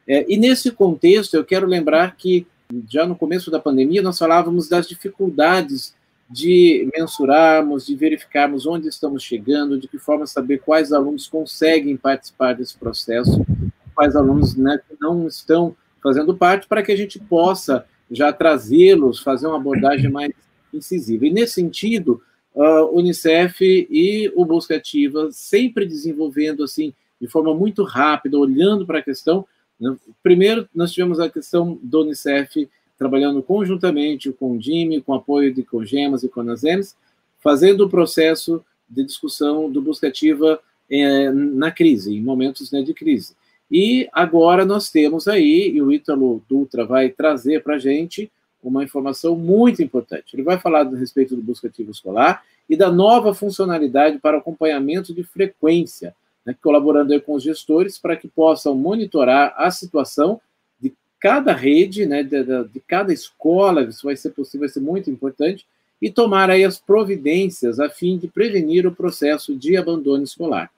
É, 0.08 0.26
e 0.32 0.38
nesse 0.38 0.72
contexto, 0.72 1.36
eu 1.36 1.44
quero 1.44 1.68
lembrar 1.68 2.16
que 2.16 2.48
já 2.90 3.06
no 3.06 3.16
começo 3.16 3.52
da 3.52 3.60
pandemia 3.60 4.02
nós 4.02 4.18
falávamos 4.18 4.68
das 4.68 4.88
dificuldades 4.88 5.94
de 6.30 6.90
mensurarmos, 6.98 7.86
de 7.86 7.96
verificarmos 7.96 8.66
onde 8.66 8.88
estamos 8.88 9.22
chegando, 9.24 9.78
de 9.78 9.88
que 9.88 10.00
forma 10.00 10.26
saber 10.26 10.60
quais 10.60 10.92
alunos 10.92 11.28
conseguem 11.28 11.96
participar 11.96 12.54
desse 12.54 12.76
processo, 12.78 13.46
quais 13.94 14.16
alunos 14.16 14.56
né, 14.56 14.80
não 15.00 15.28
estão 15.28 15.76
fazendo 16.02 16.36
parte, 16.36 16.68
para 16.68 16.82
que 16.82 16.92
a 16.92 16.98
gente 16.98 17.20
possa 17.20 17.86
já 18.14 18.32
trazê-los, 18.32 19.20
fazer 19.20 19.48
uma 19.48 19.58
abordagem 19.58 20.10
mais 20.10 20.32
incisiva. 20.74 21.26
E 21.26 21.32
nesse 21.32 21.56
sentido, 21.56 22.22
uh, 22.56 22.98
Unicef 22.98 23.62
e 23.62 24.32
o 24.36 24.46
Busca 24.46 24.76
Ativa 24.76 25.30
sempre 25.32 25.86
desenvolvendo 25.86 26.64
assim 26.64 26.94
de 27.20 27.28
forma 27.28 27.54
muito 27.54 27.84
rápida, 27.84 28.38
olhando 28.38 28.86
para 28.86 29.00
a 29.00 29.04
questão. 29.04 29.46
Né? 29.80 29.96
Primeiro, 30.22 30.68
nós 30.76 30.92
tivemos 30.92 31.20
a 31.20 31.30
questão 31.30 31.80
do 31.82 32.02
Unicef 32.02 32.70
trabalhando 32.98 33.42
conjuntamente 33.42 34.32
com 34.32 34.54
o 34.54 34.58
DIME, 34.58 35.02
com 35.02 35.14
apoio 35.14 35.54
de 35.54 35.64
Cogemas 35.64 36.24
e 36.24 36.30
Conasems, 36.30 36.96
fazendo 37.40 37.86
o 37.86 37.90
processo 37.90 38.64
de 38.90 39.04
discussão 39.04 39.70
do 39.70 39.82
Busca 39.82 40.08
Ativa 40.08 40.60
é, 40.90 41.32
na 41.32 41.72
crise, 41.72 42.16
em 42.16 42.22
momentos 42.22 42.72
né, 42.72 42.82
de 42.82 42.94
crise. 42.94 43.36
E 43.76 44.08
agora 44.14 44.66
nós 44.66 44.92
temos 44.92 45.28
aí, 45.28 45.72
e 45.74 45.82
o 45.82 45.92
Ítalo 45.92 46.44
Dutra 46.48 46.86
vai 46.86 47.10
trazer 47.10 47.64
para 47.64 47.74
a 47.74 47.80
gente 47.80 48.32
uma 48.64 48.84
informação 48.84 49.36
muito 49.36 49.82
importante. 49.82 50.36
Ele 50.36 50.44
vai 50.44 50.60
falar 50.60 50.86
a 50.86 50.96
respeito 50.96 51.36
do 51.36 51.42
busca 51.42 51.68
ativo 51.68 51.90
escolar 51.90 52.44
e 52.70 52.78
da 52.78 52.92
nova 52.92 53.34
funcionalidade 53.34 54.20
para 54.20 54.38
acompanhamento 54.38 55.12
de 55.12 55.24
frequência, 55.24 56.16
né, 56.46 56.56
colaborando 56.62 57.20
com 57.22 57.34
os 57.34 57.42
gestores 57.42 57.98
para 57.98 58.16
que 58.16 58.28
possam 58.28 58.76
monitorar 58.76 59.56
a 59.58 59.72
situação 59.72 60.40
de 60.80 60.94
cada 61.20 61.52
rede, 61.52 62.06
né, 62.06 62.22
de, 62.22 62.44
de, 62.44 62.80
cada 62.88 63.12
escola, 63.12 63.82
isso 63.86 64.06
vai 64.06 64.16
ser 64.16 64.30
possível, 64.30 64.68
vai 64.68 64.70
ser 64.70 64.82
muito 64.82 65.10
importante, 65.10 65.66
e 66.00 66.12
tomar 66.12 66.52
aí 66.52 66.64
as 66.64 66.78
providências 66.78 67.80
a 67.80 67.90
fim 67.90 68.20
de 68.20 68.28
prevenir 68.28 68.86
o 68.86 68.94
processo 68.94 69.56
de 69.56 69.76
abandono 69.76 70.24
escolar. 70.24 70.70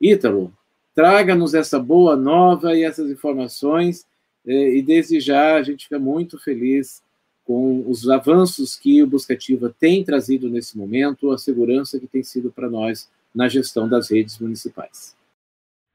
Ítalo, 0.00 0.50
traga-nos 0.98 1.54
essa 1.54 1.78
boa 1.78 2.16
nova 2.16 2.74
e 2.74 2.82
essas 2.82 3.08
informações, 3.08 4.04
eh, 4.44 4.78
e 4.78 4.82
desde 4.82 5.20
já 5.20 5.54
a 5.54 5.62
gente 5.62 5.84
fica 5.84 5.96
muito 5.96 6.36
feliz 6.40 7.00
com 7.44 7.88
os 7.88 8.10
avanços 8.10 8.74
que 8.74 9.00
o 9.00 9.06
Buscativa 9.06 9.72
tem 9.78 10.02
trazido 10.02 10.50
nesse 10.50 10.76
momento, 10.76 11.30
a 11.30 11.38
segurança 11.38 12.00
que 12.00 12.08
tem 12.08 12.24
sido 12.24 12.50
para 12.50 12.68
nós 12.68 13.08
na 13.32 13.48
gestão 13.48 13.88
das 13.88 14.10
redes 14.10 14.40
municipais. 14.40 15.14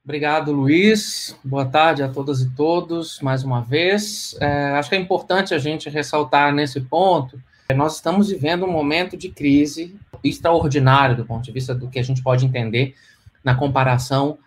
Obrigado, 0.02 0.52
Luiz. 0.52 1.38
Boa 1.44 1.66
tarde 1.66 2.02
a 2.02 2.08
todas 2.08 2.40
e 2.40 2.48
todos, 2.56 3.20
mais 3.20 3.44
uma 3.44 3.60
vez. 3.60 4.34
É, 4.40 4.70
acho 4.70 4.88
que 4.88 4.96
é 4.96 4.98
importante 4.98 5.52
a 5.52 5.58
gente 5.58 5.90
ressaltar 5.90 6.50
nesse 6.54 6.80
ponto 6.80 7.38
nós 7.76 7.96
estamos 7.96 8.28
vivendo 8.28 8.64
um 8.64 8.70
momento 8.70 9.16
de 9.16 9.28
crise 9.28 9.94
extraordinário 10.22 11.16
do 11.16 11.26
ponto 11.26 11.44
de 11.44 11.52
vista 11.52 11.74
do 11.74 11.88
que 11.88 11.98
a 11.98 12.02
gente 12.02 12.22
pode 12.22 12.46
entender 12.46 12.94
na 13.42 13.54
comparação 13.54 14.38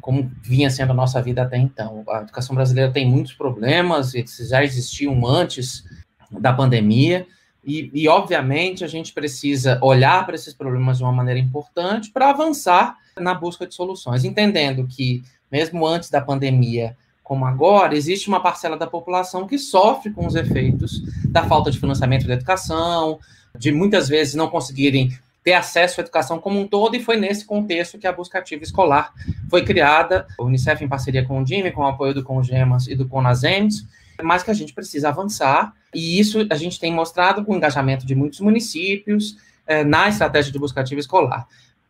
como 0.00 0.30
vinha 0.42 0.70
sendo 0.70 0.92
a 0.92 0.94
nossa 0.94 1.20
vida 1.20 1.42
até 1.42 1.56
então. 1.56 2.04
A 2.08 2.22
educação 2.22 2.54
brasileira 2.54 2.92
tem 2.92 3.08
muitos 3.08 3.32
problemas, 3.32 4.14
eles 4.14 4.36
já 4.48 4.62
existiam 4.62 5.26
antes 5.26 5.84
da 6.30 6.52
pandemia, 6.52 7.26
e, 7.64 7.90
e 7.92 8.08
obviamente 8.08 8.84
a 8.84 8.86
gente 8.86 9.12
precisa 9.12 9.78
olhar 9.82 10.24
para 10.24 10.36
esses 10.36 10.54
problemas 10.54 10.98
de 10.98 11.02
uma 11.02 11.12
maneira 11.12 11.40
importante 11.40 12.12
para 12.12 12.30
avançar 12.30 12.96
na 13.18 13.34
busca 13.34 13.66
de 13.66 13.74
soluções, 13.74 14.24
entendendo 14.24 14.86
que, 14.86 15.24
mesmo 15.50 15.84
antes 15.84 16.08
da 16.08 16.20
pandemia, 16.20 16.96
como 17.24 17.44
agora, 17.44 17.96
existe 17.96 18.28
uma 18.28 18.38
parcela 18.38 18.76
da 18.76 18.86
população 18.86 19.48
que 19.48 19.58
sofre 19.58 20.12
com 20.12 20.24
os 20.24 20.36
efeitos 20.36 21.02
da 21.28 21.42
falta 21.42 21.72
de 21.72 21.80
financiamento 21.80 22.28
da 22.28 22.34
educação, 22.34 23.18
de 23.58 23.72
muitas 23.72 24.08
vezes 24.08 24.36
não 24.36 24.48
conseguirem 24.48 25.10
ter 25.46 25.52
acesso 25.52 26.00
à 26.00 26.02
educação 26.02 26.40
como 26.40 26.58
um 26.58 26.66
todo, 26.66 26.96
e 26.96 27.00
foi 27.00 27.16
nesse 27.16 27.44
contexto 27.44 27.98
que 27.98 28.06
a 28.08 28.10
busca 28.12 28.40
ativa 28.40 28.64
escolar 28.64 29.14
foi 29.48 29.64
criada, 29.64 30.26
a 30.36 30.42
Unicef 30.42 30.82
em 30.82 30.88
parceria 30.88 31.24
com 31.24 31.40
o 31.40 31.44
DIME, 31.44 31.70
com 31.70 31.82
o 31.82 31.86
apoio 31.86 32.12
do 32.12 32.24
Congemas 32.24 32.88
e 32.88 32.96
do 32.96 33.06
Conasems, 33.06 33.86
mas 34.20 34.42
que 34.42 34.50
a 34.50 34.54
gente 34.54 34.74
precisa 34.74 35.10
avançar, 35.10 35.72
e 35.94 36.18
isso 36.18 36.44
a 36.50 36.56
gente 36.56 36.80
tem 36.80 36.92
mostrado 36.92 37.44
com 37.44 37.52
o 37.52 37.56
engajamento 37.56 38.04
de 38.04 38.12
muitos 38.12 38.40
municípios 38.40 39.36
eh, 39.68 39.84
na 39.84 40.08
estratégia 40.08 40.50
de 40.50 40.58
busca 40.58 40.80
ativa 40.80 40.98
escolar. 40.98 41.46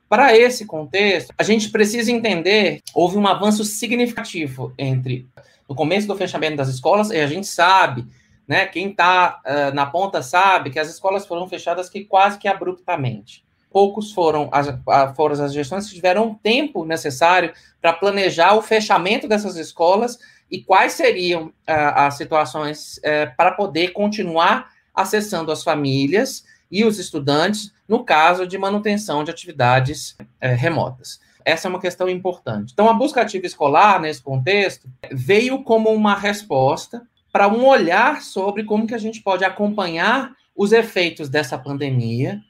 Para 0.06 0.36
esse 0.36 0.66
contexto, 0.66 1.32
a 1.38 1.42
gente 1.42 1.70
precisa 1.70 2.12
entender 2.12 2.82
houve 2.92 3.16
um 3.16 3.26
avanço 3.26 3.64
significativo 3.64 4.74
entre 4.76 5.26
o 5.66 5.74
começo 5.74 6.06
do 6.06 6.14
fechamento 6.14 6.56
das 6.56 6.68
escolas, 6.68 7.08
e 7.08 7.18
a 7.18 7.26
gente 7.26 7.46
sabe, 7.46 8.06
né, 8.46 8.66
quem 8.66 8.90
está 8.90 9.40
uh, 9.46 9.74
na 9.74 9.86
ponta 9.86 10.20
sabe 10.20 10.68
que 10.68 10.78
as 10.78 10.90
escolas 10.90 11.24
foram 11.24 11.48
fechadas 11.48 11.88
que 11.88 12.04
quase 12.04 12.38
que 12.38 12.46
abruptamente. 12.46 13.45
Poucos 13.76 14.10
foram 14.10 14.48
as, 14.52 14.68
foram 15.14 15.44
as 15.44 15.52
gestões 15.52 15.86
que 15.86 15.94
tiveram 15.94 16.32
tempo 16.32 16.82
necessário 16.82 17.52
para 17.78 17.92
planejar 17.92 18.54
o 18.54 18.62
fechamento 18.62 19.28
dessas 19.28 19.54
escolas 19.56 20.18
e 20.50 20.62
quais 20.62 20.94
seriam 20.94 21.48
uh, 21.48 21.52
as 21.94 22.14
situações 22.14 22.96
uh, 22.96 23.36
para 23.36 23.52
poder 23.52 23.88
continuar 23.88 24.70
acessando 24.94 25.52
as 25.52 25.62
famílias 25.62 26.42
e 26.70 26.86
os 26.86 26.98
estudantes 26.98 27.70
no 27.86 28.02
caso 28.02 28.46
de 28.46 28.56
manutenção 28.56 29.22
de 29.22 29.30
atividades 29.30 30.16
é, 30.40 30.54
remotas. 30.54 31.20
Essa 31.44 31.68
é 31.68 31.70
uma 31.70 31.78
questão 31.78 32.08
importante. 32.08 32.72
Então, 32.72 32.88
a 32.88 32.94
busca 32.94 33.20
ativa 33.20 33.44
escolar, 33.44 34.00
nesse 34.00 34.22
contexto, 34.22 34.88
veio 35.12 35.62
como 35.62 35.90
uma 35.90 36.14
resposta 36.14 37.02
para 37.30 37.46
um 37.46 37.66
olhar 37.66 38.22
sobre 38.22 38.64
como 38.64 38.86
que 38.86 38.94
a 38.94 38.98
gente 38.98 39.20
pode 39.20 39.44
acompanhar 39.44 40.32
os 40.56 40.72
efeitos 40.72 41.28
dessa 41.28 41.58
pandemia 41.58 42.40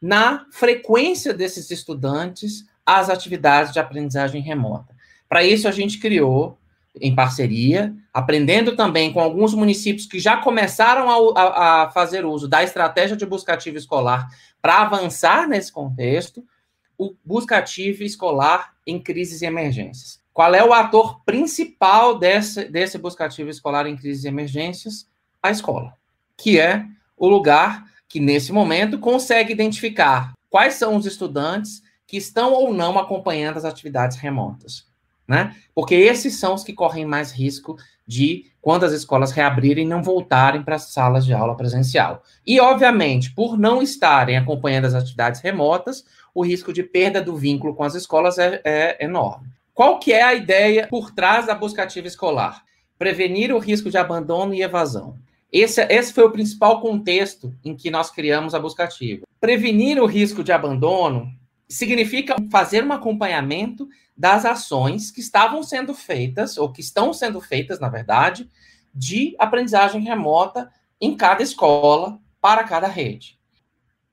na 0.00 0.46
frequência 0.50 1.34
desses 1.34 1.70
estudantes 1.70 2.64
às 2.84 3.10
atividades 3.10 3.72
de 3.72 3.78
aprendizagem 3.78 4.40
remota. 4.40 4.94
Para 5.28 5.44
isso, 5.44 5.68
a 5.68 5.70
gente 5.70 5.98
criou 5.98 6.58
em 7.00 7.14
parceria, 7.14 7.94
aprendendo 8.12 8.74
também 8.74 9.12
com 9.12 9.20
alguns 9.20 9.54
municípios 9.54 10.06
que 10.06 10.18
já 10.18 10.38
começaram 10.38 11.08
a, 11.08 11.40
a, 11.40 11.82
a 11.82 11.90
fazer 11.90 12.24
uso 12.24 12.48
da 12.48 12.64
estratégia 12.64 13.16
de 13.16 13.24
busca 13.24 13.52
ativa 13.52 13.78
escolar 13.78 14.28
para 14.60 14.82
avançar 14.82 15.48
nesse 15.48 15.70
contexto, 15.70 16.44
o 16.98 17.14
busca 17.24 17.58
ativa 17.58 18.02
escolar 18.02 18.74
em 18.86 18.98
crises 19.00 19.40
e 19.40 19.46
emergências. 19.46 20.20
Qual 20.32 20.54
é 20.54 20.64
o 20.64 20.72
ator 20.72 21.22
principal 21.24 22.18
desse, 22.18 22.64
desse 22.64 22.98
busca 22.98 23.24
ativa 23.24 23.50
escolar 23.50 23.86
em 23.86 23.96
crises 23.96 24.24
e 24.24 24.28
emergências? 24.28 25.08
A 25.42 25.50
escola, 25.50 25.94
que 26.36 26.58
é 26.58 26.84
o 27.16 27.28
lugar 27.28 27.89
que, 28.10 28.20
nesse 28.20 28.52
momento, 28.52 28.98
consegue 28.98 29.54
identificar 29.54 30.32
quais 30.50 30.74
são 30.74 30.96
os 30.96 31.06
estudantes 31.06 31.80
que 32.06 32.18
estão 32.18 32.52
ou 32.52 32.74
não 32.74 32.98
acompanhando 32.98 33.56
as 33.56 33.64
atividades 33.64 34.18
remotas 34.18 34.90
né? 35.30 35.54
Porque 35.72 35.94
esses 35.94 36.40
são 36.40 36.54
os 36.54 36.64
que 36.64 36.72
correm 36.72 37.06
mais 37.06 37.30
risco 37.30 37.76
de, 38.04 38.46
quando 38.60 38.82
as 38.82 38.90
escolas 38.90 39.30
reabrirem, 39.30 39.86
não 39.86 40.02
voltarem 40.02 40.60
para 40.60 40.74
as 40.74 40.92
salas 40.92 41.24
de 41.24 41.32
aula 41.32 41.56
presencial. 41.56 42.24
E, 42.44 42.58
obviamente, 42.58 43.32
por 43.32 43.56
não 43.56 43.80
estarem 43.80 44.36
acompanhando 44.36 44.86
as 44.86 44.94
atividades 44.94 45.40
remotas, 45.40 46.04
o 46.34 46.44
risco 46.44 46.72
de 46.72 46.82
perda 46.82 47.22
do 47.22 47.36
vínculo 47.36 47.76
com 47.76 47.84
as 47.84 47.94
escolas 47.94 48.38
é, 48.38 48.60
é 48.64 49.04
enorme. 49.04 49.46
Qual 49.72 50.00
que 50.00 50.12
é 50.12 50.20
a 50.20 50.34
ideia 50.34 50.88
por 50.88 51.12
trás 51.12 51.46
da 51.46 51.54
busca 51.54 51.84
ativa 51.84 52.08
escolar? 52.08 52.64
Prevenir 52.98 53.54
o 53.54 53.60
risco 53.60 53.88
de 53.88 53.98
abandono 53.98 54.52
e 54.52 54.62
evasão. 54.62 55.14
Esse, 55.52 55.82
esse 55.82 56.12
foi 56.12 56.24
o 56.24 56.30
principal 56.30 56.80
contexto 56.80 57.54
em 57.64 57.76
que 57.76 57.90
nós 57.90 58.10
criamos 58.10 58.54
a 58.54 58.58
busca 58.58 58.84
ativa. 58.84 59.26
Prevenir 59.40 60.00
o 60.00 60.06
risco 60.06 60.44
de 60.44 60.52
abandono 60.52 61.28
significa 61.68 62.36
fazer 62.50 62.84
um 62.84 62.92
acompanhamento 62.92 63.88
das 64.16 64.44
ações 64.44 65.10
que 65.10 65.20
estavam 65.20 65.62
sendo 65.62 65.94
feitas, 65.94 66.58
ou 66.58 66.70
que 66.70 66.80
estão 66.80 67.12
sendo 67.12 67.40
feitas, 67.40 67.80
na 67.80 67.88
verdade, 67.88 68.48
de 68.94 69.34
aprendizagem 69.38 70.02
remota 70.02 70.70
em 71.00 71.16
cada 71.16 71.42
escola, 71.42 72.18
para 72.40 72.64
cada 72.64 72.86
rede. 72.86 73.38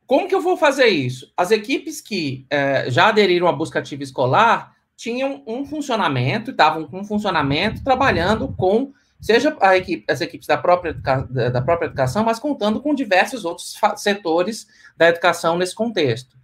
Como 0.05 0.27
que 0.27 0.35
eu 0.35 0.41
vou 0.41 0.55
fazer 0.55 0.87
isso? 0.87 1.31
As 1.35 1.51
equipes 1.51 1.99
que 1.99 2.45
eh, 2.49 2.89
já 2.89 3.09
aderiram 3.09 3.47
à 3.47 3.51
busca 3.51 3.79
ativa 3.79 4.03
escolar 4.03 4.75
tinham 4.95 5.43
um 5.45 5.65
funcionamento, 5.65 6.51
estavam 6.51 6.85
com 6.85 7.01
um 7.01 7.05
funcionamento 7.05 7.83
trabalhando 7.83 8.53
com, 8.57 8.93
seja 9.19 9.55
equipe, 9.75 10.05
as 10.11 10.21
equipes 10.21 10.47
da 10.47 10.57
própria, 10.57 10.93
da 10.93 11.61
própria 11.61 11.87
educação, 11.87 12.23
mas 12.23 12.39
contando 12.39 12.79
com 12.79 12.93
diversos 12.93 13.45
outros 13.45 13.77
setores 13.97 14.67
da 14.95 15.09
educação 15.09 15.57
nesse 15.57 15.75
contexto. 15.75 16.37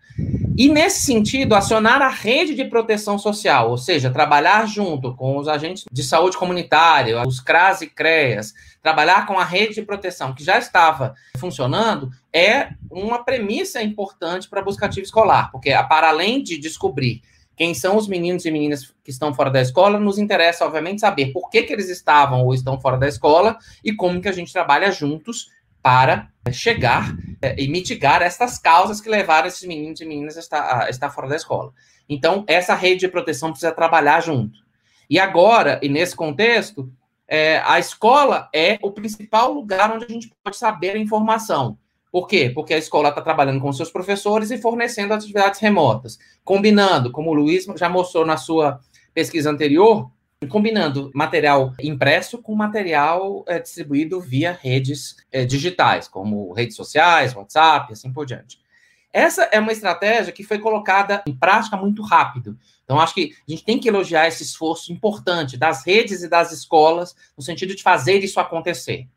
E, 0.56 0.70
nesse 0.70 1.02
sentido, 1.02 1.56
acionar 1.56 2.02
a 2.02 2.10
rede 2.10 2.54
de 2.54 2.66
proteção 2.66 3.18
social, 3.18 3.72
ou 3.72 3.78
seja, 3.78 4.12
trabalhar 4.12 4.68
junto 4.68 5.16
com 5.16 5.38
os 5.38 5.48
agentes 5.48 5.86
de 5.92 6.04
saúde 6.04 6.38
comunitária, 6.38 7.28
os 7.28 7.40
CRAS 7.40 7.82
e 7.82 7.88
CREAS, 7.88 8.54
trabalhar 8.82 9.26
com 9.26 9.40
a 9.40 9.44
rede 9.44 9.74
de 9.74 9.82
proteção 9.82 10.34
que 10.36 10.44
já 10.44 10.60
estava 10.60 11.16
funcionando, 11.38 12.12
é 12.32 12.70
uma 12.92 13.24
premissa 13.24 13.82
importante 13.82 14.48
para 14.48 14.60
a 14.60 14.64
busca 14.64 14.86
ativa 14.86 15.04
escolar, 15.04 15.50
porque, 15.52 15.72
para 15.90 16.10
além 16.10 16.44
de 16.44 16.60
descobrir 16.60 17.24
quem 17.56 17.74
são 17.74 17.98
os 17.98 18.08
meninos 18.08 18.46
e 18.46 18.52
meninas 18.52 18.94
que 19.04 19.12
estão 19.12 19.34
fora 19.34 19.50
da 19.50 19.62
escola, 19.62 20.00
nos 20.00 20.18
interessa, 20.18 20.66
obviamente, 20.66 21.02
saber 21.02 21.32
por 21.32 21.50
que, 21.50 21.64
que 21.64 21.74
eles 21.74 21.90
estavam 21.90 22.44
ou 22.44 22.54
estão 22.54 22.80
fora 22.80 22.98
da 22.98 23.08
escola 23.08 23.58
e 23.84 23.94
como 23.94 24.22
que 24.22 24.28
a 24.28 24.32
gente 24.32 24.52
trabalha 24.52 24.92
juntos 24.92 25.50
para 25.82 26.30
chegar 26.52 27.14
é, 27.42 27.62
e 27.62 27.68
mitigar 27.68 28.22
estas 28.22 28.58
causas 28.58 29.02
que 29.02 29.10
levaram 29.10 29.48
esses 29.48 29.68
meninos 29.68 30.00
e 30.00 30.06
meninas 30.06 30.38
a 30.38 30.40
estar, 30.40 30.84
a 30.84 30.90
estar 30.90 31.10
fora 31.10 31.28
da 31.28 31.36
escola. 31.36 31.72
Então, 32.08 32.44
essa 32.48 32.74
rede 32.74 33.02
de 33.02 33.08
proteção 33.08 33.50
precisa 33.50 33.72
trabalhar 33.72 34.22
junto. 34.22 34.58
E 35.10 35.20
agora, 35.20 35.80
e 35.84 35.90
nesse 35.90 36.16
contexto, 36.16 36.92
é, 37.28 37.62
a 37.66 37.80
escola 37.80 38.50
é 38.54 38.80
o 38.82 38.92
principal 38.92 39.52
lugar 39.52 39.94
onde 39.94 40.06
a 40.06 40.08
gente 40.08 40.32
pode 40.44 40.58
saber 40.58 40.96
a 40.96 41.00
informação. 41.00 41.78
Por 42.14 42.28
quê? 42.28 42.52
Porque 42.54 42.76
a 42.76 42.78
escola 42.78 43.10
está 43.10 43.24
trabalhando 43.24 43.60
com 43.60 43.74
seus 43.74 43.90
professores 43.90 44.52
e 44.52 44.60
fornecendo 44.60 45.16
atividades 45.16 45.60
remotas, 45.60 46.20
combinando, 46.44 47.12
como 47.12 47.32
o 47.32 47.34
Luiz 47.34 47.66
já 47.76 47.90
mostrou 47.90 48.24
na 48.24 48.38
sua 48.38 48.80
pesquisa 49.16 49.50
anterior, 49.50 50.12
combinando 50.48 51.10
material 51.16 51.74
impresso 51.82 52.38
com 52.38 52.54
material 52.54 53.44
é, 53.48 53.58
distribuído 53.58 54.22
via 54.22 54.52
redes 54.62 55.16
é, 55.32 55.44
digitais, 55.44 56.08
como 56.08 56.54
redes 56.54 56.76
sociais, 56.76 57.36
WhatsApp, 57.36 57.92
assim 57.92 58.14
por 58.14 58.28
diante. 58.28 58.60
Essa 59.12 59.46
é 59.46 59.60
uma 59.60 59.72
estratégia 59.72 60.32
que 60.32 60.44
foi 60.44 60.60
colocada 60.60 61.24
em 61.28 61.36
prática 61.36 61.76
muito 61.76 62.04
rápido. 62.04 62.56
Então, 62.84 63.00
acho 63.00 63.16
que 63.16 63.34
a 63.48 63.52
gente 63.52 63.66
tem 63.66 63.80
que 63.80 63.90
elogiar 63.90 64.28
esse 64.28 64.44
esforço 64.44 64.94
importante 64.94 65.58
das 65.58 65.84
redes 65.84 66.22
e 66.22 66.30
das 66.30 66.52
escolas, 66.52 67.16
no 67.36 67.44
sentido 67.44 67.76
de 67.76 67.82
fazer 67.82 68.20
isso 68.20 68.40
acontecer. 68.40 69.08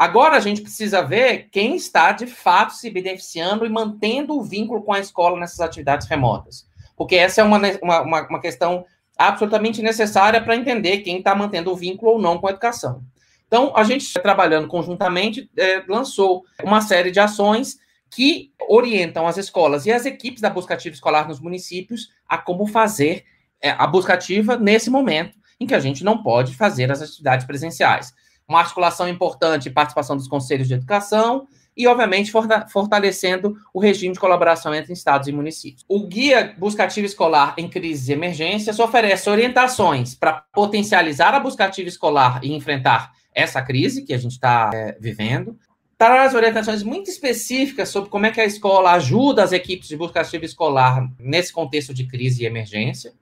Agora 0.00 0.34
a 0.34 0.40
gente 0.40 0.62
precisa 0.62 1.02
ver 1.02 1.50
quem 1.52 1.76
está 1.76 2.10
de 2.12 2.26
fato 2.26 2.72
se 2.72 2.88
beneficiando 2.88 3.66
e 3.66 3.68
mantendo 3.68 4.34
o 4.34 4.42
vínculo 4.42 4.82
com 4.82 4.94
a 4.94 4.98
escola 4.98 5.38
nessas 5.38 5.60
atividades 5.60 6.08
remotas. 6.08 6.66
Porque 6.96 7.16
essa 7.16 7.42
é 7.42 7.44
uma, 7.44 7.60
uma, 7.82 8.26
uma 8.26 8.40
questão 8.40 8.86
absolutamente 9.18 9.82
necessária 9.82 10.40
para 10.40 10.56
entender 10.56 11.00
quem 11.00 11.18
está 11.18 11.34
mantendo 11.34 11.70
o 11.70 11.76
vínculo 11.76 12.12
ou 12.12 12.18
não 12.18 12.38
com 12.38 12.46
a 12.46 12.50
educação. 12.50 13.02
Então, 13.46 13.76
a 13.76 13.84
gente, 13.84 14.10
trabalhando 14.14 14.68
conjuntamente, 14.68 15.50
é, 15.54 15.84
lançou 15.86 16.44
uma 16.64 16.80
série 16.80 17.10
de 17.10 17.20
ações 17.20 17.76
que 18.10 18.54
orientam 18.70 19.26
as 19.26 19.36
escolas 19.36 19.84
e 19.84 19.92
as 19.92 20.06
equipes 20.06 20.40
da 20.40 20.48
busca 20.48 20.72
ativa 20.72 20.94
escolar 20.94 21.28
nos 21.28 21.40
municípios 21.40 22.08
a 22.26 22.38
como 22.38 22.66
fazer 22.66 23.26
é, 23.60 23.68
a 23.72 23.86
busca 23.86 24.14
ativa 24.14 24.56
nesse 24.56 24.88
momento 24.88 25.36
em 25.60 25.66
que 25.66 25.74
a 25.74 25.78
gente 25.78 26.02
não 26.02 26.22
pode 26.22 26.56
fazer 26.56 26.90
as 26.90 27.02
atividades 27.02 27.44
presenciais 27.44 28.14
uma 28.50 28.60
articulação 28.60 29.08
importante 29.08 29.66
e 29.66 29.72
participação 29.72 30.16
dos 30.16 30.26
conselhos 30.26 30.66
de 30.66 30.74
educação 30.74 31.46
e, 31.76 31.86
obviamente, 31.86 32.32
fortalecendo 32.68 33.56
o 33.72 33.78
regime 33.78 34.12
de 34.12 34.20
colaboração 34.20 34.74
entre 34.74 34.92
estados 34.92 35.28
e 35.28 35.32
municípios. 35.32 35.84
O 35.88 36.04
Guia 36.04 36.52
Buscativa 36.58 37.06
Escolar 37.06 37.54
em 37.56 37.68
Crises 37.68 38.08
e 38.08 38.12
Emergências 38.12 38.80
oferece 38.80 39.30
orientações 39.30 40.16
para 40.16 40.44
potencializar 40.52 41.32
a 41.32 41.38
buscativa 41.38 41.88
escolar 41.88 42.40
e 42.42 42.52
enfrentar 42.52 43.12
essa 43.32 43.62
crise 43.62 44.02
que 44.02 44.12
a 44.12 44.18
gente 44.18 44.32
está 44.32 44.68
é, 44.74 44.98
vivendo, 45.00 45.56
traz 45.96 46.34
orientações 46.34 46.82
muito 46.82 47.08
específicas 47.08 47.88
sobre 47.88 48.10
como 48.10 48.26
é 48.26 48.32
que 48.32 48.40
a 48.40 48.44
escola 48.44 48.92
ajuda 48.92 49.44
as 49.44 49.52
equipes 49.52 49.86
de 49.86 49.96
buscativa 49.96 50.44
escolar 50.44 51.08
nesse 51.20 51.52
contexto 51.52 51.94
de 51.94 52.04
crise 52.04 52.42
e 52.42 52.46
emergência 52.46 53.12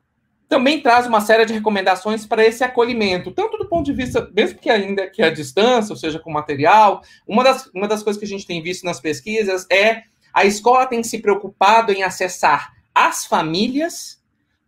também 0.49 0.81
traz 0.81 1.07
uma 1.07 1.21
série 1.21 1.45
de 1.45 1.53
recomendações 1.53 2.27
para 2.27 2.45
esse 2.45 2.65
acolhimento, 2.65 3.31
tanto 3.31 3.59
do 3.59 3.69
ponto 3.69 3.85
de 3.85 3.93
vista, 3.93 4.31
mesmo 4.35 4.59
que 4.59 4.71
ainda 4.71 5.07
que 5.09 5.23
a 5.23 5.31
distância, 5.31 5.93
ou 5.93 5.97
seja, 5.97 6.19
com 6.19 6.31
material, 6.31 7.03
uma 7.27 7.45
das, 7.45 7.71
uma 7.75 7.87
das 7.87 8.03
coisas 8.03 8.19
que 8.19 8.25
a 8.25 8.29
gente 8.29 8.47
tem 8.47 8.63
visto 8.63 8.85
nas 8.85 8.99
pesquisas 8.99 9.67
é 9.71 10.05
a 10.33 10.47
escola 10.47 10.87
tem 10.87 11.03
se 11.03 11.19
preocupado 11.19 11.93
em 11.93 12.03
acessar 12.03 12.73
as 12.95 13.27
famílias, 13.27 14.19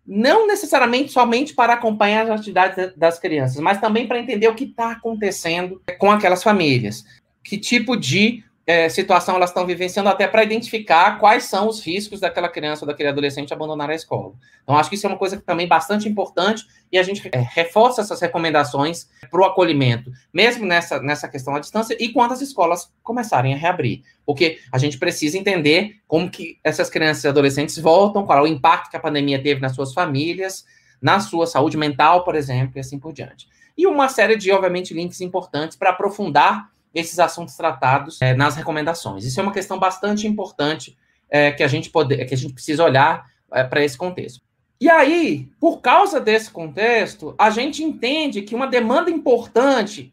não 0.07 0.47
necessariamente 0.47 1.13
somente 1.13 1.55
para 1.55 1.75
acompanhar 1.75 2.25
as 2.25 2.41
atividades 2.41 2.95
das 2.97 3.19
crianças, 3.19 3.59
mas 3.61 3.81
também 3.81 4.07
para 4.07 4.19
entender 4.19 4.49
o 4.49 4.55
que 4.55 4.65
está 4.65 4.93
acontecendo 4.93 5.81
com 5.99 6.11
aquelas 6.11 6.43
famílias. 6.43 7.05
Que 7.43 7.57
tipo 7.57 7.97
de 7.97 8.45
é, 8.71 8.89
situação 8.89 9.35
elas 9.35 9.51
estão 9.51 9.67
vivenciando 9.67 10.09
até 10.09 10.29
para 10.29 10.45
identificar 10.45 11.19
quais 11.19 11.43
são 11.43 11.67
os 11.67 11.85
riscos 11.85 12.21
daquela 12.21 12.49
criança 12.49 12.85
ou 12.85 12.87
daquele 12.87 13.09
adolescente 13.09 13.53
abandonar 13.53 13.91
a 13.91 13.97
escola. 13.97 14.35
Então, 14.63 14.77
acho 14.77 14.89
que 14.89 14.95
isso 14.95 15.05
é 15.07 15.11
uma 15.11 15.19
coisa 15.19 15.43
também 15.45 15.67
bastante 15.67 16.09
importante 16.09 16.65
e 16.93 16.97
a 16.97 17.03
gente 17.03 17.29
é, 17.33 17.39
reforça 17.41 18.01
essas 18.01 18.21
recomendações 18.21 19.09
para 19.29 19.41
o 19.41 19.45
acolhimento, 19.45 20.13
mesmo 20.33 20.65
nessa, 20.65 21.03
nessa 21.03 21.27
questão 21.27 21.57
à 21.57 21.59
distância 21.59 21.97
e 21.99 22.11
quando 22.11 22.31
as 22.31 22.41
escolas 22.41 22.93
começarem 23.03 23.53
a 23.53 23.57
reabrir. 23.57 24.03
Porque 24.25 24.61
a 24.71 24.79
gente 24.79 24.99
precisa 24.99 25.37
entender 25.37 25.97
como 26.07 26.31
que 26.31 26.57
essas 26.63 26.89
crianças 26.89 27.25
e 27.25 27.29
adolescentes 27.29 27.77
voltam, 27.77 28.25
qual 28.25 28.39
é 28.39 28.43
o 28.43 28.47
impacto 28.47 28.89
que 28.89 28.97
a 28.97 29.01
pandemia 29.01 29.43
teve 29.43 29.61
nas 29.61 29.75
suas 29.75 29.93
famílias, 29.93 30.65
na 31.03 31.19
sua 31.19 31.45
saúde 31.45 31.77
mental, 31.77 32.23
por 32.23 32.37
exemplo, 32.37 32.75
e 32.77 32.81
assim 32.81 33.01
por 33.01 33.13
diante. 33.13 33.49
E 33.77 33.85
uma 33.85 34.09
série 34.09 34.37
de, 34.37 34.53
obviamente, 34.53 34.95
links 34.95 35.21
importantes 35.21 35.77
para 35.77 35.91
aprofundar 35.91 36.70
esses 36.95 37.19
assuntos 37.19 37.57
tratados 37.57 38.21
é, 38.21 38.35
nas 38.35 38.57
recomendações. 38.57 39.25
Isso 39.25 39.39
é 39.39 39.43
uma 39.43 39.53
questão 39.53 39.79
bastante 39.79 40.27
importante 40.27 40.97
é, 41.29 41.53
que 41.53 41.63
a 41.63 41.69
gente 41.69 41.91
pode, 41.91 42.17
que 42.25 42.35
a 42.35 42.37
gente 42.37 42.53
precisa 42.53 42.85
olhar 42.85 43.27
é, 43.53 43.65
para 43.65 43.85
esse 43.85 43.97
contexto. 43.97 44.41
E 44.81 44.89
aí, 44.89 45.49
por 45.61 45.81
causa 45.81 46.19
desse 46.19 46.51
contexto, 46.51 47.35
a 47.39 47.51
gente 47.51 47.85
entende 47.85 48.43
que 48.43 48.55
uma 48.55 48.67
demanda 48.67 49.11
importante 49.11 50.13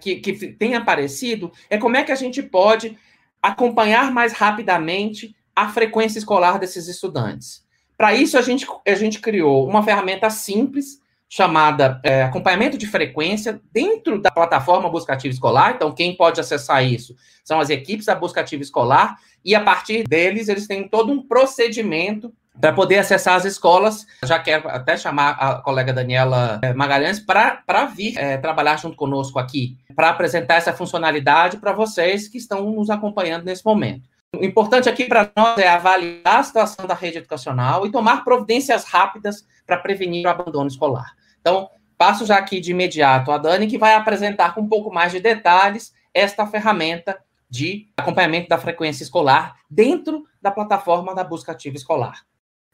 que, 0.00 0.16
que 0.16 0.48
tem 0.48 0.74
aparecido 0.74 1.50
é 1.70 1.78
como 1.78 1.96
é 1.96 2.02
que 2.02 2.10
a 2.10 2.16
gente 2.16 2.42
pode 2.42 2.98
acompanhar 3.40 4.10
mais 4.10 4.32
rapidamente 4.32 5.34
a 5.54 5.68
frequência 5.68 6.18
escolar 6.18 6.58
desses 6.58 6.88
estudantes. 6.88 7.64
Para 7.96 8.14
isso, 8.14 8.36
a 8.36 8.42
gente, 8.42 8.66
a 8.86 8.94
gente 8.94 9.20
criou 9.20 9.66
uma 9.66 9.82
ferramenta 9.82 10.28
simples 10.28 11.00
chamada 11.34 11.98
é, 12.04 12.22
acompanhamento 12.22 12.78
de 12.78 12.86
frequência 12.86 13.60
dentro 13.72 14.22
da 14.22 14.30
plataforma 14.30 14.88
Buscativa 14.88 15.34
Escolar. 15.34 15.72
Então, 15.74 15.90
quem 15.90 16.16
pode 16.16 16.38
acessar 16.38 16.84
isso 16.84 17.16
são 17.42 17.58
as 17.58 17.70
equipes 17.70 18.06
da 18.06 18.14
Buscativa 18.14 18.62
Escolar, 18.62 19.16
e 19.44 19.52
a 19.52 19.60
partir 19.60 20.04
deles, 20.04 20.48
eles 20.48 20.68
têm 20.68 20.86
todo 20.86 21.10
um 21.10 21.20
procedimento 21.26 22.32
para 22.60 22.72
poder 22.72 22.98
acessar 22.98 23.34
as 23.34 23.44
escolas. 23.44 24.06
Já 24.24 24.38
quero 24.38 24.68
até 24.68 24.96
chamar 24.96 25.30
a 25.30 25.56
colega 25.56 25.92
Daniela 25.92 26.60
é, 26.62 26.72
Magalhães 26.72 27.18
para 27.18 27.84
vir 27.86 28.16
é, 28.16 28.36
trabalhar 28.36 28.76
junto 28.76 28.96
conosco 28.96 29.40
aqui, 29.40 29.76
para 29.96 30.10
apresentar 30.10 30.54
essa 30.54 30.72
funcionalidade 30.72 31.56
para 31.56 31.72
vocês 31.72 32.28
que 32.28 32.38
estão 32.38 32.70
nos 32.70 32.90
acompanhando 32.90 33.44
nesse 33.44 33.64
momento. 33.64 34.08
O 34.38 34.44
importante 34.44 34.88
aqui 34.88 35.06
para 35.06 35.28
nós 35.36 35.58
é 35.58 35.66
avaliar 35.66 36.38
a 36.38 36.42
situação 36.44 36.86
da 36.86 36.94
rede 36.94 37.18
educacional 37.18 37.84
e 37.84 37.90
tomar 37.90 38.22
providências 38.22 38.84
rápidas 38.84 39.44
para 39.66 39.78
prevenir 39.78 40.26
o 40.26 40.30
abandono 40.30 40.68
escolar. 40.68 41.12
Então, 41.46 41.68
passo 41.98 42.24
já 42.24 42.38
aqui 42.38 42.58
de 42.58 42.70
imediato 42.70 43.30
a 43.30 43.36
Dani, 43.36 43.66
que 43.66 43.76
vai 43.76 43.92
apresentar 43.92 44.54
com 44.54 44.62
um 44.62 44.68
pouco 44.68 44.90
mais 44.90 45.12
de 45.12 45.20
detalhes 45.20 45.92
esta 46.14 46.46
ferramenta 46.46 47.18
de 47.50 47.86
acompanhamento 47.98 48.48
da 48.48 48.56
frequência 48.56 49.02
escolar 49.02 49.54
dentro 49.68 50.24
da 50.40 50.50
plataforma 50.50 51.14
da 51.14 51.22
Busca 51.22 51.52
Ativa 51.52 51.76
Escolar. 51.76 52.22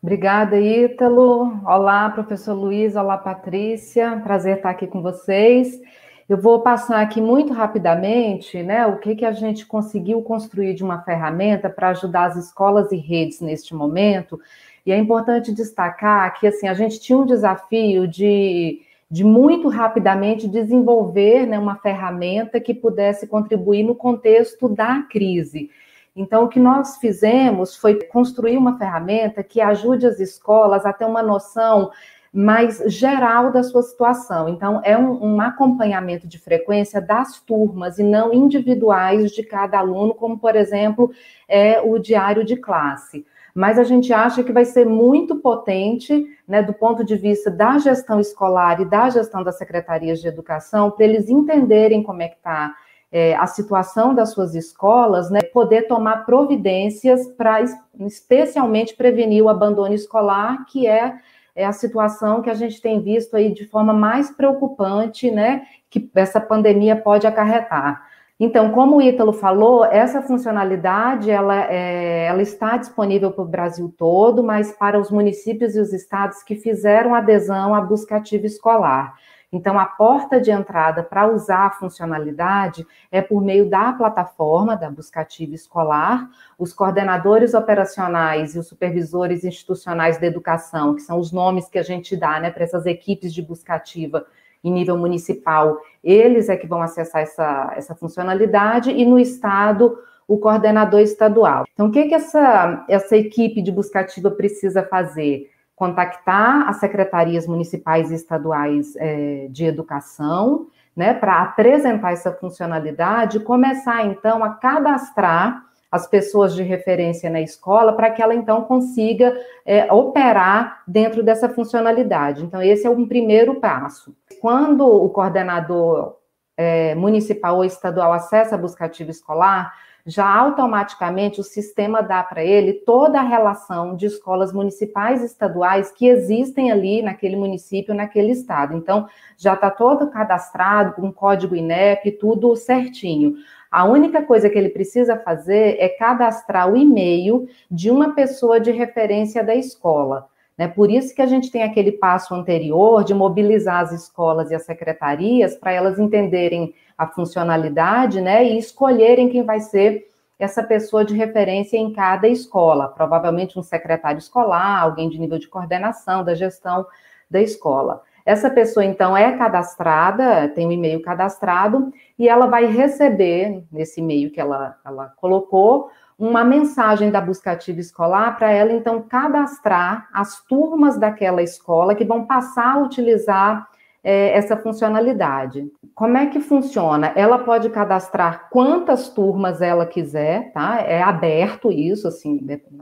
Obrigada, 0.00 0.56
Ítalo. 0.56 1.60
Olá, 1.66 2.08
professor 2.10 2.54
Luiz. 2.54 2.94
Olá, 2.94 3.18
Patrícia. 3.18 4.20
Prazer 4.22 4.58
estar 4.58 4.70
aqui 4.70 4.86
com 4.86 5.02
vocês. 5.02 5.80
Eu 6.28 6.40
vou 6.40 6.60
passar 6.60 7.00
aqui 7.00 7.20
muito 7.20 7.52
rapidamente, 7.52 8.62
né, 8.62 8.86
o 8.86 8.98
que, 8.98 9.16
que 9.16 9.24
a 9.24 9.32
gente 9.32 9.66
conseguiu 9.66 10.22
construir 10.22 10.74
de 10.74 10.84
uma 10.84 11.02
ferramenta 11.02 11.68
para 11.68 11.88
ajudar 11.88 12.26
as 12.26 12.36
escolas 12.36 12.92
e 12.92 12.96
redes 12.96 13.40
neste 13.40 13.74
momento, 13.74 14.40
e 14.84 14.92
é 14.92 14.98
importante 14.98 15.52
destacar 15.52 16.38
que 16.38 16.46
assim 16.46 16.68
a 16.68 16.74
gente 16.74 17.00
tinha 17.00 17.18
um 17.18 17.26
desafio 17.26 18.06
de, 18.08 18.80
de 19.10 19.24
muito 19.24 19.68
rapidamente 19.68 20.48
desenvolver 20.48 21.46
né, 21.46 21.58
uma 21.58 21.76
ferramenta 21.76 22.60
que 22.60 22.72
pudesse 22.72 23.26
contribuir 23.26 23.82
no 23.82 23.94
contexto 23.94 24.68
da 24.68 25.02
crise. 25.02 25.70
Então, 26.16 26.44
o 26.44 26.48
que 26.48 26.58
nós 26.58 26.96
fizemos 26.96 27.76
foi 27.76 28.02
construir 28.04 28.56
uma 28.56 28.76
ferramenta 28.76 29.42
que 29.42 29.60
ajude 29.60 30.06
as 30.06 30.18
escolas 30.18 30.84
a 30.84 30.92
ter 30.92 31.04
uma 31.04 31.22
noção 31.22 31.90
mais 32.32 32.78
geral 32.86 33.50
da 33.50 33.62
sua 33.62 33.82
situação. 33.82 34.48
Então, 34.48 34.80
é 34.84 34.96
um, 34.96 35.34
um, 35.34 35.40
acompanhamento 35.40 36.28
de 36.28 36.38
frequência 36.38 37.00
das 37.00 37.40
turmas 37.40 37.98
e 37.98 38.04
não 38.04 38.32
individuais 38.32 39.32
de 39.32 39.42
cada 39.42 39.78
aluno, 39.78 40.14
como, 40.14 40.38
por 40.38 40.54
exemplo, 40.54 41.10
é 41.48 41.80
o 41.80 41.98
diário 41.98 42.44
de 42.44 42.56
classe 42.56 43.24
mas 43.60 43.78
a 43.78 43.84
gente 43.84 44.10
acha 44.10 44.42
que 44.42 44.54
vai 44.54 44.64
ser 44.64 44.86
muito 44.86 45.36
potente, 45.36 46.26
né, 46.48 46.62
do 46.62 46.72
ponto 46.72 47.04
de 47.04 47.14
vista 47.14 47.50
da 47.50 47.76
gestão 47.76 48.18
escolar 48.18 48.80
e 48.80 48.86
da 48.86 49.10
gestão 49.10 49.44
das 49.44 49.58
secretarias 49.58 50.18
de 50.18 50.28
educação, 50.28 50.90
para 50.90 51.04
eles 51.04 51.28
entenderem 51.28 52.02
como 52.02 52.22
é 52.22 52.28
que 52.28 52.36
está 52.36 52.74
é, 53.12 53.36
a 53.36 53.46
situação 53.46 54.14
das 54.14 54.30
suas 54.32 54.54
escolas, 54.54 55.30
né, 55.30 55.42
poder 55.42 55.82
tomar 55.82 56.24
providências 56.24 57.26
para 57.36 57.62
especialmente 58.00 58.96
prevenir 58.96 59.44
o 59.44 59.50
abandono 59.50 59.92
escolar, 59.92 60.64
que 60.64 60.86
é, 60.86 61.16
é 61.54 61.66
a 61.66 61.72
situação 61.72 62.40
que 62.40 62.48
a 62.48 62.54
gente 62.54 62.80
tem 62.80 63.02
visto 63.02 63.36
aí 63.36 63.52
de 63.52 63.66
forma 63.66 63.92
mais 63.92 64.30
preocupante, 64.30 65.30
né, 65.30 65.66
que 65.90 66.10
essa 66.14 66.40
pandemia 66.40 66.96
pode 66.96 67.26
acarretar. 67.26 68.08
Então, 68.42 68.72
como 68.72 68.96
o 68.96 69.02
Ítalo 69.02 69.34
falou, 69.34 69.84
essa 69.84 70.22
funcionalidade 70.22 71.30
ela, 71.30 71.70
é, 71.70 72.24
ela 72.24 72.40
está 72.40 72.78
disponível 72.78 73.30
para 73.30 73.44
o 73.44 73.48
Brasil 73.48 73.94
todo, 73.98 74.42
mas 74.42 74.72
para 74.72 74.98
os 74.98 75.10
municípios 75.10 75.76
e 75.76 75.80
os 75.80 75.92
estados 75.92 76.42
que 76.42 76.56
fizeram 76.56 77.14
adesão 77.14 77.74
à 77.74 77.82
busca 77.82 78.16
ativa 78.16 78.46
escolar. 78.46 79.14
Então, 79.52 79.78
a 79.78 79.84
porta 79.84 80.40
de 80.40 80.50
entrada 80.50 81.02
para 81.02 81.26
usar 81.26 81.66
a 81.66 81.70
funcionalidade 81.70 82.86
é 83.12 83.20
por 83.20 83.42
meio 83.42 83.68
da 83.68 83.92
plataforma 83.92 84.74
da 84.74 84.88
Buscativa 84.88 85.54
Escolar. 85.54 86.26
Os 86.58 86.72
coordenadores 86.72 87.52
operacionais 87.52 88.54
e 88.54 88.58
os 88.58 88.68
supervisores 88.68 89.44
institucionais 89.44 90.18
da 90.18 90.26
educação, 90.26 90.94
que 90.94 91.02
são 91.02 91.18
os 91.18 91.30
nomes 91.30 91.68
que 91.68 91.78
a 91.78 91.82
gente 91.82 92.16
dá 92.16 92.40
né, 92.40 92.50
para 92.50 92.64
essas 92.64 92.86
equipes 92.86 93.34
de 93.34 93.42
buscativa 93.42 94.24
em 94.62 94.70
nível 94.70 94.96
municipal, 94.96 95.78
eles 96.02 96.48
é 96.48 96.56
que 96.56 96.66
vão 96.66 96.82
acessar 96.82 97.22
essa, 97.22 97.72
essa 97.76 97.94
funcionalidade, 97.94 98.90
e 98.90 99.04
no 99.04 99.18
estado, 99.18 99.98
o 100.28 100.38
coordenador 100.38 101.00
estadual. 101.00 101.64
Então, 101.72 101.88
o 101.88 101.90
que, 101.90 102.06
que 102.06 102.14
essa, 102.14 102.84
essa 102.88 103.16
equipe 103.16 103.60
de 103.60 103.72
buscativa 103.72 104.30
precisa 104.30 104.82
fazer? 104.82 105.50
Contactar 105.74 106.68
as 106.68 106.76
secretarias 106.76 107.46
municipais 107.46 108.10
e 108.10 108.14
estaduais 108.14 108.94
é, 108.96 109.48
de 109.50 109.64
educação, 109.64 110.66
né, 110.94 111.14
para 111.14 111.40
apresentar 111.40 112.12
essa 112.12 112.30
funcionalidade 112.32 113.38
e 113.38 113.40
começar, 113.40 114.04
então, 114.04 114.44
a 114.44 114.50
cadastrar 114.50 115.64
as 115.90 116.06
pessoas 116.06 116.54
de 116.54 116.62
referência 116.62 117.28
na 117.28 117.40
escola 117.40 117.92
para 117.94 118.10
que 118.10 118.22
ela 118.22 118.34
então 118.34 118.62
consiga 118.62 119.36
é, 119.66 119.92
operar 119.92 120.82
dentro 120.86 121.22
dessa 121.22 121.48
funcionalidade. 121.48 122.44
Então, 122.44 122.62
esse 122.62 122.86
é 122.86 122.90
um 122.90 123.08
primeiro 123.08 123.56
passo. 123.56 124.14
Quando 124.40 124.86
o 124.86 125.10
coordenador 125.10 126.16
é, 126.56 126.94
municipal 126.94 127.56
ou 127.56 127.64
estadual 127.64 128.12
acessa 128.12 128.54
a 128.54 128.58
busca 128.58 128.86
ativa 128.86 129.10
escolar, 129.10 129.72
já 130.06 130.26
automaticamente 130.26 131.40
o 131.40 131.44
sistema 131.44 132.02
dá 132.02 132.22
para 132.22 132.42
ele 132.42 132.72
toda 132.72 133.20
a 133.20 133.22
relação 133.22 133.94
de 133.94 134.06
escolas 134.06 134.52
municipais 134.52 135.22
e 135.22 135.26
estaduais 135.26 135.92
que 135.92 136.08
existem 136.08 136.72
ali 136.72 137.02
naquele 137.02 137.36
município, 137.36 137.94
naquele 137.94 138.32
estado. 138.32 138.74
Então, 138.74 139.06
já 139.36 139.52
está 139.54 139.70
todo 139.70 140.10
cadastrado, 140.10 140.94
com 140.94 141.12
código 141.12 141.54
INEP, 141.54 142.12
tudo 142.12 142.56
certinho. 142.56 143.34
A 143.70 143.84
única 143.84 144.22
coisa 144.22 144.48
que 144.48 144.58
ele 144.58 144.70
precisa 144.70 145.18
fazer 145.18 145.76
é 145.78 145.88
cadastrar 145.90 146.72
o 146.72 146.76
e-mail 146.76 147.46
de 147.70 147.90
uma 147.90 148.14
pessoa 148.14 148.58
de 148.58 148.70
referência 148.70 149.44
da 149.44 149.54
escola. 149.54 150.28
Né? 150.60 150.68
Por 150.68 150.90
isso 150.90 151.14
que 151.14 151.22
a 151.22 151.26
gente 151.26 151.50
tem 151.50 151.62
aquele 151.62 151.90
passo 151.90 152.34
anterior 152.34 153.02
de 153.02 153.14
mobilizar 153.14 153.80
as 153.80 153.92
escolas 153.92 154.50
e 154.50 154.54
as 154.54 154.62
secretarias 154.62 155.56
para 155.56 155.72
elas 155.72 155.98
entenderem 155.98 156.74
a 156.98 157.06
funcionalidade 157.06 158.20
né? 158.20 158.44
e 158.44 158.58
escolherem 158.58 159.30
quem 159.30 159.42
vai 159.42 159.60
ser 159.60 160.06
essa 160.38 160.62
pessoa 160.62 161.02
de 161.02 161.14
referência 161.14 161.78
em 161.78 161.94
cada 161.94 162.28
escola. 162.28 162.88
Provavelmente 162.88 163.58
um 163.58 163.62
secretário 163.62 164.18
escolar, 164.18 164.82
alguém 164.82 165.08
de 165.08 165.18
nível 165.18 165.38
de 165.38 165.48
coordenação 165.48 166.22
da 166.22 166.34
gestão 166.34 166.84
da 167.30 167.40
escola. 167.40 168.02
Essa 168.26 168.50
pessoa, 168.50 168.84
então, 168.84 169.16
é 169.16 169.38
cadastrada, 169.38 170.46
tem 170.48 170.66
um 170.66 170.72
e-mail 170.72 171.00
cadastrado, 171.00 171.90
e 172.18 172.28
ela 172.28 172.44
vai 172.46 172.66
receber, 172.66 173.64
nesse 173.72 174.02
e-mail 174.02 174.30
que 174.30 174.38
ela, 174.38 174.76
ela 174.84 175.10
colocou, 175.16 175.90
uma 176.20 176.44
mensagem 176.44 177.10
da 177.10 177.18
busca 177.18 177.52
ativa 177.52 177.80
escolar 177.80 178.36
para 178.36 178.50
ela, 178.50 178.72
então, 178.72 179.00
cadastrar 179.00 180.06
as 180.12 180.44
turmas 180.44 180.98
daquela 180.98 181.42
escola 181.42 181.94
que 181.94 182.04
vão 182.04 182.26
passar 182.26 182.74
a 182.74 182.78
utilizar 182.78 183.66
é, 184.04 184.36
essa 184.36 184.54
funcionalidade. 184.54 185.66
Como 185.94 186.18
é 186.18 186.26
que 186.26 186.38
funciona? 186.38 187.14
Ela 187.16 187.38
pode 187.38 187.70
cadastrar 187.70 188.50
quantas 188.50 189.08
turmas 189.08 189.62
ela 189.62 189.86
quiser, 189.86 190.52
tá? 190.52 190.82
É 190.82 191.02
aberto 191.02 191.72
isso, 191.72 192.06
assim, 192.06 192.38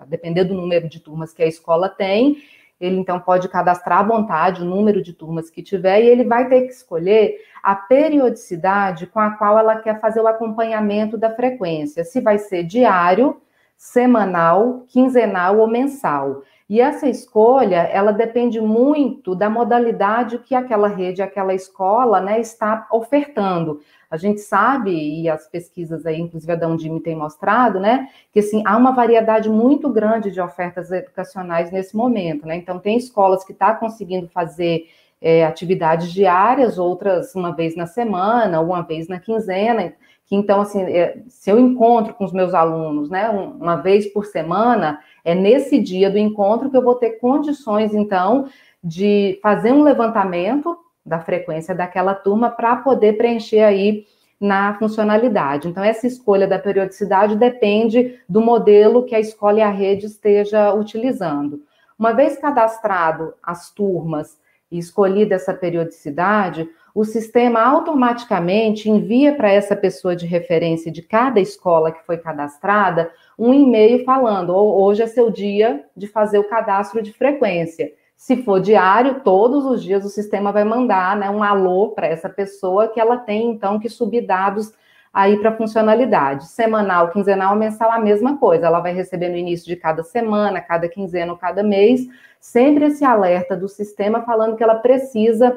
depender 0.09 0.43
do 0.43 0.55
número 0.55 0.89
de 0.89 0.99
turmas 0.99 1.33
que 1.33 1.43
a 1.43 1.47
escola 1.47 1.89
tem, 1.89 2.39
ele 2.81 2.97
então 2.97 3.19
pode 3.19 3.49
cadastrar 3.49 3.99
à 3.99 4.03
vontade 4.03 4.63
o 4.63 4.65
número 4.65 5.03
de 5.03 5.13
turmas 5.13 5.51
que 5.51 5.63
tiver 5.63 6.03
e 6.03 6.07
ele 6.07 6.25
vai 6.25 6.49
ter 6.49 6.63
que 6.63 6.73
escolher 6.73 7.37
a 7.63 7.75
periodicidade 7.75 9.07
com 9.07 9.19
a 9.19 9.33
qual 9.33 9.59
ela 9.59 9.77
quer 9.77 10.01
fazer 10.01 10.21
o 10.21 10.29
acompanhamento 10.29 11.19
da 11.19 11.35
frequência, 11.35 12.05
se 12.05 12.21
vai 12.21 12.39
ser 12.39 12.63
diário, 12.63 13.41
semanal, 13.77 14.85
quinzenal 14.89 15.59
ou 15.59 15.67
mensal. 15.67 16.43
E 16.69 16.83
essa 16.83 17.09
escolha, 17.09 17.77
ela 17.77 18.13
depende 18.13 18.61
muito 18.61 19.35
da 19.35 19.49
modalidade 19.49 20.39
que 20.39 20.55
aquela 20.55 20.87
rede, 20.87 21.23
aquela 21.23 21.55
escola, 21.55 22.21
né, 22.21 22.39
está 22.41 22.87
ofertando. 22.93 23.81
A 24.11 24.19
gente 24.19 24.41
sabe, 24.41 24.91
e 24.93 25.31
as 25.31 25.47
pesquisas 25.47 26.05
aí, 26.05 26.21
inclusive 26.21 26.53
a 26.53 26.57
da 26.57 26.69
Undime 26.69 27.01
tem 27.01 27.17
mostrado, 27.17 27.81
né, 27.81 28.09
que 28.33 28.41
assim, 28.41 28.63
há 28.67 28.77
uma 28.77 28.93
variedade 28.93 29.49
muito 29.49 29.89
grande 29.89 30.31
de 30.31 30.41
ofertas 30.43 30.93
educacionais 30.93 31.71
nesse 31.71 31.97
momento, 31.97 32.47
né? 32.47 32.57
Então, 32.57 32.79
tem 32.79 32.99
escolas 32.99 33.45
que 33.45 33.53
estão 33.53 33.69
tá 33.69 33.75
conseguindo 33.75 34.29
fazer 34.29 34.89
é, 35.21 35.45
atividades 35.47 36.13
diárias, 36.13 36.79
outras 36.79 37.35
uma 37.35 37.55
vez 37.55 37.75
na 37.77 37.87
semana, 37.87 38.61
uma 38.61 38.83
vez 38.83 39.09
na 39.09 39.19
quinzena. 39.19 39.95
Que 40.29 40.37
então, 40.37 40.61
assim, 40.61 40.83
é, 40.83 41.23
se 41.27 41.51
eu 41.51 41.59
encontro 41.59 42.13
com 42.13 42.23
os 42.23 42.33
meus 42.33 42.53
alunos, 42.53 43.09
né, 43.09 43.31
uma 43.31 43.77
vez 43.77 44.07
por 44.13 44.27
semana, 44.27 45.01
é 45.25 45.35
nesse 45.35 45.79
dia 45.79 46.11
do 46.11 46.19
encontro 46.19 46.71
que 46.71 46.77
eu 46.77 46.83
vou 46.83 46.97
ter 46.97 47.13
condições, 47.13 47.95
então, 47.95 48.47
de 48.85 49.39
fazer 49.43 49.73
um 49.73 49.83
levantamento 49.83 50.77
da 51.05 51.19
frequência 51.19 51.75
daquela 51.75 52.15
turma 52.15 52.51
para 52.51 52.77
poder 52.77 53.17
preencher 53.17 53.61
aí 53.61 54.05
na 54.39 54.75
funcionalidade. 54.75 55.67
Então, 55.67 55.83
essa 55.83 56.07
escolha 56.07 56.47
da 56.47 56.59
periodicidade 56.59 57.35
depende 57.35 58.21
do 58.29 58.43
modelo 58.43 59.07
que 59.07 59.15
a 59.15 59.21
escola 59.21 59.61
e 59.61 59.63
a 59.63 59.71
rede 59.71 60.05
esteja 60.07 60.75
utilizando. 60.75 61.63
Uma 61.99 62.13
vez 62.13 62.37
cadastrado 62.37 63.33
as 63.43 63.71
turmas 63.71 64.39
e 64.71 64.79
escolhida 64.79 65.35
essa 65.35 65.55
periodicidade, 65.55 66.69
o 66.95 67.05
sistema 67.05 67.61
automaticamente 67.61 68.91
envia 68.91 69.35
para 69.35 69.53
essa 69.53 69.77
pessoa 69.77 70.17
de 70.17 70.27
referência 70.27 70.91
de 70.91 71.03
cada 71.03 71.41
escola 71.41 71.93
que 71.93 72.05
foi 72.05 72.19
cadastrada 72.19 73.11
um 73.39 73.55
e-mail 73.55 74.05
falando: 74.05 74.55
hoje 74.55 75.03
é 75.03 75.07
seu 75.07 75.31
dia 75.31 75.85
de 75.97 76.07
fazer 76.07 76.39
o 76.39 76.49
cadastro 76.49 77.01
de 77.01 77.13
frequência. 77.13 77.93
Se 78.17 78.43
for 78.43 78.61
diário, 78.61 79.21
todos 79.21 79.65
os 79.65 79.81
dias 79.81 80.05
o 80.05 80.09
sistema 80.09 80.51
vai 80.51 80.65
mandar 80.65 81.17
né, 81.17 81.31
um 81.31 81.41
alô 81.41 81.91
para 81.91 82.09
essa 82.09 82.29
pessoa 82.29 82.89
que 82.89 83.01
ela 83.01 83.17
tem, 83.17 83.51
então, 83.51 83.79
que 83.79 83.89
subir 83.89 84.27
dados 84.27 84.73
aí 85.13 85.37
para 85.37 85.57
funcionalidade. 85.57 86.49
Semanal, 86.49 87.11
quinzenal, 87.11 87.55
mensal, 87.55 87.93
a 87.93 88.01
mesma 88.01 88.37
coisa. 88.37 88.67
Ela 88.67 88.81
vai 88.81 88.93
receber 88.93 89.29
no 89.29 89.37
início 89.37 89.69
de 89.69 89.77
cada 89.77 90.03
semana, 90.03 90.61
cada 90.61 90.89
quinzena 90.89 91.37
cada 91.37 91.63
mês, 91.63 92.09
sempre 92.41 92.87
esse 92.87 93.05
alerta 93.05 93.57
do 93.57 93.69
sistema 93.69 94.23
falando 94.23 94.57
que 94.57 94.65
ela 94.65 94.75
precisa, 94.75 95.57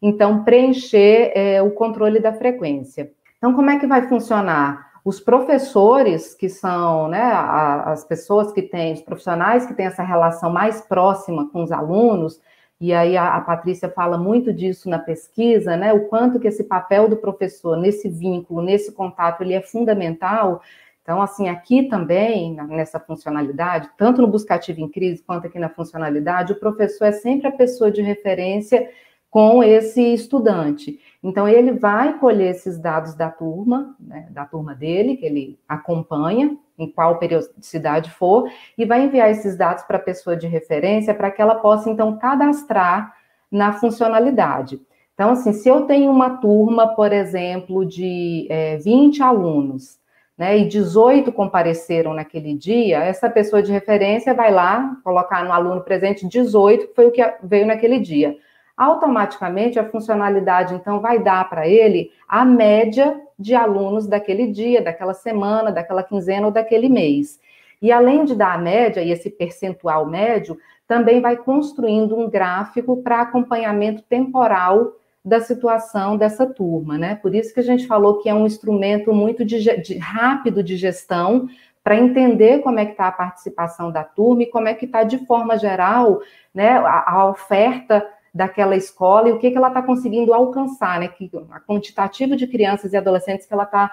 então, 0.00 0.44
preencher 0.44 1.32
é, 1.34 1.62
o 1.62 1.70
controle 1.70 2.20
da 2.20 2.32
frequência. 2.32 3.10
Então, 3.36 3.54
como 3.54 3.70
é 3.70 3.78
que 3.78 3.86
vai 3.86 4.08
funcionar? 4.08 4.88
os 5.08 5.20
professores, 5.20 6.34
que 6.34 6.50
são 6.50 7.08
né, 7.08 7.22
as 7.22 8.04
pessoas 8.04 8.52
que 8.52 8.60
têm, 8.60 8.92
os 8.92 9.00
profissionais 9.00 9.64
que 9.64 9.72
têm 9.72 9.86
essa 9.86 10.02
relação 10.02 10.50
mais 10.50 10.82
próxima 10.82 11.48
com 11.50 11.62
os 11.62 11.72
alunos, 11.72 12.38
e 12.78 12.92
aí 12.92 13.16
a, 13.16 13.34
a, 13.34 13.40
Patrícia 13.40 13.88
fala 13.88 14.18
muito 14.18 14.52
disso 14.52 14.88
na 14.88 14.98
pesquisa, 14.98 15.78
né? 15.78 15.94
O 15.94 16.08
quanto 16.08 16.38
que 16.38 16.46
esse 16.46 16.62
papel 16.62 17.08
do 17.08 17.16
professor 17.16 17.76
nesse 17.76 18.08
vínculo, 18.08 18.60
nesse 18.60 18.92
contato, 18.92 19.40
ele 19.40 19.54
é 19.54 19.62
fundamental. 19.62 20.62
Então, 21.02 21.22
assim, 21.22 21.48
aqui 21.48 21.88
também, 21.88 22.54
nessa 22.68 23.00
funcionalidade, 23.00 23.88
tanto 23.96 24.20
no 24.20 24.28
Buscativo 24.28 24.80
em 24.80 24.88
Crise 24.88 25.24
quanto 25.26 25.46
aqui 25.46 25.58
na 25.58 25.70
funcionalidade, 25.70 26.52
o 26.52 26.60
professor 26.60 27.06
é 27.06 27.12
sempre 27.12 27.48
a 27.48 27.52
pessoa 27.52 27.90
de 27.90 28.02
referência 28.02 28.88
com 29.30 29.62
esse 29.62 30.02
estudante. 30.14 30.98
Então, 31.22 31.48
ele 31.48 31.72
vai 31.72 32.18
colher 32.18 32.50
esses 32.52 32.78
dados 32.78 33.14
da 33.14 33.30
turma, 33.30 33.94
né, 34.00 34.28
da 34.30 34.44
turma 34.44 34.74
dele, 34.74 35.16
que 35.16 35.26
ele 35.26 35.58
acompanha, 35.68 36.56
em 36.78 36.90
qual 36.90 37.18
periodicidade 37.18 38.10
for, 38.10 38.48
e 38.76 38.84
vai 38.84 39.04
enviar 39.04 39.30
esses 39.30 39.56
dados 39.56 39.82
para 39.82 39.96
a 39.96 40.02
pessoa 40.02 40.36
de 40.36 40.46
referência 40.46 41.12
para 41.12 41.30
que 41.30 41.42
ela 41.42 41.56
possa, 41.56 41.90
então, 41.90 42.16
cadastrar 42.16 43.14
na 43.50 43.72
funcionalidade. 43.72 44.80
Então, 45.12 45.30
assim, 45.30 45.52
se 45.52 45.68
eu 45.68 45.82
tenho 45.82 46.10
uma 46.10 46.38
turma, 46.38 46.94
por 46.94 47.12
exemplo, 47.12 47.84
de 47.84 48.46
é, 48.48 48.76
20 48.76 49.22
alunos, 49.22 49.98
né, 50.38 50.56
e 50.56 50.68
18 50.68 51.32
compareceram 51.32 52.14
naquele 52.14 52.54
dia, 52.54 53.00
essa 53.02 53.28
pessoa 53.28 53.60
de 53.60 53.72
referência 53.72 54.32
vai 54.32 54.52
lá 54.52 54.96
colocar 55.02 55.44
no 55.44 55.52
aluno 55.52 55.80
presente 55.80 56.26
18, 56.28 56.86
que 56.86 56.94
foi 56.94 57.06
o 57.06 57.10
que 57.10 57.22
veio 57.42 57.66
naquele 57.66 57.98
dia 57.98 58.38
automaticamente 58.78 59.78
a 59.78 59.88
funcionalidade 59.88 60.72
então 60.72 61.00
vai 61.00 61.18
dar 61.18 61.50
para 61.50 61.66
ele 61.66 62.12
a 62.28 62.44
média 62.44 63.20
de 63.36 63.54
alunos 63.54 64.06
daquele 64.06 64.46
dia, 64.46 64.80
daquela 64.80 65.14
semana, 65.14 65.72
daquela 65.72 66.02
quinzena 66.02 66.46
ou 66.46 66.52
daquele 66.52 66.88
mês. 66.88 67.40
E 67.82 67.92
além 67.92 68.24
de 68.24 68.34
dar 68.34 68.54
a 68.54 68.58
média 68.58 69.00
e 69.00 69.10
esse 69.10 69.30
percentual 69.30 70.06
médio, 70.06 70.58
também 70.86 71.20
vai 71.20 71.36
construindo 71.36 72.16
um 72.16 72.30
gráfico 72.30 73.02
para 73.02 73.20
acompanhamento 73.20 74.02
temporal 74.02 74.92
da 75.24 75.40
situação 75.40 76.16
dessa 76.16 76.46
turma, 76.46 76.96
né? 76.96 77.16
Por 77.16 77.34
isso 77.34 77.52
que 77.52 77.60
a 77.60 77.64
gente 77.64 77.86
falou 77.86 78.18
que 78.18 78.28
é 78.28 78.34
um 78.34 78.46
instrumento 78.46 79.12
muito 79.12 79.44
de, 79.44 79.58
de, 79.82 79.98
rápido 79.98 80.62
de 80.62 80.76
gestão 80.76 81.48
para 81.84 81.96
entender 81.96 82.60
como 82.60 82.78
é 82.78 82.86
que 82.86 82.92
está 82.92 83.08
a 83.08 83.12
participação 83.12 83.90
da 83.92 84.02
turma 84.02 84.42
e 84.42 84.46
como 84.46 84.68
é 84.68 84.74
que 84.74 84.86
está 84.86 85.04
de 85.04 85.18
forma 85.26 85.58
geral, 85.58 86.20
né, 86.54 86.70
a, 86.70 87.12
a 87.12 87.30
oferta 87.30 88.04
daquela 88.38 88.76
escola 88.76 89.28
e 89.28 89.32
o 89.32 89.38
que, 89.38 89.50
que 89.50 89.56
ela 89.56 89.66
está 89.66 89.82
conseguindo 89.82 90.32
alcançar, 90.32 91.00
né? 91.00 91.08
Que, 91.08 91.28
a 91.50 91.58
quantitativa 91.58 92.36
de 92.36 92.46
crianças 92.46 92.92
e 92.92 92.96
adolescentes 92.96 93.48
que 93.48 93.52
ela 93.52 93.64
está 93.64 93.90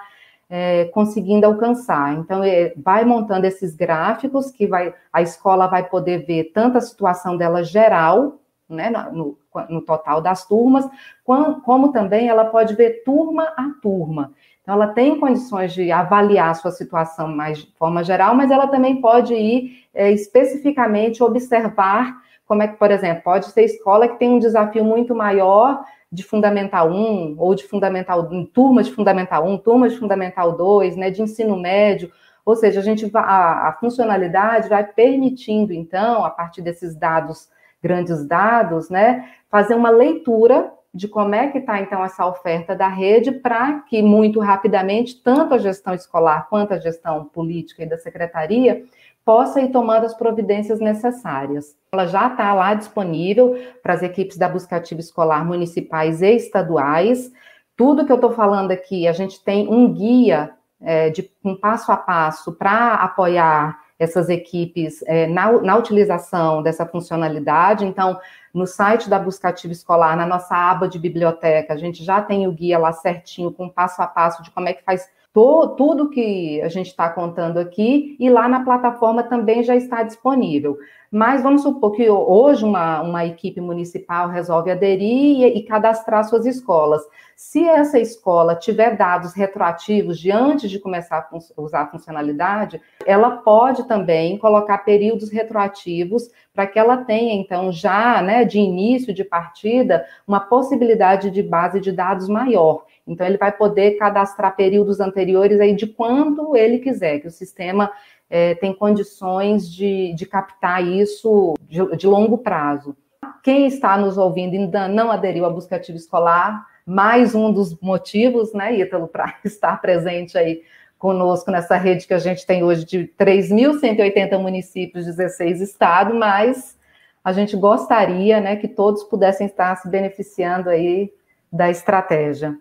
é, 0.47 0.85
conseguindo 0.85 1.47
alcançar. 1.47 2.13
Então, 2.13 2.43
é, 2.43 2.71
vai 2.77 3.03
montando 3.03 3.47
esses 3.47 3.75
gráficos 3.75 4.51
que 4.51 4.67
vai, 4.67 4.93
a 5.11 5.23
escola 5.23 5.65
vai 5.65 5.89
poder 5.89 6.27
ver 6.27 6.51
tanto 6.53 6.77
a 6.77 6.81
situação 6.81 7.35
dela 7.35 7.63
geral, 7.63 8.37
né, 8.69 8.91
no, 9.11 9.35
no 9.67 9.81
total 9.81 10.21
das 10.21 10.47
turmas, 10.47 10.87
como, 11.23 11.61
como 11.61 11.91
também 11.91 12.29
ela 12.29 12.45
pode 12.45 12.75
ver 12.75 13.03
turma 13.03 13.51
a 13.57 13.71
turma. 13.81 14.31
Então, 14.61 14.75
ela 14.75 14.87
tem 14.87 15.19
condições 15.19 15.73
de 15.73 15.91
avaliar 15.91 16.51
a 16.51 16.53
sua 16.53 16.71
situação 16.71 17.27
mais 17.27 17.57
de 17.57 17.71
forma 17.79 18.03
geral, 18.03 18.35
mas 18.35 18.51
ela 18.51 18.67
também 18.67 19.01
pode 19.01 19.33
ir 19.33 19.87
é, 19.91 20.11
especificamente 20.11 21.23
observar 21.23 22.23
como 22.45 22.61
é 22.61 22.67
que, 22.67 22.77
por 22.77 22.91
exemplo, 22.91 23.23
pode 23.23 23.47
ser 23.47 23.63
escola 23.63 24.07
que 24.07 24.19
tem 24.19 24.29
um 24.29 24.39
desafio 24.39 24.83
muito 24.83 25.15
maior 25.15 25.83
de 26.11 26.23
Fundamental 26.23 26.89
1, 26.89 27.35
ou 27.37 27.55
de 27.55 27.63
Fundamental, 27.67 28.29
turma 28.53 28.83
de 28.83 28.91
Fundamental 28.91 29.45
1, 29.45 29.57
turma 29.57 29.89
de 29.89 29.97
Fundamental 29.97 30.55
2, 30.55 30.95
né, 30.95 31.09
de 31.09 31.21
ensino 31.21 31.57
médio, 31.57 32.11
ou 32.45 32.55
seja, 32.55 32.79
a 32.79 32.83
gente 32.83 33.09
a, 33.13 33.69
a 33.69 33.73
funcionalidade 33.73 34.69
vai 34.69 34.83
permitindo, 34.83 35.73
então, 35.73 36.23
a 36.23 36.29
partir 36.29 36.61
desses 36.61 36.95
dados, 36.95 37.49
grandes 37.81 38.25
dados, 38.25 38.89
né, 38.89 39.29
fazer 39.49 39.73
uma 39.73 39.89
leitura 39.89 40.71
de 40.93 41.09
como 41.09 41.35
é 41.35 41.47
que 41.47 41.57
está, 41.57 41.81
então, 41.81 42.05
essa 42.05 42.25
oferta 42.25 42.73
da 42.73 42.87
rede 42.87 43.31
para 43.31 43.81
que, 43.81 44.01
muito 44.01 44.39
rapidamente, 44.39 45.21
tanto 45.21 45.53
a 45.53 45.57
gestão 45.57 45.93
escolar 45.93 46.47
quanto 46.49 46.73
a 46.73 46.79
gestão 46.79 47.25
política 47.25 47.83
e 47.83 47.89
da 47.89 47.97
secretaria 47.97 48.85
possa 49.25 49.59
ir 49.59 49.71
tomando 49.71 50.05
as 50.05 50.13
providências 50.13 50.79
necessárias. 50.79 51.75
Ela 51.91 52.05
já 52.05 52.27
está 52.27 52.53
lá 52.53 52.75
disponível 52.75 53.59
para 53.81 53.95
as 53.95 54.03
equipes 54.03 54.37
da 54.37 54.47
Busca 54.47 54.75
Ativa 54.75 55.01
Escolar 55.01 55.43
municipais 55.43 56.21
e 56.21 56.35
estaduais. 56.35 57.31
Tudo 57.75 58.05
que 58.05 58.11
eu 58.11 58.17
estou 58.17 58.31
falando 58.31 58.69
aqui, 58.69 59.07
a 59.07 59.11
gente 59.11 59.43
tem 59.43 59.67
um 59.67 59.91
guia 59.91 60.51
é, 60.79 61.09
de 61.09 61.29
um 61.43 61.55
passo 61.55 61.91
a 61.91 61.97
passo 61.97 62.53
para 62.53 62.93
apoiar 62.93 63.83
essas 63.97 64.29
equipes 64.29 65.01
é, 65.07 65.25
na, 65.25 65.51
na, 65.53 65.77
utilização 65.77 66.61
dessa 66.61 66.85
funcionalidade. 66.85 67.85
Então, 67.85 68.19
no 68.53 68.67
site 68.67 69.09
da 69.09 69.17
Buscativa 69.17 69.73
Escolar, 69.73 70.15
na 70.15 70.25
nossa 70.25 70.55
aba 70.55 70.87
de 70.87 70.99
biblioteca, 70.99 71.73
a 71.73 71.77
gente 71.77 72.03
já 72.03 72.21
tem 72.21 72.47
o 72.47 72.51
guia 72.51 72.77
lá 72.77 72.91
certinho, 72.91 73.51
com 73.51 73.69
passo 73.69 74.01
a 74.01 74.07
passo 74.07 74.43
de 74.43 74.51
como 74.51 74.67
é 74.67 74.73
que 74.73 74.83
faz 74.83 75.09
to, 75.35 75.75
tudo 75.75 76.09
que 76.09 76.61
a 76.61 76.69
gente 76.69 76.87
está 76.87 77.09
contando 77.09 77.57
aqui, 77.59 78.15
e 78.17 78.29
lá 78.29 78.47
na 78.47 78.63
plataforma 78.63 79.21
também 79.21 79.61
já 79.63 79.75
está 79.75 80.01
disponível. 80.01 80.77
Mas 81.15 81.41
vamos 81.41 81.61
supor 81.61 81.93
que 81.93 82.09
hoje 82.09 82.65
uma, 82.65 83.01
uma 83.01 83.25
equipe 83.25 83.61
municipal 83.61 84.27
resolve 84.27 84.69
aderir 84.69 85.45
e, 85.45 85.59
e 85.59 85.63
cadastrar 85.63 86.25
suas 86.25 86.45
escolas. 86.45 87.01
Se 87.37 87.63
essa 87.65 87.97
escola 87.97 88.53
tiver 88.53 88.97
dados 88.97 89.33
retroativos 89.33 90.19
de 90.19 90.29
antes 90.29 90.69
de 90.69 90.77
começar 90.77 91.19
a 91.19 91.21
fun 91.21 91.39
usar 91.55 91.83
a 91.83 91.87
funcionalidade, 91.87 92.81
ela 93.05 93.31
pode 93.37 93.87
também 93.87 94.37
colocar 94.37 94.79
períodos 94.79 95.31
retroativos 95.31 96.29
para 96.53 96.67
que 96.67 96.77
ela 96.77 96.97
tenha, 96.97 97.33
então, 97.33 97.71
já 97.71 98.21
né, 98.21 98.43
de 98.43 98.59
início 98.59 99.13
de 99.13 99.23
partida, 99.23 100.05
uma 100.27 100.41
possibilidade 100.41 101.31
de 101.31 101.41
base 101.41 101.79
de 101.79 101.93
dados 101.93 102.27
maior. 102.27 102.83
Então, 103.07 103.25
ele 103.25 103.37
vai 103.37 103.51
poder 103.51 103.91
cadastrar 103.97 104.55
períodos 104.55 104.99
anteriores 104.99 105.59
aí 105.59 105.75
de 105.75 105.87
quando 105.87 106.55
ele 106.57 106.79
quiser, 106.79 107.19
que 107.19 107.27
o 107.27 107.31
sistema 107.31 107.91
é, 108.29 108.55
tem 108.55 108.73
condições 108.73 109.69
de, 109.71 110.13
de 110.13 110.25
captar 110.25 110.83
isso 110.85 111.53
de, 111.61 111.95
de 111.95 112.07
longo 112.07 112.37
prazo. 112.37 112.95
Quem 113.43 113.67
está 113.67 113.97
nos 113.97 114.17
ouvindo 114.17 114.55
e 114.55 114.57
ainda 114.57 114.87
não 114.87 115.11
aderiu 115.11 115.45
à 115.45 115.49
busca 115.49 115.75
ativa 115.75 115.97
escolar, 115.97 116.65
mais 116.85 117.35
um 117.35 117.51
dos 117.51 117.79
motivos, 117.79 118.53
né, 118.53 118.75
Ítalo, 118.77 119.07
para 119.07 119.35
estar 119.45 119.79
presente 119.81 120.37
aí 120.37 120.63
conosco 120.97 121.51
nessa 121.51 121.77
rede 121.77 122.07
que 122.07 122.13
a 122.13 122.19
gente 122.19 122.45
tem 122.45 122.63
hoje 122.63 122.85
de 122.85 123.11
3.180 123.19 124.39
municípios, 124.39 125.05
16 125.05 125.61
estados, 125.61 126.15
mas 126.17 126.77
a 127.23 127.31
gente 127.33 127.55
gostaria, 127.55 128.39
né, 128.39 128.55
que 128.55 128.67
todos 128.67 129.03
pudessem 129.03 129.47
estar 129.47 129.75
se 129.77 129.89
beneficiando 129.89 130.69
aí 130.69 131.11
da 131.51 131.69
estratégia. 131.69 132.57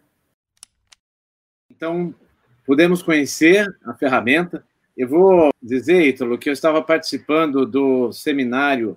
Então, 1.71 2.15
podemos 2.67 3.03
conhecer 3.03 3.67
a 3.85 3.95
ferramenta. 3.95 4.65
Eu 4.97 5.09
vou 5.09 5.51
dizer, 5.61 6.07
Ítalo, 6.07 6.39
que 6.39 6.49
eu 6.49 6.53
estava 6.53 6.81
participando 6.81 7.67
do 7.67 8.13
seminário 8.13 8.97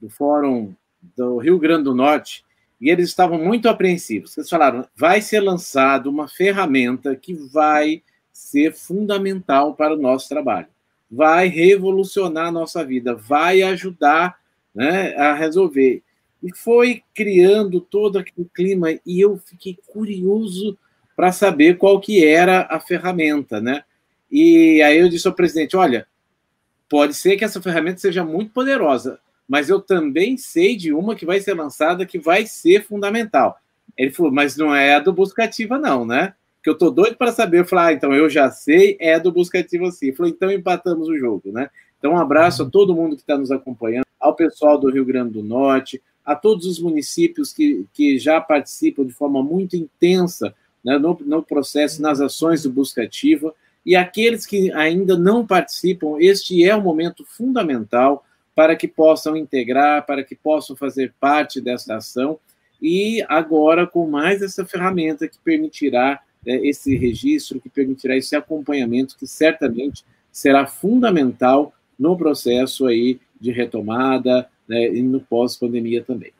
do 0.00 0.10
Fórum 0.10 0.74
do 1.16 1.38
Rio 1.38 1.58
Grande 1.60 1.84
do 1.84 1.94
Norte 1.94 2.44
e 2.80 2.90
eles 2.90 3.08
estavam 3.08 3.38
muito 3.38 3.68
apreensivos. 3.68 4.36
Eles 4.36 4.50
falaram: 4.50 4.84
vai 4.96 5.20
ser 5.20 5.40
lançado 5.40 6.10
uma 6.10 6.28
ferramenta 6.28 7.14
que 7.14 7.34
vai 7.34 8.02
ser 8.32 8.74
fundamental 8.74 9.74
para 9.74 9.94
o 9.94 10.00
nosso 10.00 10.28
trabalho, 10.28 10.68
vai 11.10 11.46
revolucionar 11.46 12.48
a 12.48 12.52
nossa 12.52 12.84
vida, 12.84 13.14
vai 13.14 13.62
ajudar 13.62 14.38
né, 14.74 15.14
a 15.16 15.34
resolver. 15.34 16.02
E 16.42 16.54
foi 16.54 17.02
criando 17.14 17.80
todo 17.80 18.18
aquele 18.18 18.48
clima, 18.52 18.92
e 19.04 19.20
eu 19.20 19.38
fiquei 19.38 19.76
curioso 19.86 20.78
para 21.16 21.32
saber 21.32 21.78
qual 21.78 22.00
que 22.00 22.24
era 22.24 22.66
a 22.70 22.78
ferramenta, 22.78 23.60
né? 23.60 23.84
E 24.30 24.82
aí 24.82 24.98
eu 24.98 25.08
disse 25.08 25.26
ao 25.26 25.34
presidente, 25.34 25.76
olha, 25.76 26.06
pode 26.88 27.14
ser 27.14 27.36
que 27.36 27.44
essa 27.44 27.62
ferramenta 27.62 27.98
seja 27.98 28.24
muito 28.24 28.52
poderosa, 28.52 29.18
mas 29.48 29.68
eu 29.68 29.80
também 29.80 30.36
sei 30.36 30.76
de 30.76 30.92
uma 30.92 31.14
que 31.14 31.24
vai 31.24 31.40
ser 31.40 31.54
lançada 31.54 32.06
que 32.06 32.18
vai 32.18 32.46
ser 32.46 32.84
fundamental. 32.84 33.58
Ele 33.96 34.10
falou, 34.10 34.30
mas 34.30 34.56
não 34.56 34.74
é 34.74 34.94
a 34.94 35.00
do 35.00 35.12
Buscativa, 35.12 35.78
não, 35.78 36.04
né? 36.04 36.34
Que 36.62 36.70
eu 36.70 36.76
tô 36.76 36.90
doido 36.90 37.16
para 37.16 37.32
saber. 37.32 37.60
Eu 37.60 37.64
falei, 37.64 37.86
ah, 37.86 37.92
então 37.96 38.14
eu 38.14 38.28
já 38.28 38.50
sei, 38.50 38.96
é 39.00 39.14
a 39.14 39.18
do 39.18 39.32
Buscativa 39.32 39.90
sim. 39.90 40.06
Ele 40.06 40.16
falou, 40.16 40.30
então 40.30 40.52
empatamos 40.52 41.08
o 41.08 41.18
jogo, 41.18 41.50
né? 41.50 41.70
Então, 41.98 42.12
um 42.12 42.18
abraço 42.18 42.62
a 42.62 42.70
todo 42.70 42.94
mundo 42.94 43.16
que 43.16 43.22
está 43.22 43.36
nos 43.36 43.50
acompanhando, 43.50 44.06
ao 44.20 44.34
pessoal 44.34 44.78
do 44.78 44.90
Rio 44.90 45.04
Grande 45.04 45.32
do 45.32 45.42
Norte, 45.42 46.00
a 46.24 46.36
todos 46.36 46.66
os 46.66 46.78
municípios 46.78 47.52
que, 47.52 47.86
que 47.92 48.18
já 48.18 48.40
participam 48.40 49.04
de 49.04 49.12
forma 49.12 49.42
muito 49.42 49.76
intensa 49.76 50.54
né, 50.84 50.96
no, 50.98 51.18
no 51.24 51.42
processo, 51.42 52.00
nas 52.00 52.20
ações 52.20 52.62
do 52.62 52.70
Buscativa, 52.70 53.52
e 53.84 53.96
aqueles 53.96 54.44
que 54.44 54.72
ainda 54.72 55.16
não 55.16 55.46
participam, 55.46 56.16
este 56.18 56.64
é 56.64 56.76
um 56.76 56.82
momento 56.82 57.24
fundamental 57.24 58.24
para 58.54 58.74
que 58.76 58.88
possam 58.88 59.36
integrar, 59.36 60.04
para 60.04 60.22
que 60.22 60.34
possam 60.34 60.74
fazer 60.76 61.14
parte 61.20 61.60
dessa 61.60 61.96
ação, 61.96 62.38
e 62.80 63.24
agora 63.28 63.86
com 63.86 64.06
mais 64.06 64.42
essa 64.42 64.64
ferramenta 64.64 65.28
que 65.28 65.38
permitirá 65.38 66.20
é, 66.46 66.66
esse 66.66 66.96
registro, 66.96 67.60
que 67.60 67.68
permitirá 67.68 68.16
esse 68.16 68.34
acompanhamento, 68.36 69.16
que 69.16 69.26
certamente 69.26 70.04
será 70.30 70.66
fundamental 70.66 71.72
no 71.98 72.16
processo 72.16 72.86
aí 72.86 73.20
de 73.40 73.50
retomada 73.50 74.48
né, 74.68 74.88
e 74.94 75.02
no 75.02 75.20
pós-pandemia 75.20 76.02
também. 76.02 76.32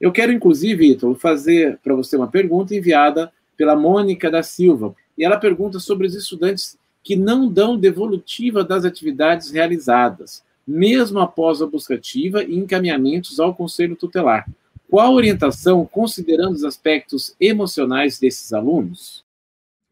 Eu 0.00 0.12
quero, 0.12 0.32
inclusive, 0.32 0.90
Ítalo, 0.90 1.14
fazer 1.14 1.78
para 1.82 1.94
você 1.94 2.16
uma 2.16 2.28
pergunta 2.28 2.74
enviada 2.74 3.32
pela 3.56 3.74
Mônica 3.74 4.30
da 4.30 4.42
Silva. 4.42 4.94
E 5.16 5.24
ela 5.24 5.38
pergunta 5.38 5.78
sobre 5.78 6.06
os 6.06 6.14
estudantes 6.14 6.78
que 7.06 7.14
não 7.14 7.48
dão 7.48 7.78
devolutiva 7.78 8.64
das 8.64 8.84
atividades 8.84 9.52
realizadas 9.52 10.44
mesmo 10.66 11.20
após 11.20 11.62
a 11.62 11.66
buscativa 11.66 12.42
e 12.42 12.56
encaminhamentos 12.56 13.38
ao 13.38 13.54
Conselho 13.54 13.94
Tutelar. 13.94 14.44
Qual 14.90 15.14
orientação, 15.14 15.86
considerando 15.86 16.54
os 16.54 16.64
aspectos 16.64 17.36
emocionais 17.40 18.18
desses 18.18 18.52
alunos? 18.52 19.24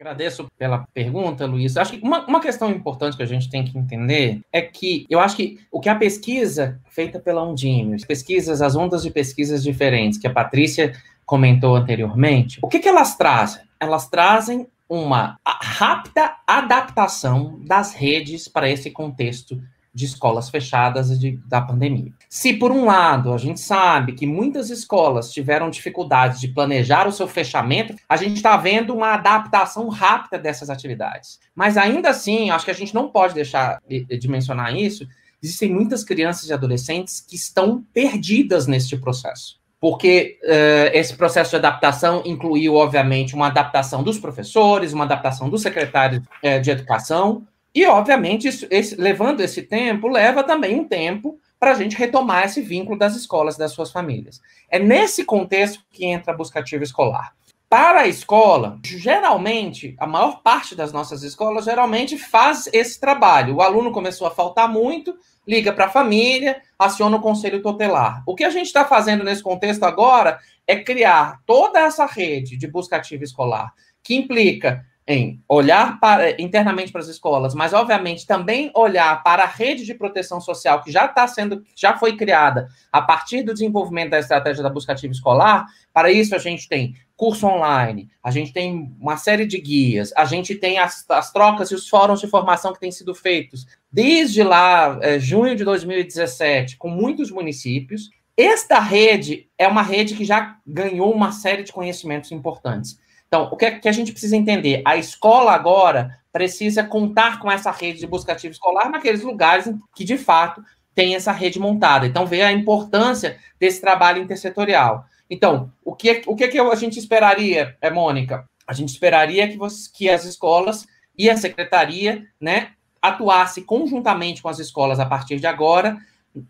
Agradeço 0.01 0.49
pela 0.59 0.89
pergunta, 0.93 1.47
Luiz. 1.47 1.77
Acho 1.77 1.93
que 1.93 2.05
uma, 2.05 2.27
uma, 2.27 2.41
questão 2.41 2.69
importante 2.73 3.17
que 3.17 3.23
a 3.23 3.27
gente 3.27 3.49
tem 3.49 3.65
que 3.65 3.79
entender 3.79 4.41
é 4.53 4.61
que 4.61 5.07
eu 5.09 5.21
acho 5.21 5.37
que 5.37 5.61
o 5.71 5.79
que 5.79 5.89
a 5.89 5.95
pesquisa 5.95 6.81
feita 6.91 7.21
pela 7.21 7.49
Undime, 7.49 8.05
pesquisas, 8.05 8.61
as 8.61 8.75
ondas 8.75 9.05
de 9.05 9.11
pesquisas 9.11 9.63
diferentes 9.63 10.19
que 10.19 10.27
a 10.27 10.33
Patrícia 10.33 10.93
comentou 11.25 11.77
anteriormente, 11.77 12.59
o 12.61 12.67
que, 12.67 12.81
que 12.81 12.89
elas 12.89 13.17
trazem? 13.17 13.63
Elas 13.79 14.09
trazem 14.09 14.67
uma 14.89 15.39
rápida 15.47 16.37
adaptação 16.47 17.61
das 17.65 17.95
redes 17.95 18.49
para 18.49 18.69
esse 18.69 18.91
contexto 18.91 19.61
de 19.95 20.07
escolas 20.07 20.51
fechadas 20.51 21.19
de, 21.19 21.39
da 21.47 21.61
pandemia. 21.61 22.13
Se, 22.29 22.53
por 22.53 22.73
um 22.73 22.85
lado, 22.85 23.33
a 23.33 23.39
gente 23.39 23.61
sabe 23.61 24.13
que 24.13 24.27
muitas 24.27 24.69
escolas 24.69 25.31
tiveram 25.33 25.71
dificuldades 25.71 26.41
de 26.41 26.49
planejar 26.49 27.07
o 27.07 27.13
seu 27.13 27.29
fechamento, 27.29 27.95
a 28.09 28.17
gente 28.17 28.35
está 28.37 28.57
vendo 28.57 28.93
uma 28.93 29.15
adaptação 29.15 29.89
rápida 29.89 30.37
dessas 30.37 30.69
atividades. 30.69 31.39
Mas, 31.55 31.77
ainda 31.77 32.11
assim, 32.11 32.51
acho 32.51 32.65
que 32.65 32.73
a 32.73 32.75
gente 32.75 32.95
não 32.95 33.09
pode 33.09 33.35
deixar 33.35 33.79
de, 33.89 34.29
mencionar 34.29 34.75
isso. 34.75 35.07
Existem 35.41 35.73
muitas 35.73 36.03
crianças 36.03 36.49
e 36.49 36.53
adolescentes 36.53 37.21
que 37.21 37.37
estão 37.37 37.85
perdidas 37.93 38.67
neste 38.67 38.97
processo 38.97 39.63
porque 39.85 40.39
uh, 40.43 40.97
esse 40.97 41.15
processo 41.15 41.51
de 41.51 41.57
adaptação 41.57 42.23
incluiu, 42.25 42.75
obviamente, 42.75 43.35
uma 43.35 43.49
adaptação 43.49 44.03
dos 44.03 44.19
professores, 44.19 44.95
uma 44.95 45.05
adaptação 45.05 45.51
dos 45.51 45.61
secretários 45.61 46.23
uh, 46.43 46.59
de 46.59 46.71
educação, 46.71 47.47
e, 47.75 47.85
obviamente, 47.85 48.49
isso, 48.49 48.67
esse, 48.71 48.97
levando 48.97 49.43
esse 49.43 49.61
tempo, 49.61 50.09
leva 50.09 50.43
também 50.43 50.81
um 50.81 50.89
tempo 50.89 51.39
para 51.61 51.73
a 51.73 51.75
gente 51.75 51.97
retomar 51.97 52.47
esse 52.47 52.63
vínculo 52.63 52.99
das 52.99 53.15
escolas, 53.15 53.59
das 53.59 53.73
suas 53.73 53.93
famílias. 53.93 54.41
É 54.71 54.79
nesse 54.79 55.23
contexto 55.23 55.85
que 55.93 56.07
entra 56.07 56.33
a 56.33 56.37
buscativa 56.37 56.83
escolar. 56.83 57.35
Para 57.77 58.03
a 58.03 58.07
escola, 58.07 58.79
geralmente, 58.85 59.97
a 59.99 60.07
maior 60.07 60.43
parte 60.45 60.77
das 60.77 60.93
nossas 60.93 61.25
escolas 61.25 61.65
geralmente 61.65 62.17
faz 62.17 62.69
esse 62.73 63.01
trabalho. 63.01 63.57
O 63.57 63.61
aluno 63.61 63.91
começou 63.91 64.29
a 64.29 64.31
faltar 64.31 64.69
muito, 64.69 65.13
liga 65.45 65.73
para 65.73 65.87
a 65.87 65.91
família, 65.91 66.63
aciona 66.79 67.17
o 67.17 67.21
conselho 67.21 67.61
tutelar. 67.61 68.23
O 68.29 68.37
que 68.37 68.45
a 68.45 68.51
gente 68.51 68.67
está 68.67 68.85
fazendo 68.85 69.25
nesse 69.25 69.43
contexto 69.43 69.83
agora 69.83 70.39
é 70.69 70.77
criar 70.85 71.41
toda 71.45 71.81
essa 71.81 72.07
rede 72.07 72.57
de 72.57 72.69
buscativa 72.69 73.25
escolar, 73.25 73.75
que 74.05 74.15
implica 74.15 74.87
em 75.07 75.43
olhar 75.47 76.01
para, 76.01 76.41
internamente 76.41 76.91
para 76.91 77.01
as 77.03 77.09
escolas, 77.09 77.55
mas 77.55 77.75
obviamente 77.75 78.27
também 78.27 78.71
olhar 78.75 79.23
para 79.23 79.43
a 79.43 79.47
rede 79.47 79.85
de 79.85 79.95
proteção 79.95 80.41
social 80.41 80.83
que 80.83 80.91
já 80.91 81.05
está 81.05 81.27
sendo, 81.29 81.63
já 81.77 81.97
foi 81.97 82.17
criada 82.17 82.69
a 82.91 83.03
partir 83.03 83.43
do 83.43 83.53
desenvolvimento 83.53 84.11
da 84.11 84.19
estratégia 84.19 84.63
da 84.63 84.71
busca 84.71 84.93
ativa 84.93 85.13
escolar. 85.13 85.67
Para 85.93 86.11
isso 86.11 86.35
a 86.35 86.39
gente 86.39 86.67
tem 86.69 86.95
curso 87.17 87.47
online, 87.47 88.09
a 88.23 88.31
gente 88.31 88.53
tem 88.53 88.97
uma 88.99 89.17
série 89.17 89.47
de 89.47 89.61
guias, 89.61 90.13
a 90.17 90.25
gente 90.25 90.55
tem 90.55 90.79
as, 90.79 91.05
as 91.11 91.31
trocas 91.31 91.71
e 91.71 91.75
os 91.75 91.89
fóruns 91.89 92.21
de 92.21 92.27
formação 92.27 92.73
que 92.73 92.81
têm 92.81 92.91
sido 92.91 93.15
feitos 93.15 93.67
desde 93.93 94.43
lá, 94.43 94.99
é, 95.03 95.21
junho 95.21 95.55
de 95.55 95.65
2017, 95.65 96.77
com 96.77 96.89
muitos 96.89 97.31
municípios. 97.31 98.11
Esta 98.37 98.81
rede 98.81 99.49
é 99.57 99.69
uma 99.69 99.83
rede 99.83 100.17
que 100.17 100.25
já 100.25 100.57
ganhou 100.67 101.13
uma 101.13 101.31
série 101.31 101.63
de 101.63 101.73
conhecimentos 101.73 102.33
importantes. 102.33 102.99
Então, 103.35 103.49
o 103.51 103.57
que, 103.57 103.65
é 103.65 103.71
que 103.73 103.89
a 103.89 103.93
gente 103.93 104.13
precisa 104.13 104.37
entender? 104.37 104.81
A 104.85 104.97
escola 104.97 105.51
agora 105.51 106.21
precisa 106.33 106.85
contar 106.85 107.41
com 107.41 107.51
essa 107.51 107.73
rede 107.73 107.99
de 107.99 108.07
busca 108.07 108.31
ativa 108.31 108.53
escolar 108.53 108.89
naqueles 108.89 109.23
lugares 109.23 109.69
que, 109.93 110.05
de 110.05 110.17
fato, 110.17 110.63
tem 110.95 111.17
essa 111.17 111.33
rede 111.33 111.59
montada. 111.59 112.07
Então, 112.07 112.27
vê 112.27 112.43
a 112.43 112.53
importância 112.53 113.37
desse 113.59 113.81
trabalho 113.81 114.23
intersetorial. 114.23 115.05
Então, 115.29 115.73
o 115.85 115.97
que, 115.97 116.23
o 116.29 116.37
que, 116.37 116.47
que 116.47 116.61
a 116.61 116.75
gente 116.77 116.97
esperaria, 116.97 117.77
é, 117.81 117.91
Mônica? 117.91 118.49
A 118.69 118.73
gente 118.73 118.91
esperaria 118.91 119.49
que, 119.49 119.57
você, 119.57 119.91
que 119.93 120.09
as 120.09 120.25
escolas 120.25 120.87
e 121.19 121.29
a 121.29 121.37
secretaria 121.37 122.25
né, 122.41 122.71
atuasse 123.03 123.63
conjuntamente 123.63 124.43
com 124.43 124.49
as 124.49 124.61
escolas 124.61 125.01
a 125.01 125.07
partir 125.07 125.41
de 125.41 125.47
agora, 125.49 125.99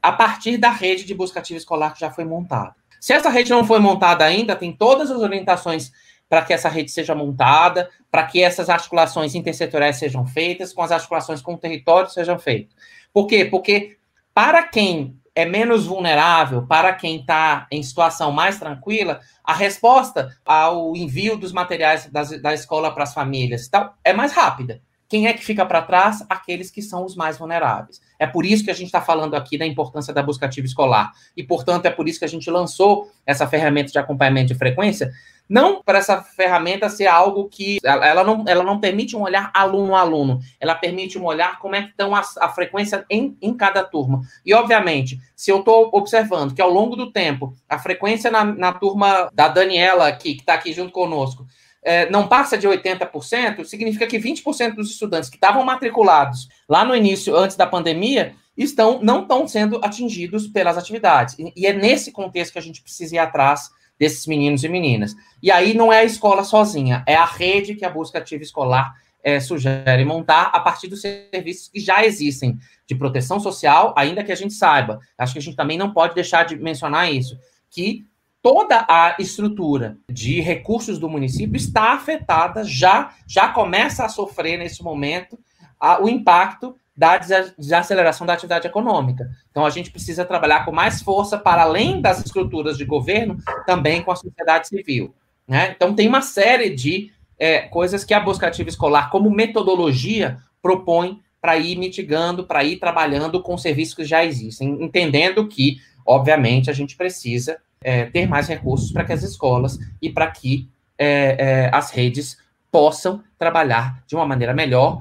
a 0.02 0.12
partir 0.12 0.58
da 0.58 0.68
rede 0.68 1.04
de 1.04 1.14
busca 1.14 1.40
ativa 1.40 1.56
escolar 1.56 1.94
que 1.94 2.00
já 2.00 2.10
foi 2.10 2.26
montada. 2.26 2.74
Se 3.00 3.14
essa 3.14 3.30
rede 3.30 3.50
não 3.50 3.64
foi 3.64 3.78
montada 3.78 4.22
ainda, 4.22 4.54
tem 4.54 4.70
todas 4.70 5.10
as 5.10 5.20
orientações 5.20 5.90
para 6.34 6.42
que 6.42 6.52
essa 6.52 6.68
rede 6.68 6.90
seja 6.90 7.14
montada, 7.14 7.88
para 8.10 8.24
que 8.24 8.42
essas 8.42 8.68
articulações 8.68 9.36
intersetoriais 9.36 9.98
sejam 9.98 10.26
feitas, 10.26 10.72
com 10.72 10.82
as 10.82 10.90
articulações 10.90 11.40
com 11.40 11.54
o 11.54 11.56
território 11.56 12.10
sejam 12.10 12.40
feitas. 12.40 12.74
Por 13.12 13.28
quê? 13.28 13.44
Porque 13.44 13.96
para 14.34 14.64
quem 14.64 15.16
é 15.32 15.44
menos 15.44 15.86
vulnerável, 15.86 16.66
para 16.66 16.92
quem 16.92 17.20
está 17.20 17.68
em 17.70 17.80
situação 17.84 18.32
mais 18.32 18.58
tranquila, 18.58 19.20
a 19.44 19.54
resposta 19.54 20.36
ao 20.44 20.96
envio 20.96 21.36
dos 21.36 21.52
materiais 21.52 22.10
das, 22.10 22.30
da 22.42 22.52
escola 22.52 22.92
para 22.92 23.04
as 23.04 23.14
famílias 23.14 23.68
tal, 23.68 23.94
é 24.02 24.12
mais 24.12 24.32
rápida. 24.32 24.82
Quem 25.08 25.28
é 25.28 25.32
que 25.32 25.44
fica 25.44 25.64
para 25.64 25.82
trás? 25.82 26.24
Aqueles 26.28 26.72
que 26.72 26.82
são 26.82 27.04
os 27.04 27.14
mais 27.14 27.38
vulneráveis. 27.38 28.00
É 28.18 28.26
por 28.26 28.44
isso 28.44 28.64
que 28.64 28.70
a 28.72 28.74
gente 28.74 28.86
está 28.86 29.00
falando 29.00 29.36
aqui 29.36 29.56
da 29.56 29.64
importância 29.64 30.12
da 30.12 30.20
busca 30.20 30.46
ativa 30.46 30.66
escolar. 30.66 31.12
E, 31.36 31.44
portanto, 31.44 31.86
é 31.86 31.90
por 31.90 32.08
isso 32.08 32.18
que 32.18 32.24
a 32.24 32.28
gente 32.28 32.50
lançou 32.50 33.08
essa 33.24 33.46
ferramenta 33.46 33.92
de 33.92 33.98
acompanhamento 34.00 34.48
de 34.48 34.58
frequência, 34.58 35.12
não 35.48 35.82
para 35.82 35.98
essa 35.98 36.22
ferramenta 36.22 36.88
ser 36.88 37.06
algo 37.06 37.48
que 37.48 37.78
ela 37.84 38.24
não, 38.24 38.44
ela 38.46 38.64
não 38.64 38.80
permite 38.80 39.16
um 39.16 39.22
olhar 39.22 39.50
aluno 39.54 39.94
a 39.94 40.00
aluno, 40.00 40.40
ela 40.58 40.74
permite 40.74 41.18
um 41.18 41.24
olhar 41.24 41.58
como 41.58 41.76
é 41.76 41.82
que 41.82 41.90
estão 41.90 42.14
a, 42.14 42.22
a 42.40 42.48
frequência 42.48 43.04
em, 43.10 43.36
em 43.40 43.54
cada 43.54 43.84
turma. 43.84 44.22
E, 44.44 44.54
obviamente, 44.54 45.18
se 45.36 45.50
eu 45.50 45.58
estou 45.58 45.90
observando 45.92 46.54
que 46.54 46.62
ao 46.62 46.70
longo 46.70 46.96
do 46.96 47.12
tempo 47.12 47.54
a 47.68 47.78
frequência 47.78 48.30
na, 48.30 48.44
na 48.44 48.72
turma 48.72 49.28
da 49.32 49.48
Daniela 49.48 50.08
aqui, 50.08 50.34
que 50.34 50.40
está 50.40 50.54
aqui 50.54 50.72
junto 50.72 50.92
conosco, 50.92 51.46
é, 51.82 52.08
não 52.08 52.26
passa 52.26 52.56
de 52.56 52.66
80%, 52.66 53.64
significa 53.64 54.06
que 54.06 54.18
20% 54.18 54.74
dos 54.74 54.90
estudantes 54.90 55.28
que 55.28 55.36
estavam 55.36 55.62
matriculados 55.64 56.48
lá 56.66 56.82
no 56.84 56.96
início, 56.96 57.36
antes 57.36 57.56
da 57.56 57.66
pandemia, 57.66 58.34
estão 58.56 59.00
não 59.02 59.22
estão 59.22 59.46
sendo 59.46 59.78
atingidos 59.82 60.46
pelas 60.46 60.78
atividades. 60.78 61.36
E, 61.38 61.52
e 61.54 61.66
é 61.66 61.72
nesse 61.72 62.10
contexto 62.10 62.52
que 62.52 62.58
a 62.58 62.62
gente 62.62 62.82
precisa 62.82 63.16
ir 63.16 63.18
atrás 63.18 63.70
desses 63.98 64.26
meninos 64.26 64.64
e 64.64 64.68
meninas. 64.68 65.14
E 65.42 65.50
aí 65.50 65.74
não 65.74 65.92
é 65.92 66.00
a 66.00 66.04
escola 66.04 66.44
sozinha, 66.44 67.04
é 67.06 67.14
a 67.14 67.24
rede 67.24 67.74
que 67.74 67.84
a 67.84 67.90
busca 67.90 68.18
ativa 68.18 68.42
escolar 68.42 68.94
é, 69.22 69.40
sugere 69.40 70.04
montar 70.04 70.50
a 70.52 70.60
partir 70.60 70.86
dos 70.86 71.00
serviços 71.00 71.68
que 71.68 71.80
já 71.80 72.04
existem 72.04 72.58
de 72.86 72.94
proteção 72.94 73.40
social, 73.40 73.94
ainda 73.96 74.22
que 74.22 74.30
a 74.30 74.36
gente 74.36 74.52
saiba. 74.52 75.00
Acho 75.16 75.32
que 75.32 75.38
a 75.38 75.42
gente 75.42 75.56
também 75.56 75.78
não 75.78 75.92
pode 75.92 76.14
deixar 76.14 76.44
de 76.44 76.56
mencionar 76.56 77.10
isso, 77.10 77.38
que 77.70 78.06
toda 78.42 78.84
a 78.86 79.16
estrutura 79.18 79.96
de 80.10 80.38
recursos 80.42 80.98
do 80.98 81.08
município 81.08 81.56
está 81.56 81.94
afetada, 81.94 82.62
já, 82.62 83.14
já 83.26 83.48
começa 83.48 84.04
a 84.04 84.08
sofrer 84.10 84.58
nesse 84.58 84.82
momento 84.82 85.38
a, 85.80 86.02
o 86.02 86.06
impacto 86.06 86.76
da 86.96 87.18
desaceleração 87.58 88.26
da 88.26 88.34
atividade 88.34 88.66
econômica. 88.66 89.28
Então, 89.50 89.66
a 89.66 89.70
gente 89.70 89.90
precisa 89.90 90.24
trabalhar 90.24 90.64
com 90.64 90.70
mais 90.70 91.02
força 91.02 91.36
para 91.36 91.62
além 91.62 92.00
das 92.00 92.24
estruturas 92.24 92.78
de 92.78 92.84
governo, 92.84 93.36
também 93.66 94.02
com 94.02 94.12
a 94.12 94.16
sociedade 94.16 94.68
civil. 94.68 95.12
Né? 95.46 95.72
Então, 95.74 95.94
tem 95.94 96.06
uma 96.06 96.22
série 96.22 96.70
de 96.70 97.10
é, 97.38 97.62
coisas 97.62 98.04
que 98.04 98.14
a 98.14 98.20
busca 98.20 98.46
ativa 98.46 98.68
escolar, 98.68 99.10
como 99.10 99.28
metodologia, 99.28 100.38
propõe 100.62 101.20
para 101.40 101.58
ir 101.58 101.76
mitigando, 101.76 102.44
para 102.44 102.64
ir 102.64 102.76
trabalhando 102.76 103.42
com 103.42 103.58
serviços 103.58 103.94
que 103.94 104.04
já 104.04 104.24
existem, 104.24 104.82
entendendo 104.82 105.46
que, 105.48 105.78
obviamente, 106.06 106.70
a 106.70 106.72
gente 106.72 106.96
precisa 106.96 107.58
é, 107.82 108.06
ter 108.06 108.26
mais 108.26 108.48
recursos 108.48 108.92
para 108.92 109.04
que 109.04 109.12
as 109.12 109.22
escolas 109.22 109.78
e 110.00 110.08
para 110.08 110.30
que 110.30 110.70
é, 110.96 111.36
é 111.38 111.70
as 111.72 111.90
redes 111.90 112.38
possam 112.74 113.22
trabalhar 113.38 114.02
de 114.04 114.16
uma 114.16 114.26
maneira 114.26 114.52
melhor, 114.52 115.00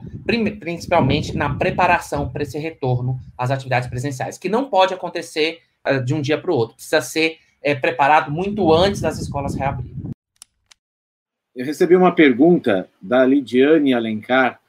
principalmente 0.60 1.36
na 1.36 1.56
preparação 1.56 2.30
para 2.30 2.44
esse 2.44 2.60
retorno 2.60 3.20
às 3.36 3.50
atividades 3.50 3.90
presenciais, 3.90 4.38
que 4.38 4.48
não 4.48 4.70
pode 4.70 4.94
acontecer 4.94 5.60
uh, 5.84 6.00
de 6.06 6.14
um 6.14 6.22
dia 6.22 6.40
para 6.40 6.52
o 6.52 6.56
outro, 6.56 6.76
precisa 6.76 7.02
ser 7.02 7.40
é, 7.64 7.74
preparado 7.74 8.30
muito 8.30 8.72
antes 8.72 9.02
das 9.02 9.20
escolas 9.20 9.56
reabrirem. 9.56 9.96
Eu 11.56 11.66
recebi 11.66 11.96
uma 11.96 12.14
pergunta 12.14 12.88
da 13.02 13.26
Lidiane 13.26 13.92
Alencar, 13.92 14.60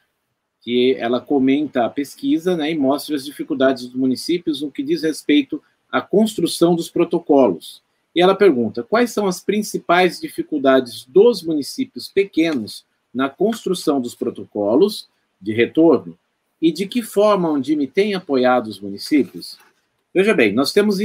que 0.62 0.96
ela 0.98 1.20
comenta 1.20 1.84
a 1.84 1.90
pesquisa 1.90 2.56
né, 2.56 2.70
e 2.70 2.78
mostra 2.78 3.14
as 3.14 3.26
dificuldades 3.26 3.84
dos 3.84 3.94
municípios 3.94 4.62
no 4.62 4.70
que 4.70 4.82
diz 4.82 5.02
respeito 5.02 5.62
à 5.92 6.00
construção 6.00 6.74
dos 6.74 6.88
protocolos. 6.88 7.82
E 8.14 8.22
ela 8.22 8.34
pergunta: 8.34 8.82
quais 8.82 9.10
são 9.10 9.26
as 9.26 9.44
principais 9.44 10.18
dificuldades 10.18 11.04
dos 11.04 11.42
municípios 11.42 12.08
pequenos 12.08 12.86
na 13.14 13.30
construção 13.30 14.00
dos 14.00 14.14
protocolos 14.14 15.08
de 15.40 15.52
retorno 15.52 16.18
e 16.60 16.72
de 16.72 16.86
que 16.86 17.02
forma 17.02 17.48
a 17.48 17.52
Undime 17.52 17.86
tem 17.86 18.14
apoiado 18.14 18.66
os 18.66 18.80
municípios? 18.80 19.58
Veja 20.12 20.32
bem, 20.32 20.52
nós 20.52 20.72
temos, 20.72 20.98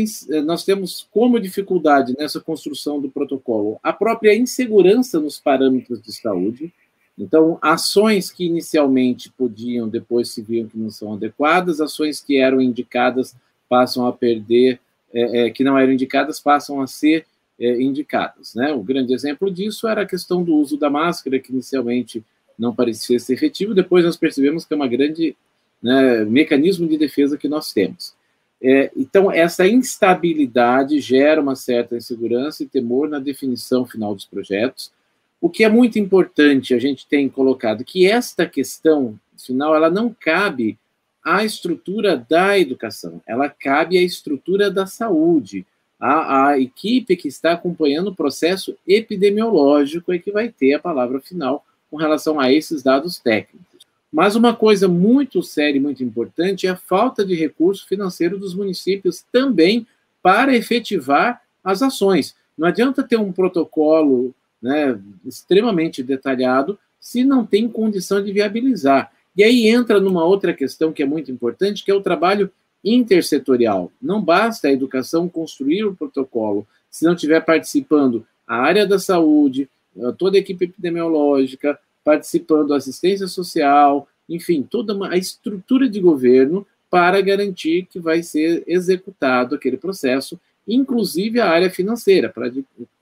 nós 0.46 0.64
temos 0.64 1.08
como 1.12 1.40
dificuldade 1.40 2.16
nessa 2.18 2.40
construção 2.40 3.02
do 3.02 3.10
protocolo 3.10 3.80
a 3.82 3.92
própria 3.92 4.36
insegurança 4.36 5.20
nos 5.20 5.40
parâmetros 5.40 6.02
de 6.02 6.14
saúde. 6.14 6.72
Então, 7.18 7.58
ações 7.62 8.32
que 8.32 8.46
inicialmente 8.46 9.32
podiam, 9.32 9.90
depois 9.90 10.30
se 10.30 10.42
viam 10.42 10.68
que 10.68 10.78
não 10.78 10.92
são 10.92 11.14
adequadas, 11.14 11.82
ações 11.82 12.22
que 12.22 12.38
eram 12.38 12.62
indicadas 12.62 13.36
passam 13.68 14.06
a 14.06 14.14
perder, 14.14 14.80
é, 15.14 15.48
é, 15.48 15.50
que 15.50 15.64
não 15.64 15.78
eram 15.78 15.92
indicadas 15.92 16.40
passam 16.40 16.80
a 16.80 16.88
ser 16.88 17.26
é, 17.60 17.82
indicadas. 17.82 18.56
Né? 18.56 18.72
O 18.72 18.82
grande 18.82 19.14
exemplo 19.14 19.52
disso 19.52 19.88
era 19.88 20.04
a 20.04 20.08
questão 20.08 20.44
do 20.44 20.56
uso 20.56 20.78
da 20.78 20.90
máscara, 20.90 21.40
que 21.40 21.52
inicialmente 21.52 22.24
não 22.58 22.74
parecia 22.74 23.20
ser 23.20 23.34
efetivo, 23.34 23.74
depois 23.74 24.04
nós 24.04 24.18
percebemos 24.18 24.66
que 24.66 24.74
é 24.74 24.76
uma 24.76 24.88
grande 24.88 25.36
né, 25.82 26.26
mecanismo 26.26 26.88
de 26.88 26.98
defesa 26.98 27.38
que 27.38 27.48
nós 27.48 27.72
temos. 27.72 28.14
É, 28.62 28.92
então, 28.96 29.32
essa 29.32 29.66
instabilidade 29.66 31.00
gera 31.00 31.42
uma 31.42 31.56
certa 31.56 31.96
insegurança 31.96 32.64
e 32.64 32.68
temor 32.68 33.08
na 33.08 33.20
definição 33.20 33.86
final 33.86 34.14
dos 34.14 34.26
projetos. 34.26 34.92
O 35.40 35.50
que 35.50 35.64
é 35.64 35.70
muito 35.70 35.98
importante, 35.98 36.74
a 36.74 36.80
gente 36.80 37.08
tem 37.08 37.30
colocado 37.30 37.86
que 37.86 38.06
esta 38.06 38.46
questão 38.46 39.18
final 39.38 39.74
ela 39.74 39.90
não 39.90 40.14
cabe 40.14 40.78
à 41.24 41.46
estrutura 41.46 42.18
da 42.30 42.60
educação, 42.60 43.22
ela 43.26 43.48
cabe 43.48 43.98
à 43.98 44.02
estrutura 44.02 44.70
da 44.70 44.86
saúde 44.86 45.66
a, 46.00 46.48
a 46.48 46.60
equipe 46.60 47.16
que 47.16 47.28
está 47.28 47.52
acompanhando 47.52 48.08
o 48.08 48.16
processo 48.16 48.76
epidemiológico 48.88 50.14
é 50.14 50.20
que 50.20 50.32
vai 50.32 50.50
ter 50.50 50.74
a 50.74 50.80
palavra 50.80 51.20
final 51.20 51.66
com 51.92 51.98
relação 51.98 52.40
a 52.40 52.52
esses 52.52 52.82
dados 52.82 53.20
técnicos. 53.20 53.86
Mas 54.12 54.36
uma 54.36 54.56
coisa 54.56 54.88
muito 54.88 55.44
séria 55.44 55.78
e 55.78 55.82
muito 55.82 56.04
importante 56.04 56.66
é 56.66 56.70
a 56.70 56.76
falta 56.76 57.26
de 57.26 57.36
recurso 57.36 57.88
financeiro 57.88 58.40
dos 58.40 58.56
municípios 58.56 59.24
também 59.32 59.86
para 60.22 60.56
efetivar 60.56 61.42
as 61.64 61.82
ações. 61.82 62.36
Não 62.58 62.68
adianta 62.68 63.04
ter 63.04 63.18
um 63.18 63.32
protocolo 63.32 64.34
né, 64.62 65.00
extremamente 65.26 66.02
detalhado 66.02 66.80
se 67.00 67.24
não 67.24 67.46
tem 67.46 67.68
condição 67.68 68.24
de 68.24 68.32
viabilizar. 68.32 69.12
E 69.36 69.44
aí 69.44 69.68
entra 69.68 70.00
numa 70.00 70.24
outra 70.24 70.54
questão 70.54 70.92
que 70.92 71.04
é 71.04 71.06
muito 71.06 71.32
importante, 71.32 71.84
que 71.84 71.92
é 71.92 71.94
o 71.94 72.02
trabalho 72.02 72.52
intersetorial. 72.84 73.92
Não 74.02 74.22
basta 74.22 74.68
a 74.68 74.72
educação 74.72 75.28
construir 75.28 75.84
o 75.86 75.96
protocolo, 75.96 76.68
se 76.90 77.06
não 77.06 77.14
estiver 77.14 77.42
participando 77.42 78.26
a 78.48 78.58
área 78.58 78.86
da 78.86 78.98
saúde, 78.98 79.70
toda 80.18 80.38
a 80.38 80.40
equipe 80.40 80.66
epidemiológica, 80.66 81.80
participando 82.04 82.74
assistência 82.74 83.28
social, 83.28 84.08
enfim, 84.28 84.64
toda 84.64 84.96
uma, 84.96 85.10
a 85.10 85.18
estrutura 85.18 85.90
de 85.90 86.00
governo 86.00 86.66
para 86.90 87.22
garantir 87.22 87.86
que 87.86 88.00
vai 88.00 88.24
ser 88.24 88.64
executado 88.66 89.56
aquele 89.56 89.78
processo, 89.78 90.40
inclusive 90.68 91.40
a 91.40 91.50
área 91.50 91.70
financeira, 91.70 92.30
para 92.30 92.52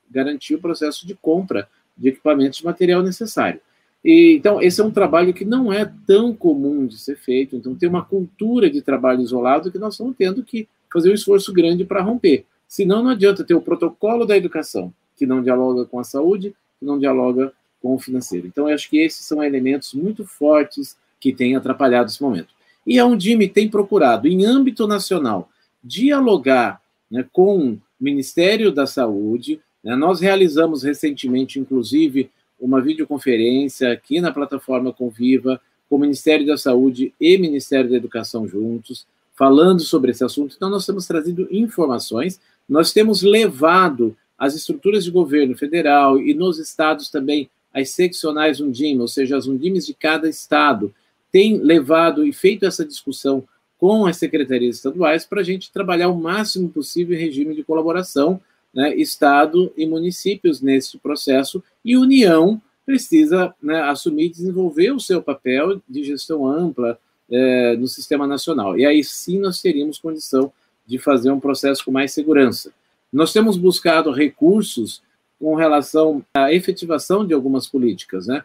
garantir 0.10 0.56
o 0.56 0.62
processo 0.62 1.08
de 1.08 1.16
compra 1.16 1.70
de 1.96 2.10
equipamentos 2.10 2.60
de 2.60 2.66
material 2.66 3.02
necessário. 3.02 3.62
E, 4.08 4.38
então, 4.38 4.62
esse 4.62 4.80
é 4.80 4.86
um 4.86 4.90
trabalho 4.90 5.34
que 5.34 5.44
não 5.44 5.74
é 5.74 5.92
tão 6.08 6.34
comum 6.34 6.88
de 6.88 6.98
ser 6.98 7.18
feito. 7.18 7.58
Então, 7.58 7.76
tem 7.76 7.90
uma 7.90 8.06
cultura 8.06 8.70
de 8.70 8.82
trabalho 8.82 9.20
isolado 9.20 9.70
que 9.70 9.78
nós 9.78 9.96
estamos 9.96 10.16
tendo 10.18 10.42
que 10.44 10.66
fazer 10.90 11.12
um 11.12 11.14
esforço 11.14 11.52
grande 11.52 11.84
para 11.84 12.02
romper. 12.02 12.46
Senão, 12.70 13.04
não 13.04 13.10
adianta 13.10 13.44
ter 13.44 13.54
o 13.54 13.60
protocolo 13.60 14.26
da 14.26 14.38
educação, 14.38 14.94
que 15.18 15.26
não 15.26 15.44
dialoga 15.44 15.84
com 15.84 16.00
a 16.00 16.06
saúde, 16.06 16.56
que 16.80 16.86
não 16.86 16.98
dialoga 16.98 17.52
com 17.82 17.96
o 17.96 18.00
financeiro. 18.00 18.48
Então, 18.48 18.70
eu 18.70 18.76
acho 18.76 18.90
que 18.90 18.98
esses 18.98 19.26
são 19.26 19.44
elementos 19.44 19.94
muito 19.94 20.24
fortes 20.26 20.96
que 21.20 21.34
têm 21.34 21.58
atrapalhado 21.58 22.10
esse 22.10 22.24
momento. 22.24 22.54
E 22.86 22.98
a 23.00 23.06
Undime 23.06 23.50
tem 23.50 23.70
procurado, 23.70 24.26
em 24.26 24.46
âmbito 24.46 24.88
nacional, 24.88 25.50
dialogar 25.84 26.82
né, 27.12 27.26
com 27.34 27.72
o 27.74 27.82
Ministério 28.00 28.72
da 28.72 28.88
Saúde. 28.88 29.60
Né, 29.84 29.98
nós 29.98 30.22
realizamos 30.22 30.82
recentemente, 30.82 31.60
inclusive, 31.60 32.32
uma 32.60 32.82
videoconferência 32.82 33.92
aqui 33.92 34.20
na 34.20 34.32
plataforma 34.32 34.94
Conviva, 34.94 35.62
com 35.90 35.96
o 35.96 36.00
Ministério 36.00 36.46
da 36.46 36.58
Saúde 36.58 37.14
e 37.20 37.38
Ministério 37.38 37.90
da 37.90 37.96
Educação 37.96 38.48
juntos, 38.48 39.06
falando 39.36 39.82
sobre 39.82 40.12
esse 40.12 40.24
assunto. 40.24 40.56
Então, 40.56 40.70
nós 40.70 40.86
temos 40.86 41.06
trazido 41.08 41.48
informações, 41.52 42.40
nós 42.68 42.92
temos 42.92 43.22
levado 43.22 44.16
as 44.38 44.56
estruturas 44.56 45.04
de 45.04 45.12
governo 45.12 45.56
federal 45.56 46.20
e 46.20 46.34
nos 46.34 46.60
estados 46.60 47.10
também 47.10 47.50
as 47.74 47.92
seccionais 47.92 48.60
Undim, 48.60 48.98
ou 49.00 49.08
seja, 49.08 49.38
as 49.38 49.48
Undimes 49.48 49.86
de 49.86 49.94
cada 49.94 50.28
estado, 50.28 50.94
têm 51.32 51.58
levado 51.58 52.26
e 52.26 52.34
feito 52.34 52.66
essa 52.66 52.86
discussão 52.86 53.44
com 53.78 54.06
as 54.06 54.18
secretarias 54.18 54.78
estaduais 54.78 55.26
para 55.26 55.42
a 55.42 55.44
gente 55.44 55.72
trabalhar 55.72 56.10
o 56.10 56.18
máximo 56.18 56.70
possível 56.70 57.16
em 57.16 57.22
regime 57.22 57.54
de 57.54 57.64
colaboração, 57.64 58.42
né, 58.78 58.96
Estado 58.96 59.74
e 59.76 59.88
municípios 59.88 60.62
nesse 60.62 61.00
processo, 61.00 61.64
e 61.84 61.98
União 61.98 62.62
precisa 62.86 63.52
né, 63.60 63.82
assumir 63.82 64.26
e 64.26 64.30
desenvolver 64.30 64.92
o 64.92 65.00
seu 65.00 65.20
papel 65.20 65.82
de 65.90 66.04
gestão 66.04 66.46
ampla 66.46 67.00
é, 67.28 67.76
no 67.76 67.88
sistema 67.88 68.28
nacional. 68.28 68.78
E 68.78 68.86
aí 68.86 69.04
sim 69.04 69.40
nós 69.40 69.60
teríamos 69.60 69.98
condição 69.98 70.54
de 70.86 71.00
fazer 71.00 71.32
um 71.32 71.40
processo 71.40 71.84
com 71.84 71.90
mais 71.90 72.14
segurança. 72.14 72.72
Nós 73.12 73.34
temos 73.34 73.58
buscado 73.58 74.12
recursos 74.12 75.02
com 75.40 75.56
relação 75.56 76.24
à 76.36 76.54
efetivação 76.54 77.26
de 77.26 77.34
algumas 77.34 77.68
políticas, 77.68 78.28
né? 78.28 78.44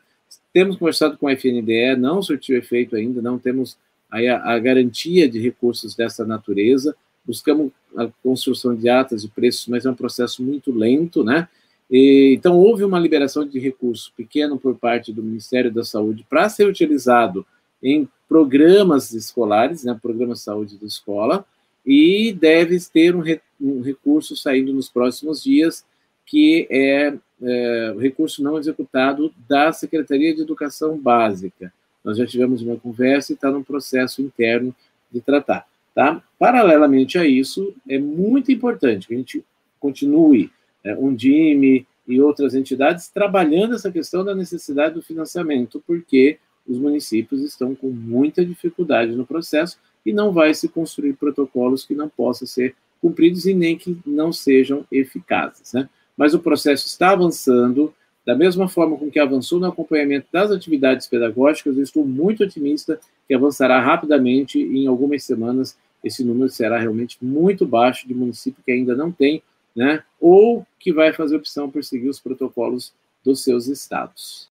Temos 0.51 0.77
conversado 0.77 1.19
com 1.19 1.29
a 1.29 1.33
FNDE, 1.33 1.95
não 1.99 2.23
surtiu 2.23 2.57
efeito 2.57 2.97
ainda, 2.97 3.21
não 3.21 3.39
temos 3.39 3.77
aí 4.11 4.29
a, 4.29 4.43
a 4.43 4.59
garantia 4.59 5.29
de 5.29 5.39
recursos 5.39 5.95
dessa 5.95 6.25
natureza. 6.25 6.97
Buscamos 7.25 7.71
a 7.97 8.09
construção 8.23 8.75
de 8.75 8.89
atas 8.89 9.23
de 9.23 9.29
preços, 9.29 9.67
mas 9.69 9.85
é 9.85 9.91
um 9.91 9.95
processo 9.95 10.43
muito 10.43 10.73
lento, 10.73 11.23
né? 11.23 11.49
E, 11.91 12.35
então, 12.37 12.57
houve 12.57 12.85
uma 12.85 12.99
liberação 12.99 13.47
de 13.47 13.59
recurso 13.59 14.13
pequeno 14.17 14.59
por 14.59 14.75
parte 14.77 15.13
do 15.13 15.23
Ministério 15.23 15.71
da 15.71 15.85
Saúde 15.85 16.25
para 16.29 16.49
ser 16.49 16.67
utilizado 16.67 17.45
em 17.83 18.09
programas 18.29 19.13
escolares, 19.13 19.85
né, 19.85 19.99
programa 20.01 20.33
de 20.33 20.41
saúde 20.41 20.79
da 20.79 20.87
escola, 20.87 21.45
e 21.85 22.33
deve 22.33 22.79
ter 22.91 23.15
um, 23.15 23.21
re, 23.21 23.41
um 23.61 23.83
recurso 23.83 24.35
saindo 24.37 24.73
nos 24.73 24.89
próximos 24.89 25.43
dias 25.43 25.85
que 26.25 26.67
é, 26.71 27.13
é 27.43 27.95
recurso 27.99 28.43
não 28.43 28.57
executado 28.57 29.31
da 29.47 29.73
Secretaria 29.73 30.35
de 30.35 30.41
Educação 30.41 30.97
Básica. 30.97 31.73
Nós 32.03 32.17
já 32.17 32.27
tivemos 32.27 32.63
uma 32.63 32.77
conversa 32.77 33.33
e 33.33 33.35
está 33.35 33.51
no 33.51 33.63
processo 33.63 34.23
interno 34.23 34.75
de 35.11 35.21
tratar. 35.21 35.67
Tá? 35.95 36.23
Paralelamente 36.39 37.19
a 37.19 37.27
isso, 37.27 37.75
é 37.89 37.99
muito 37.99 38.51
importante 38.51 39.07
que 39.07 39.15
a 39.15 39.17
gente 39.17 39.45
continue, 39.79 40.51
é, 40.83 40.97
um 40.97 41.15
DIME 41.15 41.87
e 42.09 42.21
outras 42.21 42.55
entidades, 42.55 43.09
trabalhando 43.09 43.75
essa 43.75 43.91
questão 43.91 44.25
da 44.25 44.35
necessidade 44.35 44.95
do 44.95 45.03
financiamento, 45.03 45.83
porque 45.87 46.39
os 46.67 46.79
municípios 46.79 47.43
estão 47.43 47.75
com 47.75 47.91
muita 47.91 48.45
dificuldade 48.45 49.15
no 49.15 49.27
processo 49.27 49.79
e 50.05 50.13
não 50.13 50.33
vai 50.33 50.55
se 50.55 50.69
construir 50.69 51.15
protocolos 51.15 51.85
que 51.85 51.95
não 51.95 52.09
possam 52.09 52.47
ser 52.47 52.75
cumpridos 53.01 53.47
e 53.47 53.55
nem 53.55 53.77
que 53.77 53.99
não 54.07 54.33
sejam 54.33 54.87
eficazes. 54.91 55.73
Né? 55.73 55.89
mas 56.17 56.35
o 56.35 56.39
processo 56.39 56.87
está 56.87 57.11
avançando, 57.11 57.93
da 58.25 58.37
mesma 58.37 58.69
forma 58.69 58.97
com 58.97 59.11
que 59.11 59.19
avançou 59.19 59.59
no 59.59 59.67
acompanhamento 59.67 60.27
das 60.33 60.51
atividades 60.51 61.07
pedagógicas, 61.07 61.77
eu 61.77 61.83
estou 61.83 62.07
muito 62.07 62.45
otimista 62.45 63.01
que 63.27 63.35
avançará 63.35 63.81
rapidamente 63.81 64.59
e 64.59 64.85
em 64.85 64.87
algumas 64.87 65.25
semanas 65.25 65.77
esse 66.05 66.25
número 66.25 66.49
será 66.49 66.79
realmente 66.79 67.17
muito 67.21 67.67
baixo 67.67 68.07
de 68.07 68.15
município 68.15 68.63
que 68.65 68.73
ainda 68.73 68.95
não 68.95 69.11
tem, 69.11 69.43
né, 69.75 70.03
ou 70.21 70.67
que 70.79 70.93
vai 70.93 71.13
fazer 71.13 71.37
opção 71.37 71.71
por 71.71 71.83
seguir 71.83 72.09
os 72.09 72.21
protocolos 72.21 72.93
dos 73.25 73.43
seus 73.43 73.67
estados. 73.69 74.49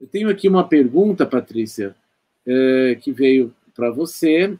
Eu 0.00 0.06
tenho 0.06 0.28
aqui 0.28 0.48
uma 0.48 0.66
pergunta, 0.66 1.26
Patrícia, 1.26 1.94
é, 2.46 2.98
que 3.00 3.12
veio 3.12 3.54
para 3.74 3.90
você. 3.90 4.56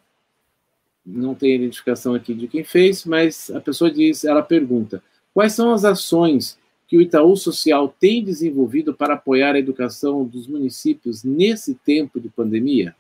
Não 1.05 1.35
tem 1.35 1.55
identificação 1.55 2.15
aqui 2.15 2.33
de 2.33 2.49
quem 2.49 2.65
fez, 2.65 3.05
mas 3.05 3.51
a 3.51 3.61
pessoa 3.61 3.91
diz, 3.91 4.25
ela 4.25 4.43
pergunta: 4.43 5.03
Quais 5.35 5.53
são 5.53 5.73
as 5.73 5.85
ações 5.85 6.59
que 6.87 6.97
o 6.97 7.01
Itaú 7.01 7.37
Social 7.37 7.89
tem 7.89 8.23
desenvolvido 8.23 8.95
para 8.95 9.15
apoiar 9.15 9.55
a 9.55 9.59
educação 9.59 10.25
dos 10.25 10.47
municípios 10.47 11.25
nesse 11.25 11.75
tempo 11.75 12.21
de 12.21 12.29
pandemia? 12.29 12.95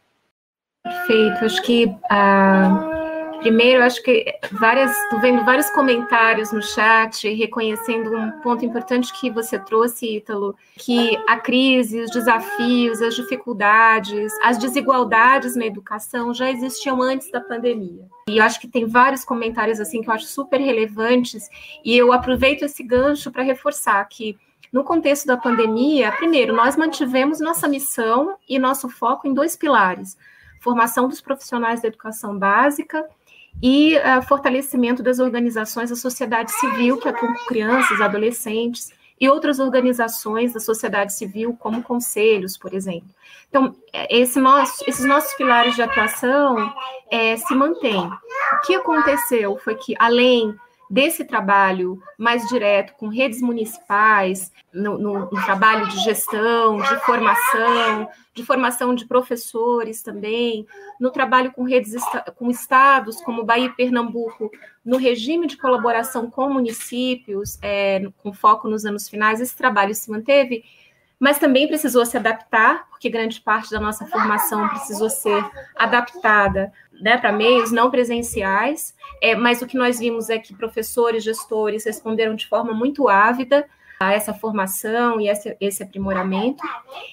Perfeito. 0.83 1.45
Acho 1.45 1.63
que 1.63 1.95
ah, 2.11 3.04
Primeiro, 3.45 3.85
acho 3.85 4.03
que 4.03 4.25
várias, 4.53 4.91
estou 5.03 5.21
vendo 5.21 5.45
vários 5.45 5.69
comentários 5.69 6.51
no 6.51 6.63
chat, 6.63 7.29
reconhecendo 7.29 8.17
um 8.17 8.31
ponto 8.41 8.65
importante 8.65 9.13
que 9.21 9.31
você 9.31 9.59
trouxe, 9.59 10.17
Ítalo, 10.17 10.57
que 10.79 11.15
a 11.29 11.37
crise, 11.37 12.01
os 12.01 12.11
desafios, 12.11 13.03
as 13.03 13.15
dificuldades, 13.15 14.33
as 14.43 14.57
desigualdades 14.57 15.55
na 15.57 15.67
educação 15.67 16.33
já 16.33 16.51
existiam 16.51 17.03
antes 17.03 17.31
da 17.31 17.39
pandemia. 17.39 18.09
E 18.31 18.41
acho 18.41 18.59
que 18.59 18.67
tem 18.67 18.87
vários 18.87 19.27
comentários 19.27 19.79
assim 19.79 20.01
que 20.01 20.09
eu 20.09 20.15
acho 20.15 20.25
super 20.25 20.59
relevantes, 20.59 21.47
e 21.85 21.95
eu 21.95 22.15
aproveito 22.15 22.63
esse 22.63 22.83
gancho 22.83 23.31
para 23.31 23.43
reforçar 23.43 24.03
que 24.09 24.39
no 24.73 24.83
contexto 24.83 25.27
da 25.27 25.37
pandemia, 25.37 26.11
primeiro, 26.13 26.57
nós 26.57 26.79
mantivemos 26.79 27.41
nossa 27.41 27.69
missão 27.69 28.39
e 28.49 28.59
nosso 28.59 28.89
foco 28.89 29.29
em 29.29 29.35
dois 29.35 29.55
pilares: 29.55 30.17
formação 30.63 31.07
dos 31.09 31.21
profissionais 31.21 31.83
da 31.83 31.89
educação 31.89 32.39
básica 32.39 33.07
e 33.63 33.97
uh, 33.97 34.23
fortalecimento 34.23 35.03
das 35.03 35.19
organizações 35.19 35.91
da 35.91 35.97
sociedade 35.97 36.53
civil 36.53 36.99
que 36.99 37.09
atuam 37.09 37.33
com 37.33 37.45
crianças, 37.47 38.01
adolescentes 38.01 38.93
e 39.21 39.29
outras 39.29 39.59
organizações 39.59 40.53
da 40.53 40.61
sociedade 40.61 41.15
civil, 41.15 41.57
como 41.59 41.83
conselhos, 41.83 42.57
por 42.57 42.75
exemplo. 42.75 43.09
Então, 43.49 43.75
é, 43.93 44.19
esse 44.19 44.41
nosso, 44.41 44.85
esses 44.89 45.05
nossos 45.05 45.33
pilares 45.35 45.77
de 45.77 45.83
atuação 45.83 46.75
é, 47.11 47.37
se 47.37 47.55
mantêm. 47.55 48.07
O 48.07 48.67
que 48.67 48.75
aconteceu 48.75 49.57
foi 49.59 49.77
que, 49.77 49.95
além 49.99 50.55
desse 50.91 51.25
trabalho 51.25 52.01
mais 52.19 52.47
direto 52.49 52.95
com 52.95 53.09
redes 53.09 53.41
municipais, 53.41 54.53
no, 54.73 54.99
no, 54.99 55.19
no, 55.31 55.45
trabalho 55.45 55.89
de 55.89 55.99
gestão, 56.05 56.77
de 56.77 56.97
formação, 57.05 58.09
de 58.35 58.45
formação 58.45 58.95
de 58.95 59.07
professores 59.07 60.03
também, 60.03 60.67
no 61.01 61.11
trabalho 61.11 61.53
com 61.53 61.63
redes 61.63 61.95
com 62.37 62.51
estados 62.51 63.21
como 63.21 63.45
Bahia 63.45 63.67
e 63.67 63.73
Pernambuco, 63.73 64.51
no 64.85 64.97
regime 64.97 65.47
de 65.47 65.57
colaboração 65.57 66.31
com 66.31 66.49
municípios, 66.49 67.59
é, 67.63 68.07
com 68.23 68.33
foco 68.33 68.69
nos 68.69 68.85
anos 68.85 69.09
finais, 69.09 69.41
esse 69.41 69.57
trabalho 69.57 69.95
se 69.95 70.11
manteve 70.11 70.65
mas 71.25 71.39
também 71.39 71.67
precisou 71.67 72.05
se 72.05 72.19
adaptar, 72.19 72.87
porque 72.91 73.09
grande 73.09 73.41
parte 73.41 73.71
da 73.71 73.81
nossa 73.81 74.05
formação 74.05 74.69
precisou 74.69 75.09
ser 75.09 75.43
adaptada 75.75 76.71
né, 77.01 77.17
para 77.17 77.33
meios 77.33 77.73
não 77.73 77.91
presenciais. 77.91 78.95
É, 79.23 79.35
mas 79.35 79.63
o 79.63 79.67
que 79.67 79.79
nós 79.79 79.99
vimos 79.99 80.29
é 80.29 80.39
que 80.39 80.55
professores, 80.55 81.25
gestores 81.25 81.87
responderam 81.87 82.35
de 82.35 82.47
forma 82.47 82.75
muito 82.75 83.09
ávida 83.09 83.67
a 83.99 84.13
essa 84.13 84.35
formação 84.35 85.19
e 85.19 85.31
esse, 85.31 85.57
esse 85.59 85.83
aprimoramento. 85.83 86.63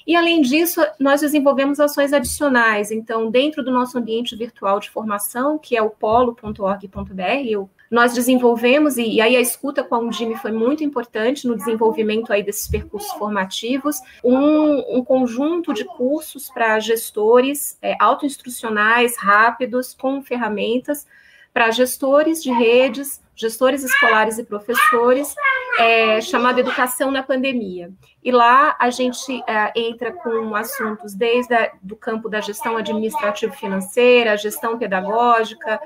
E, 0.05 0.13
além 0.13 0.41
disso, 0.41 0.85
nós 0.99 1.21
desenvolvemos 1.21 1.79
ações 1.79 2.11
adicionais. 2.11 2.91
Então, 2.91 3.31
dentro 3.31 3.63
do 3.63 3.71
nosso 3.71 3.97
ambiente 3.97 4.35
virtual 4.35 4.81
de 4.81 4.89
formação, 4.89 5.57
que 5.57 5.77
é 5.77 5.81
o 5.81 5.89
polo.org.br, 5.89 7.69
nós 7.91 8.13
desenvolvemos, 8.13 8.97
e, 8.97 9.15
e, 9.15 9.21
aí 9.21 9.35
a 9.35 9.41
escuta 9.41 9.83
com 9.83 9.95
a 9.95 9.99
Undime 9.99 10.37
foi 10.37 10.53
muito 10.53 10.81
importante 10.81 11.45
no 11.45 11.57
desenvolvimento 11.57 12.31
aí 12.31 12.41
desses 12.41 12.65
percursos 12.65 13.11
formativos, 13.11 13.99
um, 14.23 14.97
um 14.97 15.03
conjunto 15.03 15.73
de 15.73 15.83
cursos 15.83 16.49
para 16.49 16.79
gestores 16.79 17.77
é, 17.81 17.97
autoinstrucionais, 17.99 19.17
rápidos, 19.17 19.93
com 19.93 20.23
ferramentas, 20.23 21.05
para 21.53 21.69
gestores 21.69 22.41
de 22.41 22.49
redes, 22.49 23.21
gestores 23.35 23.83
escolares 23.83 24.37
e 24.37 24.43
professores, 24.45 25.35
é, 25.77 26.21
chamado 26.21 26.59
Educação 26.59 27.11
na 27.11 27.21
Pandemia. 27.21 27.91
E 28.23 28.31
lá 28.31 28.73
a 28.79 28.89
gente 28.89 29.43
é, 29.45 29.73
entra 29.75 30.13
com 30.13 30.55
assuntos 30.55 31.13
desde 31.13 31.71
do 31.81 31.97
campo 31.97 32.29
da 32.29 32.39
gestão 32.39 32.77
administrativo-financeira, 32.77 34.37
gestão 34.37 34.77
pedagógica, 34.77 35.81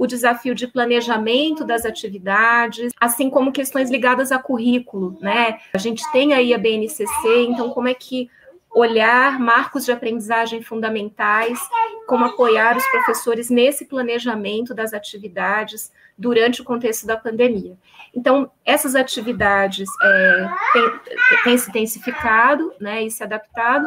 o 0.00 0.06
desafio 0.06 0.54
de 0.54 0.66
planejamento 0.66 1.62
das 1.62 1.84
atividades, 1.84 2.90
assim 2.98 3.28
como 3.28 3.52
questões 3.52 3.90
ligadas 3.90 4.32
a 4.32 4.38
currículo, 4.38 5.18
né? 5.20 5.58
A 5.74 5.78
gente 5.78 6.10
tem 6.10 6.32
aí 6.32 6.54
a 6.54 6.58
BNCC, 6.58 7.04
então 7.46 7.68
como 7.68 7.86
é 7.86 7.92
que 7.92 8.30
olhar 8.74 9.38
marcos 9.38 9.84
de 9.84 9.92
aprendizagem 9.92 10.62
fundamentais, 10.62 11.60
como 12.06 12.24
apoiar 12.24 12.78
os 12.78 12.86
professores 12.86 13.50
nesse 13.50 13.84
planejamento 13.84 14.72
das 14.72 14.94
atividades 14.94 15.92
durante 16.16 16.62
o 16.62 16.64
contexto 16.64 17.06
da 17.06 17.18
pandemia. 17.18 17.76
Então, 18.14 18.50
essas 18.64 18.94
atividades 18.94 19.86
é, 20.02 20.48
têm 21.44 21.58
se 21.58 21.68
intensificado 21.68 22.72
né, 22.80 23.02
e 23.02 23.10
se 23.10 23.22
adaptado, 23.22 23.86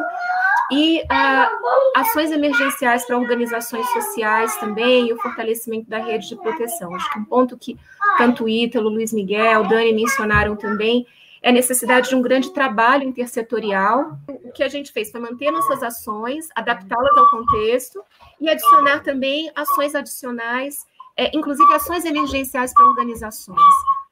e 0.74 1.04
ah, 1.08 1.50
ações 1.96 2.32
emergenciais 2.32 3.06
para 3.06 3.16
organizações 3.16 3.88
sociais 3.90 4.56
também, 4.56 5.08
e 5.08 5.12
o 5.12 5.20
fortalecimento 5.20 5.88
da 5.88 5.98
rede 5.98 6.28
de 6.28 6.36
proteção. 6.36 6.94
Acho 6.94 7.10
que 7.12 7.18
um 7.20 7.24
ponto 7.24 7.56
que 7.56 7.78
tanto 8.18 8.48
Ítalo, 8.48 8.88
Luiz 8.88 9.12
Miguel, 9.12 9.68
Dani 9.68 9.92
mencionaram 9.92 10.56
também 10.56 11.06
é 11.44 11.50
a 11.50 11.52
necessidade 11.52 12.08
de 12.08 12.14
um 12.14 12.22
grande 12.22 12.50
trabalho 12.54 13.04
intersetorial. 13.04 14.18
O 14.26 14.50
que 14.50 14.62
a 14.62 14.68
gente 14.68 14.90
fez 14.90 15.10
foi 15.10 15.20
manter 15.20 15.50
nossas 15.50 15.82
ações, 15.82 16.48
adaptá-las 16.54 17.16
ao 17.18 17.28
contexto 17.28 18.02
e 18.40 18.48
adicionar 18.48 19.00
também 19.00 19.52
ações 19.54 19.94
adicionais, 19.94 20.86
é, 21.18 21.30
inclusive 21.36 21.70
ações 21.74 22.06
emergenciais 22.06 22.72
para 22.72 22.86
organizações. 22.86 23.60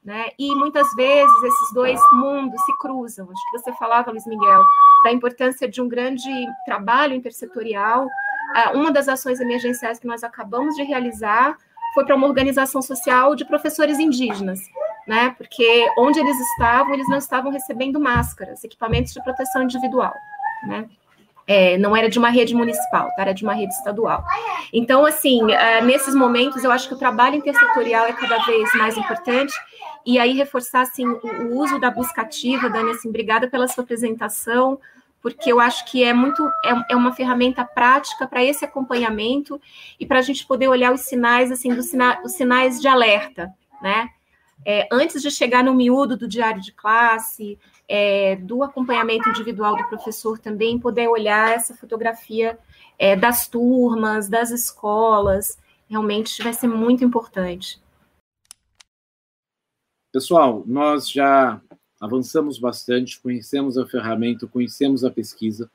Né? 0.04 0.28
E 0.38 0.54
muitas 0.56 0.86
vezes 0.94 1.42
esses 1.42 1.72
dois 1.72 1.98
mundos 2.12 2.60
se 2.66 2.76
cruzam. 2.76 3.24
Acho 3.24 3.50
que 3.50 3.58
você 3.58 3.72
falava, 3.78 4.10
Luiz 4.10 4.26
Miguel, 4.26 4.62
da 5.05 5.12
importância 5.12 5.68
de 5.68 5.80
um 5.80 5.88
grande 5.88 6.30
trabalho 6.64 7.14
intersetorial. 7.14 8.07
Ah, 8.55 8.72
uma 8.74 8.90
das 8.90 9.09
ações 9.09 9.40
emergenciais 9.40 9.98
que 9.98 10.07
nós 10.07 10.22
acabamos 10.22 10.74
de 10.76 10.82
realizar 10.82 11.57
foi 11.94 12.05
para 12.05 12.14
uma 12.14 12.26
organização 12.26 12.80
social 12.80 13.34
de 13.34 13.44
professores 13.44 13.98
indígenas 13.98 14.61
né? 15.07 15.34
Porque 15.36 15.86
onde 15.98 16.18
eles 16.20 16.38
estavam, 16.38 16.94
eles 16.94 17.09
não 17.09 17.18
estavam 17.18 17.50
recebendo 17.50 17.98
máscaras, 17.98 18.62
equipamentos 18.64 19.12
de 19.12 19.22
proteção 19.22 19.62
individual, 19.62 20.14
né? 20.66 20.86
É, 21.44 21.76
não 21.76 21.96
era 21.96 22.09
de 22.09 22.20
uma 22.20 22.30
rede 22.30 22.55
municipal, 22.55 23.09
tá? 23.16 23.22
era 23.22 23.34
de 23.34 23.42
uma 23.42 23.53
rede 23.53 23.74
estadual. 23.74 24.24
Então, 24.72 25.05
assim, 25.05 25.50
é, 25.50 25.82
nesses 25.82 26.14
momentos, 26.14 26.62
eu 26.62 26.70
acho 26.70 26.86
que 26.86 26.94
o 26.94 26.96
trabalho 26.96 27.34
intersetorial 27.34 28.07
é 28.07 28.12
cada 28.12 28.38
vez 28.44 28.72
mais 28.76 28.96
importante. 28.96 29.53
E 30.07 30.20
aí, 30.20 30.34
reforçar 30.34 30.82
assim, 30.82 31.05
o, 31.05 31.59
uso 31.59 31.80
da 31.80 31.90
busca 31.90 32.22
ativa, 32.22 32.70
Dani, 32.70 32.92
assim, 32.92 33.09
obrigada 33.09 33.48
pela 33.48 33.66
sua 33.66 33.82
apresentação, 33.82 34.78
porque 35.22 35.52
eu 35.52 35.60
acho 35.60 35.90
que 35.90 36.02
é 36.02 36.12
muito 36.12 36.44
é, 36.64 36.92
é 36.92 36.96
uma 36.96 37.12
ferramenta 37.12 37.64
prática 37.64 38.26
para 38.26 38.42
esse 38.42 38.64
acompanhamento 38.64 39.60
e 39.98 40.04
para 40.04 40.18
a 40.18 40.22
gente 40.22 40.46
poder 40.46 40.68
olhar 40.68 40.92
os 40.92 41.02
sinais 41.02 41.52
assim 41.52 41.74
dos 41.74 41.86
sina, 41.86 42.20
os 42.24 42.32
sinais 42.32 42.80
de 42.80 42.88
alerta, 42.88 43.54
né? 43.80 44.10
é, 44.64 44.88
antes 44.92 45.22
de 45.22 45.30
chegar 45.30 45.62
no 45.64 45.74
miúdo 45.74 46.16
do 46.16 46.28
diário 46.28 46.60
de 46.60 46.72
classe, 46.72 47.58
é, 47.88 48.36
do 48.36 48.62
acompanhamento 48.62 49.28
individual 49.28 49.76
do 49.76 49.88
professor 49.88 50.38
também, 50.38 50.78
poder 50.78 51.08
olhar 51.08 51.50
essa 51.50 51.74
fotografia 51.74 52.58
é, 52.98 53.16
das 53.16 53.48
turmas, 53.48 54.28
das 54.28 54.50
escolas, 54.50 55.58
realmente 55.88 56.42
vai 56.42 56.52
ser 56.52 56.68
muito 56.68 57.04
importante. 57.04 57.80
Pessoal, 60.12 60.62
nós 60.66 61.10
já 61.10 61.60
avançamos 62.03 62.59
bastante, 62.59 63.20
conhecemos 63.20 63.78
a 63.78 63.86
ferramenta, 63.86 64.44
conhecemos 64.44 65.05
a 65.05 65.11
pesquisa. 65.11 65.70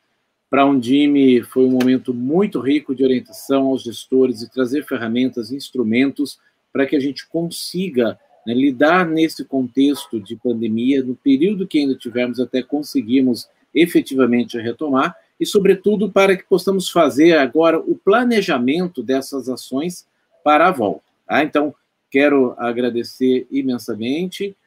Para 0.49 0.63
a 0.63 0.65
Undime 0.65 1.41
foi 1.41 1.63
um 1.63 1.71
momento 1.71 2.13
muito 2.13 2.59
rico 2.59 2.93
de 2.93 3.01
orientação 3.01 3.67
aos 3.67 3.81
gestores 3.81 4.41
e 4.41 4.51
trazer 4.51 4.85
ferramentas, 4.85 5.53
instrumentos 5.53 6.37
para 6.73 6.85
que 6.85 6.97
a 6.97 6.99
gente 6.99 7.25
consiga 7.29 8.19
né, 8.45 8.53
lidar 8.53 9.07
nesse 9.07 9.45
contexto 9.45 10.19
de 10.19 10.35
pandemia, 10.35 11.01
no 11.01 11.15
período 11.15 11.65
que 11.65 11.79
ainda 11.79 11.95
tivemos 11.95 12.41
até 12.41 12.61
conseguimos 12.61 13.47
efetivamente 13.73 14.57
retomar, 14.57 15.15
e, 15.39 15.45
sobretudo, 15.45 16.11
para 16.11 16.35
que 16.35 16.43
possamos 16.43 16.89
fazer 16.89 17.37
agora 17.37 17.79
o 17.79 17.95
planejamento 17.95 19.01
dessas 19.01 19.47
ações 19.47 20.05
para 20.43 20.67
a 20.67 20.71
volta. 20.71 21.03
Tá? 21.25 21.41
Então, 21.41 21.73
quero 22.11 22.53
agradecer 22.57 23.47
imensamente, 23.49 24.57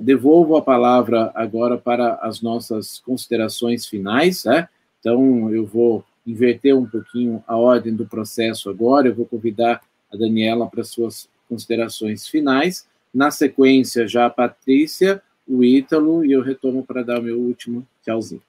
devolvo 0.00 0.56
a 0.56 0.62
palavra 0.62 1.30
agora 1.34 1.78
para 1.78 2.14
as 2.22 2.42
nossas 2.42 2.98
considerações 2.98 3.86
finais, 3.86 4.44
né? 4.44 4.68
então 4.98 5.52
eu 5.52 5.64
vou 5.64 6.04
inverter 6.26 6.76
um 6.76 6.84
pouquinho 6.84 7.42
a 7.46 7.56
ordem 7.56 7.94
do 7.94 8.06
processo 8.06 8.68
agora, 8.68 9.08
eu 9.08 9.14
vou 9.14 9.24
convidar 9.24 9.80
a 10.12 10.16
Daniela 10.16 10.66
para 10.66 10.82
suas 10.82 11.28
considerações 11.48 12.26
finais, 12.26 12.86
na 13.14 13.30
sequência, 13.30 14.06
já 14.06 14.26
a 14.26 14.30
Patrícia, 14.30 15.22
o 15.48 15.64
Ítalo, 15.64 16.24
e 16.24 16.32
eu 16.32 16.42
retomo 16.42 16.84
para 16.84 17.02
dar 17.02 17.20
o 17.20 17.22
meu 17.22 17.38
último 17.38 17.86
tchauzinho. 18.02 18.42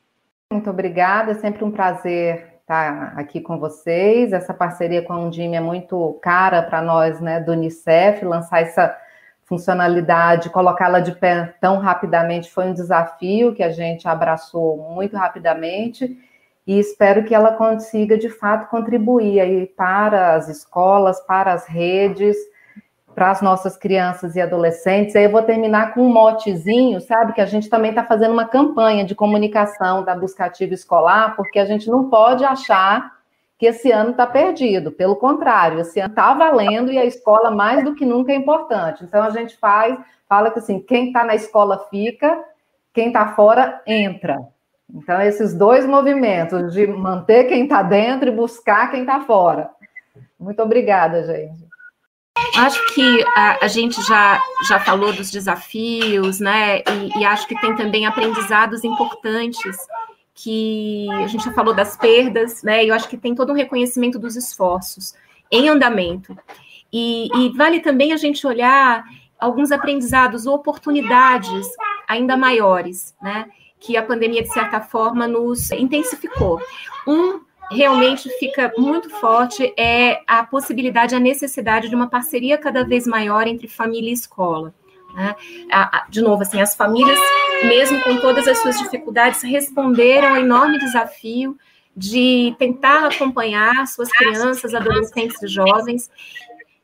Muito 0.51 0.69
obrigada, 0.69 1.31
é 1.31 1.35
sempre 1.35 1.63
um 1.63 1.71
prazer 1.71 2.59
estar 2.59 3.13
aqui 3.17 3.39
com 3.39 3.57
vocês. 3.57 4.33
Essa 4.33 4.53
parceria 4.53 5.01
com 5.01 5.13
a 5.13 5.19
Undime 5.19 5.55
é 5.55 5.61
muito 5.61 6.19
cara 6.21 6.61
para 6.61 6.81
nós, 6.81 7.19
né, 7.21 7.39
do 7.39 7.51
Unicef, 7.51 8.23
lançar 8.25 8.61
essa 8.61 8.95
funcionalidade, 9.49 10.51
colocá-la 10.51 10.99
de 10.99 11.11
pé 11.11 11.55
tão 11.59 11.79
rapidamente 11.79 12.51
foi 12.51 12.67
um 12.67 12.73
desafio 12.73 13.55
que 13.55 13.63
a 13.63 13.71
gente 13.71 14.07
abraçou 14.07 14.77
muito 14.77 15.17
rapidamente 15.17 16.15
e 16.67 16.77
espero 16.77 17.23
que 17.23 17.33
ela 17.33 17.53
consiga 17.53 18.15
de 18.15 18.29
fato 18.29 18.69
contribuir 18.69 19.39
aí 19.39 19.65
para 19.65 20.35
as 20.35 20.47
escolas, 20.47 21.19
para 21.21 21.51
as 21.51 21.65
redes, 21.65 22.37
para 23.15 23.31
as 23.31 23.41
nossas 23.41 23.75
crianças 23.75 24.35
e 24.35 24.41
adolescentes. 24.41 25.15
Aí 25.15 25.23
eu 25.23 25.31
vou 25.31 25.41
terminar 25.41 25.95
com 25.95 26.03
um 26.03 26.13
motezinho, 26.13 27.01
sabe? 27.01 27.33
Que 27.33 27.41
a 27.41 27.45
gente 27.47 27.69
também 27.69 27.89
está 27.89 28.03
fazendo 28.03 28.33
uma 28.33 28.45
campanha 28.45 29.03
de 29.03 29.15
comunicação 29.15 30.03
da 30.03 30.15
buscativa 30.15 30.75
escolar, 30.75 31.35
porque 31.35 31.57
a 31.57 31.65
gente 31.65 31.89
não 31.89 32.07
pode 32.07 32.45
achar 32.45 33.18
que 33.59 33.65
esse 33.65 33.91
ano 33.91 34.11
está 34.11 34.25
perdido. 34.25 34.89
Pelo 34.89 35.17
contrário, 35.17 35.81
esse 35.81 35.99
ano 35.99 36.09
está 36.09 36.33
valendo 36.33 36.91
e 36.91 36.97
a 36.97 37.03
escola 37.03 37.51
mais 37.51 37.83
do 37.83 37.93
que 37.93 38.05
nunca 38.05 38.31
é 38.31 38.35
importante. 38.35 39.03
Então 39.03 39.21
a 39.21 39.29
gente 39.29 39.57
faz, 39.57 39.99
fala 40.29 40.49
que 40.49 40.59
assim, 40.59 40.79
quem 40.79 41.07
está 41.07 41.25
na 41.25 41.35
escola 41.35 41.85
fica, 41.89 42.41
quem 42.93 43.07
está 43.07 43.35
fora 43.35 43.81
entra. 43.85 44.39
Então, 44.91 45.21
esses 45.21 45.53
dois 45.53 45.85
movimentos 45.85 46.73
de 46.73 46.87
manter 46.87 47.43
quem 47.43 47.63
está 47.63 47.83
dentro 47.83 48.29
e 48.29 48.35
buscar 48.35 48.89
quem 48.89 49.01
está 49.01 49.19
fora. 49.19 49.69
Muito 50.39 50.63
obrigada, 50.63 51.23
gente. 51.25 51.69
Acho 52.57 52.93
que 52.95 53.23
a, 53.35 53.65
a, 53.65 53.67
gente 53.67 54.01
já, 54.01 54.41
já 54.67 54.79
falou 54.79 55.13
dos 55.13 55.29
desafios, 55.29 56.39
né? 56.39 56.79
E, 56.79 57.19
e, 57.19 57.25
acho 57.25 57.47
que 57.47 57.59
tem 57.61 57.75
também 57.75 58.07
aprendizados 58.07 58.83
importantes 58.83 59.77
que 60.41 61.11
a 61.11 61.27
gente 61.27 61.43
já 61.43 61.51
falou 61.51 61.73
das 61.73 61.97
perdas, 61.97 62.63
né? 62.63 62.85
Eu 62.85 62.93
acho 62.93 63.09
que 63.09 63.17
tem 63.17 63.35
todo 63.35 63.51
um 63.51 63.55
reconhecimento 63.55 64.17
dos 64.17 64.37
esforços 64.37 65.13
em 65.51 65.67
andamento. 65.67 66.37
E, 66.91 67.27
e 67.35 67.49
vale 67.57 67.81
também 67.81 68.13
a 68.13 68.17
gente 68.17 68.47
olhar 68.47 69.03
alguns 69.37 69.69
aprendizados 69.69 70.45
ou 70.45 70.55
oportunidades 70.55 71.67
ainda 72.07 72.37
maiores, 72.37 73.13
né? 73.21 73.47
Que 73.79 73.97
a 73.97 74.03
pandemia, 74.03 74.41
de 74.41 74.53
certa 74.53 74.79
forma, 74.79 75.27
nos 75.27 75.71
intensificou. 75.71 76.61
Um 77.05 77.41
realmente 77.69 78.29
fica 78.39 78.71
muito 78.77 79.09
forte 79.09 79.73
é 79.77 80.21
a 80.25 80.43
possibilidade, 80.43 81.13
a 81.15 81.19
necessidade 81.19 81.89
de 81.89 81.95
uma 81.95 82.07
parceria 82.07 82.57
cada 82.57 82.83
vez 82.85 83.05
maior 83.05 83.45
entre 83.45 83.67
família 83.67 84.09
e 84.09 84.13
escola. 84.13 84.73
Né? 85.13 85.35
De 86.09 86.21
novo, 86.21 86.43
assim, 86.43 86.61
as 86.61 86.75
famílias, 86.75 87.19
mesmo 87.63 88.01
com 88.01 88.17
todas 88.17 88.47
as 88.47 88.57
suas 88.59 88.77
dificuldades, 88.77 89.41
responderam 89.41 90.29
ao 90.29 90.37
enorme 90.37 90.79
desafio 90.79 91.57
de 91.95 92.55
tentar 92.57 93.07
acompanhar 93.07 93.85
suas 93.87 94.09
crianças, 94.09 94.73
adolescentes 94.73 95.41
e 95.41 95.47
jovens 95.47 96.09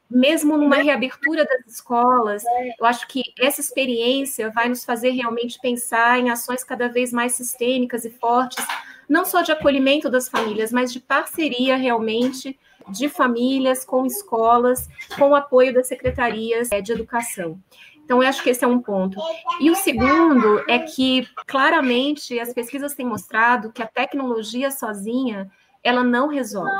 mesmo 0.09 0.55
numa 0.55 0.77
reabertura 0.77 1.43
das 1.45 1.73
escolas, 1.73 2.43
eu 2.79 2.85
acho 2.85 3.07
que 3.07 3.23
essa 3.39 3.59
experiência 3.59 4.51
vai 4.51 4.69
nos 4.69 4.85
fazer 4.85 5.09
realmente 5.09 5.59
pensar 5.59 6.19
em 6.19 6.29
ações 6.29 6.63
cada 6.63 6.87
vez 6.87 7.11
mais 7.11 7.33
sistêmicas 7.33 8.05
e 8.05 8.11
fortes 8.11 8.63
não 9.07 9.25
só 9.25 9.41
de 9.41 9.51
acolhimento 9.51 10.09
das 10.09 10.27
famílias, 10.27 10.71
mas 10.71 10.91
de 10.91 10.99
parceria 10.99 11.75
realmente 11.75 12.57
de 12.89 13.09
famílias 13.09 13.83
com 13.83 14.05
escolas, 14.05 14.87
com 15.17 15.29
o 15.29 15.35
apoio 15.35 15.73
das 15.73 15.87
secretarias 15.87 16.71
é, 16.71 16.81
de 16.81 16.91
educação. 16.91 17.59
Então, 18.05 18.21
eu 18.21 18.29
acho 18.29 18.41
que 18.43 18.51
esse 18.51 18.63
é 18.63 18.67
um 18.67 18.79
ponto. 18.79 19.19
E 19.59 19.69
o 19.71 19.75
segundo 19.75 20.63
é 20.69 20.79
que, 20.79 21.27
claramente, 21.47 22.39
as 22.39 22.53
pesquisas 22.53 22.93
têm 22.93 23.05
mostrado 23.05 23.71
que 23.71 23.81
a 23.81 23.87
tecnologia 23.87 24.69
sozinha 24.69 25.51
ela 25.83 26.03
não 26.03 26.27
resolve. 26.27 26.71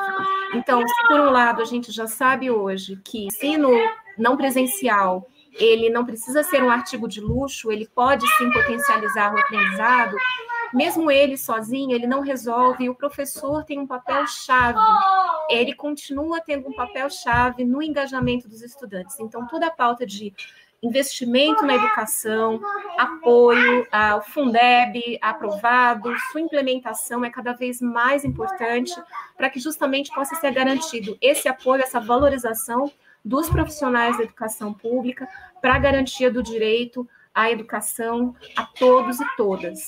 Então, 0.53 0.88
se 0.88 1.07
por 1.07 1.19
um 1.19 1.32
lado 1.32 1.61
a 1.61 1.65
gente 1.65 1.91
já 1.91 2.07
sabe 2.07 2.49
hoje 2.49 2.99
que 3.03 3.26
ensino 3.26 3.69
não 4.17 4.38
presencial 4.38 5.28
ele 5.57 5.89
não 5.89 6.05
precisa 6.05 6.43
ser 6.43 6.61
um 6.63 6.69
artigo 6.69 7.07
de 7.07 7.21
luxo, 7.21 7.71
ele 7.71 7.88
pode 7.88 8.26
sim 8.36 8.51
potencializar 8.51 9.34
o 9.34 9.39
aprendizado, 9.39 10.15
mesmo 10.73 11.09
ele 11.09 11.38
sozinho, 11.38 11.95
ele 11.95 12.05
não 12.05 12.21
resolve, 12.21 12.89
o 12.89 12.95
professor 12.95 13.63
tem 13.63 13.80
um 13.80 13.88
papel 13.88 14.28
chave, 14.28 14.80
ele 15.49 15.73
continua 15.73 16.41
tendo 16.41 16.67
um 16.67 16.73
papel 16.73 17.09
chave 17.09 17.63
no 17.63 17.82
engajamento 17.82 18.49
dos 18.49 18.61
estudantes. 18.61 19.17
Então, 19.19 19.47
toda 19.47 19.67
a 19.67 19.71
pauta 19.71 20.05
de 20.05 20.34
investimento 20.82 21.65
na 21.65 21.76
educação, 21.76 22.59
apoio 22.97 23.88
ao 23.91 24.21
Fundeb 24.21 25.17
aprovado, 25.21 26.13
sua 26.32 26.41
implementação 26.41 27.26
é 27.26 27.30
cada 27.30 27.53
vez 27.53 27.82
mais 27.82 28.23
importante 28.23 28.93
para 29.36 29.49
que 29.49 29.59
justamente 29.59 30.13
possa 30.13 30.36
ser 30.36 30.51
garantido 30.51 31.17
esse 31.21 31.47
apoio, 31.47 31.82
essa 31.82 31.99
valorização 31.99 32.91
dos 33.23 33.49
profissionais 33.49 34.17
da 34.17 34.23
educação 34.23 34.71
pública 34.73 35.28
para 35.61 35.76
a 35.76 35.80
garantia 35.80 36.30
do 36.30 36.43
direito 36.43 37.07
à 37.34 37.49
educação 37.49 38.36
a 38.55 38.63
todos 38.63 39.19
e 39.19 39.26
todas. 39.36 39.88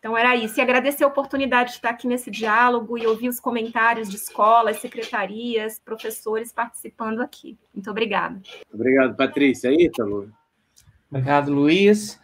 Então, 0.00 0.16
era 0.16 0.34
isso. 0.34 0.58
E 0.58 0.62
agradecer 0.62 1.04
a 1.04 1.06
oportunidade 1.06 1.70
de 1.70 1.76
estar 1.76 1.90
aqui 1.90 2.08
nesse 2.08 2.30
diálogo 2.30 2.96
e 2.96 3.06
ouvir 3.06 3.28
os 3.28 3.38
comentários 3.38 4.08
de 4.08 4.16
escolas, 4.16 4.78
secretarias, 4.78 5.78
professores 5.78 6.52
participando 6.52 7.20
aqui. 7.20 7.58
Muito 7.72 7.90
obrigada. 7.90 8.40
Obrigado, 8.72 9.14
Patrícia. 9.14 9.70
Ítalo. 9.70 10.32
Obrigado, 11.10 11.52
Luiz. 11.52 12.18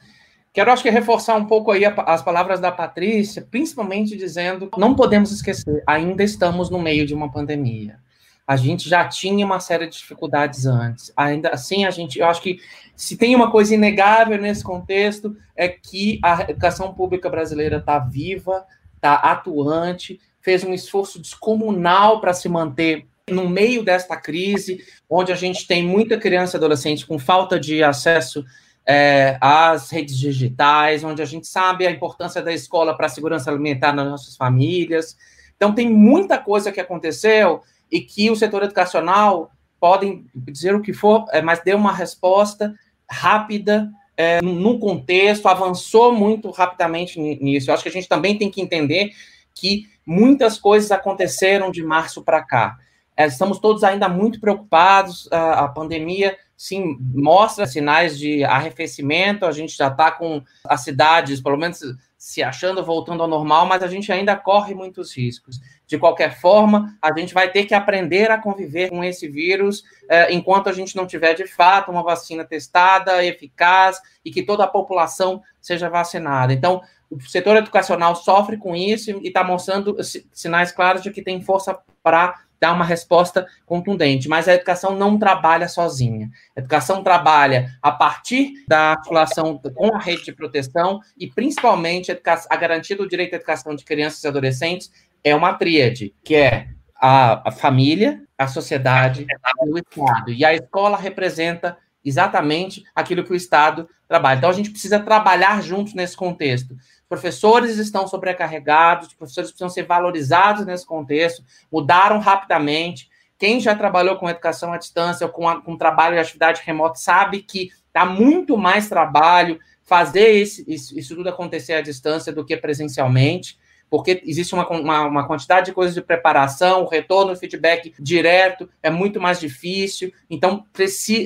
Quero, 0.55 0.73
acho 0.73 0.83
que, 0.83 0.89
reforçar 0.89 1.37
um 1.37 1.45
pouco 1.45 1.71
aí 1.71 1.85
as 1.85 2.23
palavras 2.23 2.59
da 2.59 2.73
Patrícia, 2.73 3.47
principalmente 3.51 4.17
dizendo, 4.17 4.71
não 4.79 4.97
podemos 4.97 5.31
esquecer, 5.31 5.83
ainda 5.87 6.25
estamos 6.25 6.71
no 6.71 6.79
meio 6.79 7.05
de 7.05 7.13
uma 7.13 7.31
pandemia 7.31 8.01
a 8.47 8.55
gente 8.55 8.89
já 8.89 9.07
tinha 9.09 9.45
uma 9.45 9.59
série 9.59 9.87
de 9.87 9.97
dificuldades 9.97 10.67
antes. 10.67 11.13
Ainda 11.17 11.51
assim, 11.51 11.85
a 11.85 11.91
gente, 11.91 12.19
eu 12.19 12.27
acho 12.27 12.41
que 12.41 12.61
se 12.95 13.17
tem 13.17 13.35
uma 13.35 13.51
coisa 13.51 13.75
inegável 13.75 14.41
nesse 14.41 14.63
contexto 14.63 15.37
é 15.57 15.69
que 15.69 16.21
a 16.23 16.43
educação 16.43 16.95
pública 16.95 17.29
brasileira 17.29 17.79
está 17.79 17.99
viva, 17.99 18.65
está 18.95 19.15
atuante, 19.15 20.21
fez 20.41 20.63
um 20.63 20.73
esforço 20.73 21.21
descomunal 21.21 22.21
para 22.21 22.33
se 22.33 22.49
manter 22.49 23.07
no 23.29 23.49
meio 23.49 23.83
desta 23.83 24.17
crise, 24.17 24.85
onde 25.11 25.33
a 25.33 25.35
gente 25.35 25.67
tem 25.67 25.85
muita 25.85 26.17
criança 26.17 26.57
e 26.57 26.59
adolescente 26.59 27.05
com 27.05 27.19
falta 27.19 27.59
de 27.59 27.83
acesso 27.83 28.45
é, 28.87 29.37
às 29.41 29.91
redes 29.91 30.17
digitais, 30.17 31.03
onde 31.03 31.21
a 31.21 31.25
gente 31.25 31.49
sabe 31.49 31.85
a 31.85 31.91
importância 31.91 32.41
da 32.41 32.53
escola 32.53 32.97
para 32.97 33.07
a 33.07 33.09
segurança 33.09 33.51
alimentar 33.51 33.93
nas 33.93 34.07
nossas 34.07 34.37
famílias. 34.37 35.17
Então, 35.57 35.75
tem 35.75 35.91
muita 35.91 36.39
coisa 36.39 36.71
que 36.71 36.81
aconteceu 36.81 37.63
e 37.91 38.01
que 38.01 38.31
o 38.31 38.37
setor 38.37 38.63
educacional 38.63 39.51
podem 39.79 40.27
dizer 40.35 40.75
o 40.75 40.83
que 40.83 40.93
for, 40.93 41.27
é, 41.31 41.41
mas 41.43 41.63
deu 41.63 41.77
uma 41.77 41.93
resposta 41.93 42.75
rápida, 43.09 43.91
é, 44.17 44.41
no 44.41 44.79
contexto, 44.79 45.47
avançou 45.47 46.13
muito 46.13 46.51
rapidamente 46.51 47.21
nisso. 47.21 47.71
Eu 47.71 47.75
acho 47.75 47.83
que 47.83 47.89
a 47.89 47.93
gente 47.93 48.09
também 48.09 48.39
tem 48.39 48.51
que 48.51 48.61
entender 48.63 49.11
que 49.55 49.87
muitas 50.07 50.59
coisas 50.59 50.91
aconteceram 50.91 51.71
de 51.71 51.83
março 51.83 52.23
para 52.23 52.43
cá. 52.43 52.77
É, 53.17 53.27
estamos 53.27 53.59
todos 53.59 53.85
ainda 53.85 54.09
muito 54.09 54.41
preocupados, 54.41 55.29
a, 55.31 55.65
a 55.65 55.69
pandemia 55.69 56.37
sim 56.57 56.97
mostra 57.15 57.67
sinais 57.67 58.19
de 58.19 58.43
arrefecimento, 58.43 59.45
a 59.45 59.53
gente 59.53 59.77
já 59.77 59.89
está 59.89 60.11
com 60.11 60.43
as 60.65 60.83
cidades, 60.83 61.41
pelo 61.41 61.59
menos 61.59 61.81
se 62.17 62.43
achando 62.43 62.85
voltando 62.85 63.23
ao 63.23 63.29
normal, 63.29 63.67
mas 63.67 63.83
a 63.83 63.87
gente 63.87 64.11
ainda 64.11 64.35
corre 64.35 64.75
muitos 64.75 65.15
riscos. 65.15 65.61
De 65.87 65.99
qualquer 65.99 66.39
forma, 66.41 66.97
a 67.01 67.17
gente 67.17 67.33
vai 67.33 67.51
ter 67.51 67.65
que 67.65 67.75
aprender 67.75 68.31
a 68.31 68.39
conviver 68.39 68.91
com 68.91 69.05
esse 69.05 69.29
vírus 69.29 69.85
eh, 70.09 70.33
enquanto 70.33 70.69
a 70.69 70.73
gente 70.73 70.97
não 70.97 71.07
tiver 71.07 71.35
de 71.35 71.47
fato 71.47 71.93
uma 71.93 72.03
vacina 72.03 72.45
testada, 72.45 73.25
eficaz 73.25 74.01
e 74.25 74.31
que 74.31 74.43
toda 74.43 74.65
a 74.65 74.69
população 74.69 75.43
seja 75.61 75.89
vacinada. 75.89 76.53
Então, 76.53 76.83
o 77.09 77.21
setor 77.21 77.57
educacional 77.57 78.17
sofre 78.17 78.57
com 78.57 78.75
isso 78.75 79.11
e 79.11 79.29
está 79.29 79.45
mostrando 79.45 79.97
sinais 80.33 80.73
claros 80.73 81.03
de 81.03 81.13
que 81.13 81.23
tem 81.23 81.41
força 81.41 81.79
para 82.03 82.35
dar 82.61 82.73
uma 82.73 82.85
resposta 82.85 83.47
contundente, 83.65 84.29
mas 84.29 84.49
a 84.49 84.55
educação 84.55 84.97
não 84.97 85.19
trabalha 85.19 85.69
sozinha. 85.69 86.31
A 86.57 86.61
educação 86.61 87.03
trabalha 87.03 87.77
a 87.83 87.93
partir 87.93 88.65
da 88.67 88.93
articulação 88.93 89.59
com 89.75 89.95
a 89.95 89.99
rede 89.99 90.25
de 90.25 90.33
proteção 90.33 91.01
e, 91.19 91.27
principalmente, 91.27 92.11
a, 92.11 92.17
a 92.51 92.57
garantia 92.57 92.97
do 92.97 93.09
direito 93.09 93.35
à 93.35 93.37
educação 93.37 93.75
de 93.75 93.85
crianças 93.85 94.25
e 94.25 94.29
adolescentes 94.29 94.91
é 95.27 95.35
uma 95.35 95.55
tríade, 95.55 96.15
que 96.23 96.37
é 96.37 96.69
a, 96.95 97.49
a 97.49 97.51
família, 97.51 98.23
a 98.39 98.47
sociedade 98.47 99.27
e 99.27 99.69
o 99.69 99.77
Estado. 99.77 100.31
E 100.31 100.45
a 100.45 100.55
escola 100.55 100.97
representa 100.97 101.77
exatamente 102.05 102.85
aquilo 102.95 103.25
que 103.25 103.33
o 103.33 103.35
Estado 103.35 103.89
trabalha. 104.07 104.39
Então, 104.39 104.51
a 104.51 104.53
gente 104.53 104.71
precisa 104.71 105.01
trabalhar 105.01 105.61
juntos 105.65 105.95
nesse 105.95 106.17
contexto. 106.17 106.77
Professores 107.09 107.77
estão 107.77 108.07
sobrecarregados, 108.07 109.15
professores 109.15 109.51
precisam 109.51 109.69
ser 109.69 109.83
valorizados 109.83 110.65
nesse 110.65 110.87
contexto, 110.87 111.43
mudaram 111.73 112.21
rapidamente. 112.21 113.09
Quem 113.37 113.59
já 113.59 113.75
trabalhou 113.75 114.15
com 114.19 114.31
educação 114.31 114.73
à 114.73 114.79
distância 114.79 115.27
ou 115.27 115.33
com, 115.33 115.49
a, 115.49 115.61
com 115.61 115.77
trabalho 115.77 116.15
de 116.15 116.21
atividade 116.21 116.63
remota 116.65 117.01
sabe 117.01 117.43
que 117.43 117.71
dá 117.93 118.07
muito 118.07 118.57
mais 118.57 118.89
trabalho 118.89 119.59
fazer 119.83 120.37
esse, 120.37 120.65
isso, 120.69 120.97
isso 120.97 121.17
tudo 121.17 121.29
acontecer 121.29 121.73
à 121.73 121.81
distância 121.81 122.33
do 122.33 122.45
que 122.45 122.57
presencialmente 122.57 123.59
porque 123.89 124.23
existe 124.25 124.55
uma, 124.55 124.69
uma, 124.69 125.07
uma, 125.07 125.27
quantidade 125.27 125.67
de 125.67 125.73
coisas 125.73 125.95
de 125.95 126.03
preparação, 126.03 126.83
o 126.83 126.89
retorno, 126.89 127.33
o 127.33 127.37
feedback 127.37 127.95
direto 127.99 128.69
é 128.83 128.91
muito 128.91 129.21
mais 129.21 129.39
difícil. 129.39 130.13
Então, 130.29 130.65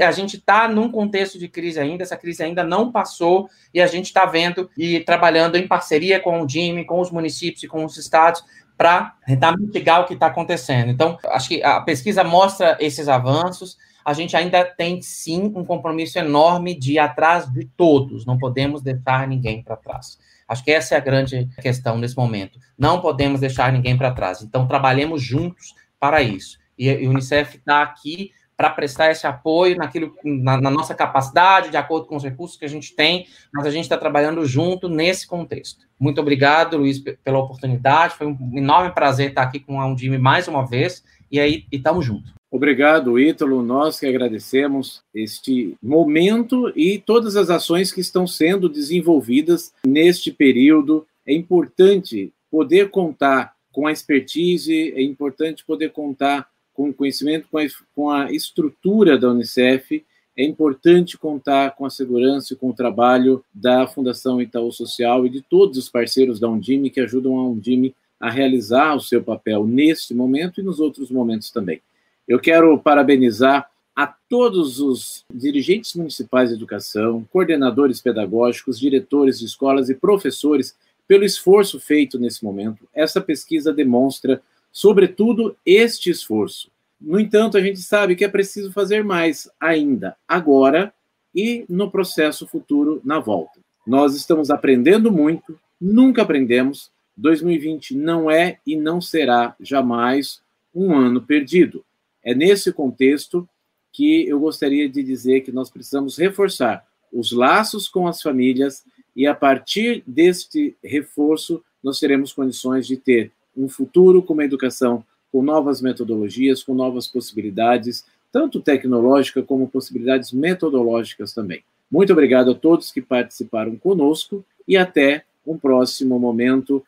a 0.06 0.12
gente 0.12 0.36
está 0.36 0.68
num 0.68 0.90
contexto 0.90 1.38
de 1.38 1.48
crise 1.48 1.80
ainda, 1.80 2.02
essa 2.02 2.16
crise 2.16 2.42
ainda 2.42 2.62
não 2.62 2.92
passou, 2.92 3.48
e 3.72 3.80
a 3.80 3.86
gente 3.86 4.06
está 4.06 4.26
vendo 4.26 4.70
e 4.76 5.00
trabalhando 5.00 5.56
em 5.56 5.66
parceria 5.66 6.20
com 6.20 6.42
o 6.42 6.46
DIME, 6.46 6.84
com 6.84 7.00
os 7.00 7.11
municípios 7.11 7.62
e 7.62 7.68
com 7.68 7.84
os 7.84 7.96
estados, 7.96 8.44
para 8.76 9.14
tentar 9.26 9.56
mitigar 9.56 10.00
o 10.00 10.06
que 10.06 10.14
está 10.14 10.26
acontecendo. 10.26 10.90
Então, 10.90 11.18
acho 11.26 11.48
que 11.48 11.62
a 11.62 11.80
pesquisa 11.80 12.24
mostra 12.24 12.76
esses 12.80 13.08
avanços. 13.08 13.76
A 14.02 14.14
gente 14.14 14.34
ainda 14.34 14.64
tem, 14.64 15.02
sim, 15.02 15.52
um 15.54 15.64
compromisso 15.64 16.18
enorme 16.18 16.74
de 16.74 16.94
ir 16.94 16.98
atrás 16.98 17.50
de 17.50 17.66
todos, 17.76 18.24
não 18.24 18.38
podemos 18.38 18.80
deixar 18.80 19.28
ninguém 19.28 19.62
para 19.62 19.76
trás. 19.76 20.18
Acho 20.51 20.64
que 20.64 20.72
essa 20.72 20.96
é 20.96 20.98
a 20.98 21.01
grande 21.01 21.48
questão 21.62 21.96
nesse 21.96 22.16
momento. 22.16 22.59
Não 22.76 23.01
podemos 23.01 23.40
deixar 23.40 23.72
ninguém 23.72 23.96
para 23.96 24.11
trás. 24.11 24.42
Então, 24.42 24.66
trabalhemos 24.66 25.22
juntos 25.22 25.74
para 26.01 26.20
isso. 26.20 26.59
E 26.76 26.90
a 26.90 26.94
Unicef 27.09 27.59
está 27.59 27.82
aqui 27.82 28.32
para 28.57 28.68
prestar 28.68 29.12
esse 29.12 29.26
apoio 29.28 29.76
naquilo, 29.76 30.12
na, 30.24 30.61
na, 30.61 30.70
nossa 30.70 30.92
capacidade, 30.92 31.70
de 31.70 31.76
acordo 31.76 32.07
com 32.07 32.16
os 32.16 32.24
recursos 32.24 32.59
que 32.59 32.64
a 32.64 32.68
gente 32.68 32.96
tem, 32.96 33.28
mas 33.55 33.64
a 33.64 33.70
gente 33.70 33.84
está 33.84 33.96
trabalhando 33.96 34.44
junto 34.44 34.88
nesse 34.88 35.24
contexto. 35.24 35.86
Muito 35.98 36.20
obrigado, 36.20 36.76
Luiz, 36.76 36.98
pela 36.98 37.38
oportunidade. 37.38 38.16
Foi 38.16 38.26
um 38.26 38.36
enorme 38.53 38.92
prazer 38.92 39.28
estar 39.28 39.42
aqui 39.42 39.61
com 39.61 39.80
a 39.80 39.86
Undime 39.86 40.18
mais 40.18 40.48
uma 40.48 40.66
vez. 40.66 41.05
E 41.30 41.38
aí, 41.38 41.64
estamos 41.70 42.04
juntos. 42.04 42.32
Obrigado, 42.50 43.18
Ítalo. 43.18 43.62
Nós 43.62 44.00
que 44.00 44.06
agradecemos 44.06 45.02
este 45.14 45.76
momento 45.80 46.72
e 46.74 46.98
todas 46.98 47.36
as 47.36 47.48
ações 47.48 47.92
que 47.92 48.00
estão 48.00 48.26
sendo 48.26 48.68
desenvolvidas 48.68 49.72
neste 49.86 50.32
período. 50.32 51.06
É 51.24 51.32
importante 51.32 52.32
poder 52.50 52.90
contar 52.90 53.54
com 53.70 53.86
a 53.86 53.92
expertise, 53.92 54.92
é 54.96 55.00
importante 55.00 55.64
poder 55.64 55.92
contar 55.92 56.48
com 56.74 56.88
o 56.88 56.94
conhecimento, 56.94 57.46
com 57.50 57.58
a, 57.58 57.62
com 57.94 58.10
a 58.10 58.32
estrutura 58.32 59.16
da 59.16 59.30
Unicef, 59.30 60.04
é 60.36 60.44
importante 60.44 61.18
contar 61.18 61.72
com 61.72 61.84
a 61.84 61.90
segurança 61.90 62.54
e 62.54 62.56
com 62.56 62.70
o 62.70 62.74
trabalho 62.74 63.44
da 63.52 63.86
Fundação 63.86 64.40
Itaú 64.40 64.72
Social 64.72 65.26
e 65.26 65.28
de 65.28 65.42
todos 65.42 65.76
os 65.76 65.88
parceiros 65.88 66.40
da 66.40 66.48
Undime 66.48 66.88
que 66.88 67.00
ajudam 67.00 67.36
a 67.36 67.46
Undime 67.46 67.94
a 68.20 68.30
realizar 68.30 68.94
o 68.94 69.00
seu 69.00 69.22
papel 69.22 69.66
neste 69.66 70.14
momento 70.14 70.60
e 70.60 70.62
nos 70.62 70.78
outros 70.78 71.10
momentos 71.10 71.50
também. 71.50 71.80
Eu 72.28 72.38
quero 72.38 72.78
parabenizar 72.78 73.70
a 73.96 74.06
todos 74.06 74.78
os 74.78 75.24
dirigentes 75.32 75.94
municipais 75.94 76.50
de 76.50 76.54
educação, 76.54 77.26
coordenadores 77.32 78.00
pedagógicos, 78.00 78.78
diretores 78.78 79.38
de 79.38 79.46
escolas 79.46 79.88
e 79.88 79.94
professores 79.94 80.76
pelo 81.08 81.24
esforço 81.24 81.80
feito 81.80 82.18
nesse 82.18 82.44
momento. 82.44 82.86
Essa 82.94 83.20
pesquisa 83.20 83.72
demonstra, 83.72 84.40
sobretudo, 84.70 85.56
este 85.66 86.10
esforço. 86.10 86.70
No 87.00 87.18
entanto, 87.18 87.56
a 87.56 87.60
gente 87.60 87.80
sabe 87.80 88.14
que 88.14 88.24
é 88.24 88.28
preciso 88.28 88.70
fazer 88.70 89.02
mais 89.02 89.50
ainda, 89.58 90.16
agora 90.28 90.92
e 91.34 91.64
no 91.68 91.90
processo 91.90 92.46
futuro 92.46 93.00
na 93.04 93.18
volta. 93.18 93.58
Nós 93.86 94.14
estamos 94.14 94.50
aprendendo 94.50 95.10
muito, 95.10 95.58
nunca 95.80 96.22
aprendemos. 96.22 96.90
2020 97.20 97.96
não 97.96 98.30
é 98.30 98.58
e 98.66 98.76
não 98.76 99.00
será 99.00 99.54
jamais 99.60 100.40
um 100.74 100.94
ano 100.94 101.20
perdido. 101.20 101.84
É 102.22 102.34
nesse 102.34 102.72
contexto 102.72 103.48
que 103.92 104.26
eu 104.28 104.38
gostaria 104.40 104.88
de 104.88 105.02
dizer 105.02 105.40
que 105.40 105.52
nós 105.52 105.70
precisamos 105.70 106.16
reforçar 106.16 106.84
os 107.12 107.32
laços 107.32 107.88
com 107.88 108.06
as 108.06 108.22
famílias 108.22 108.84
e 109.14 109.26
a 109.26 109.34
partir 109.34 110.02
deste 110.06 110.76
reforço 110.82 111.62
nós 111.82 111.98
teremos 111.98 112.32
condições 112.32 112.86
de 112.86 112.96
ter 112.96 113.32
um 113.56 113.68
futuro 113.68 114.22
com 114.22 114.32
uma 114.32 114.44
educação 114.44 115.04
com 115.32 115.42
novas 115.42 115.80
metodologias, 115.80 116.62
com 116.62 116.74
novas 116.74 117.06
possibilidades, 117.06 118.04
tanto 118.32 118.60
tecnológica 118.60 119.42
como 119.42 119.68
possibilidades 119.68 120.32
metodológicas 120.32 121.32
também. 121.32 121.62
Muito 121.90 122.12
obrigado 122.12 122.50
a 122.50 122.54
todos 122.54 122.92
que 122.92 123.00
participaram 123.00 123.76
conosco 123.76 124.44
e 124.66 124.76
até 124.76 125.24
um 125.46 125.58
próximo 125.58 126.18
momento 126.18 126.84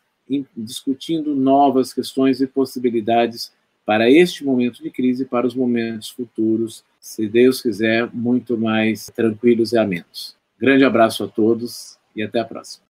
discutindo 0.56 1.34
novas 1.34 1.92
questões 1.92 2.40
e 2.40 2.46
possibilidades 2.46 3.52
para 3.84 4.10
este 4.10 4.44
momento 4.44 4.82
de 4.82 4.90
crise 4.90 5.24
e 5.24 5.26
para 5.26 5.46
os 5.46 5.54
momentos 5.54 6.10
futuros, 6.10 6.84
se 7.00 7.28
Deus 7.28 7.60
quiser, 7.60 8.08
muito 8.12 8.56
mais 8.56 9.10
tranquilos 9.14 9.72
e 9.72 9.78
amenos. 9.78 10.36
Grande 10.58 10.84
abraço 10.84 11.24
a 11.24 11.28
todos 11.28 11.98
e 12.14 12.22
até 12.22 12.38
a 12.38 12.44
próxima. 12.44 12.84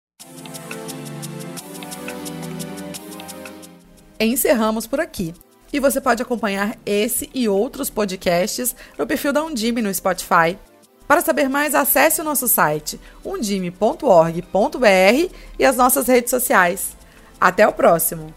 Encerramos 4.18 4.86
por 4.86 5.00
aqui. 5.00 5.32
E 5.72 5.78
você 5.78 6.00
pode 6.00 6.20
acompanhar 6.20 6.76
esse 6.84 7.30
e 7.32 7.48
outros 7.48 7.88
podcasts 7.88 8.74
no 8.98 9.06
perfil 9.06 9.32
da 9.32 9.44
Undime 9.44 9.80
no 9.80 9.94
Spotify. 9.94 10.58
Para 11.06 11.20
saber 11.20 11.48
mais, 11.48 11.74
acesse 11.74 12.20
o 12.20 12.24
nosso 12.24 12.48
site 12.48 13.00
undime.org.br 13.24 15.34
e 15.58 15.64
as 15.64 15.76
nossas 15.76 16.08
redes 16.08 16.30
sociais. 16.30 16.99
Até 17.40 17.66
o 17.66 17.72
próximo! 17.72 18.34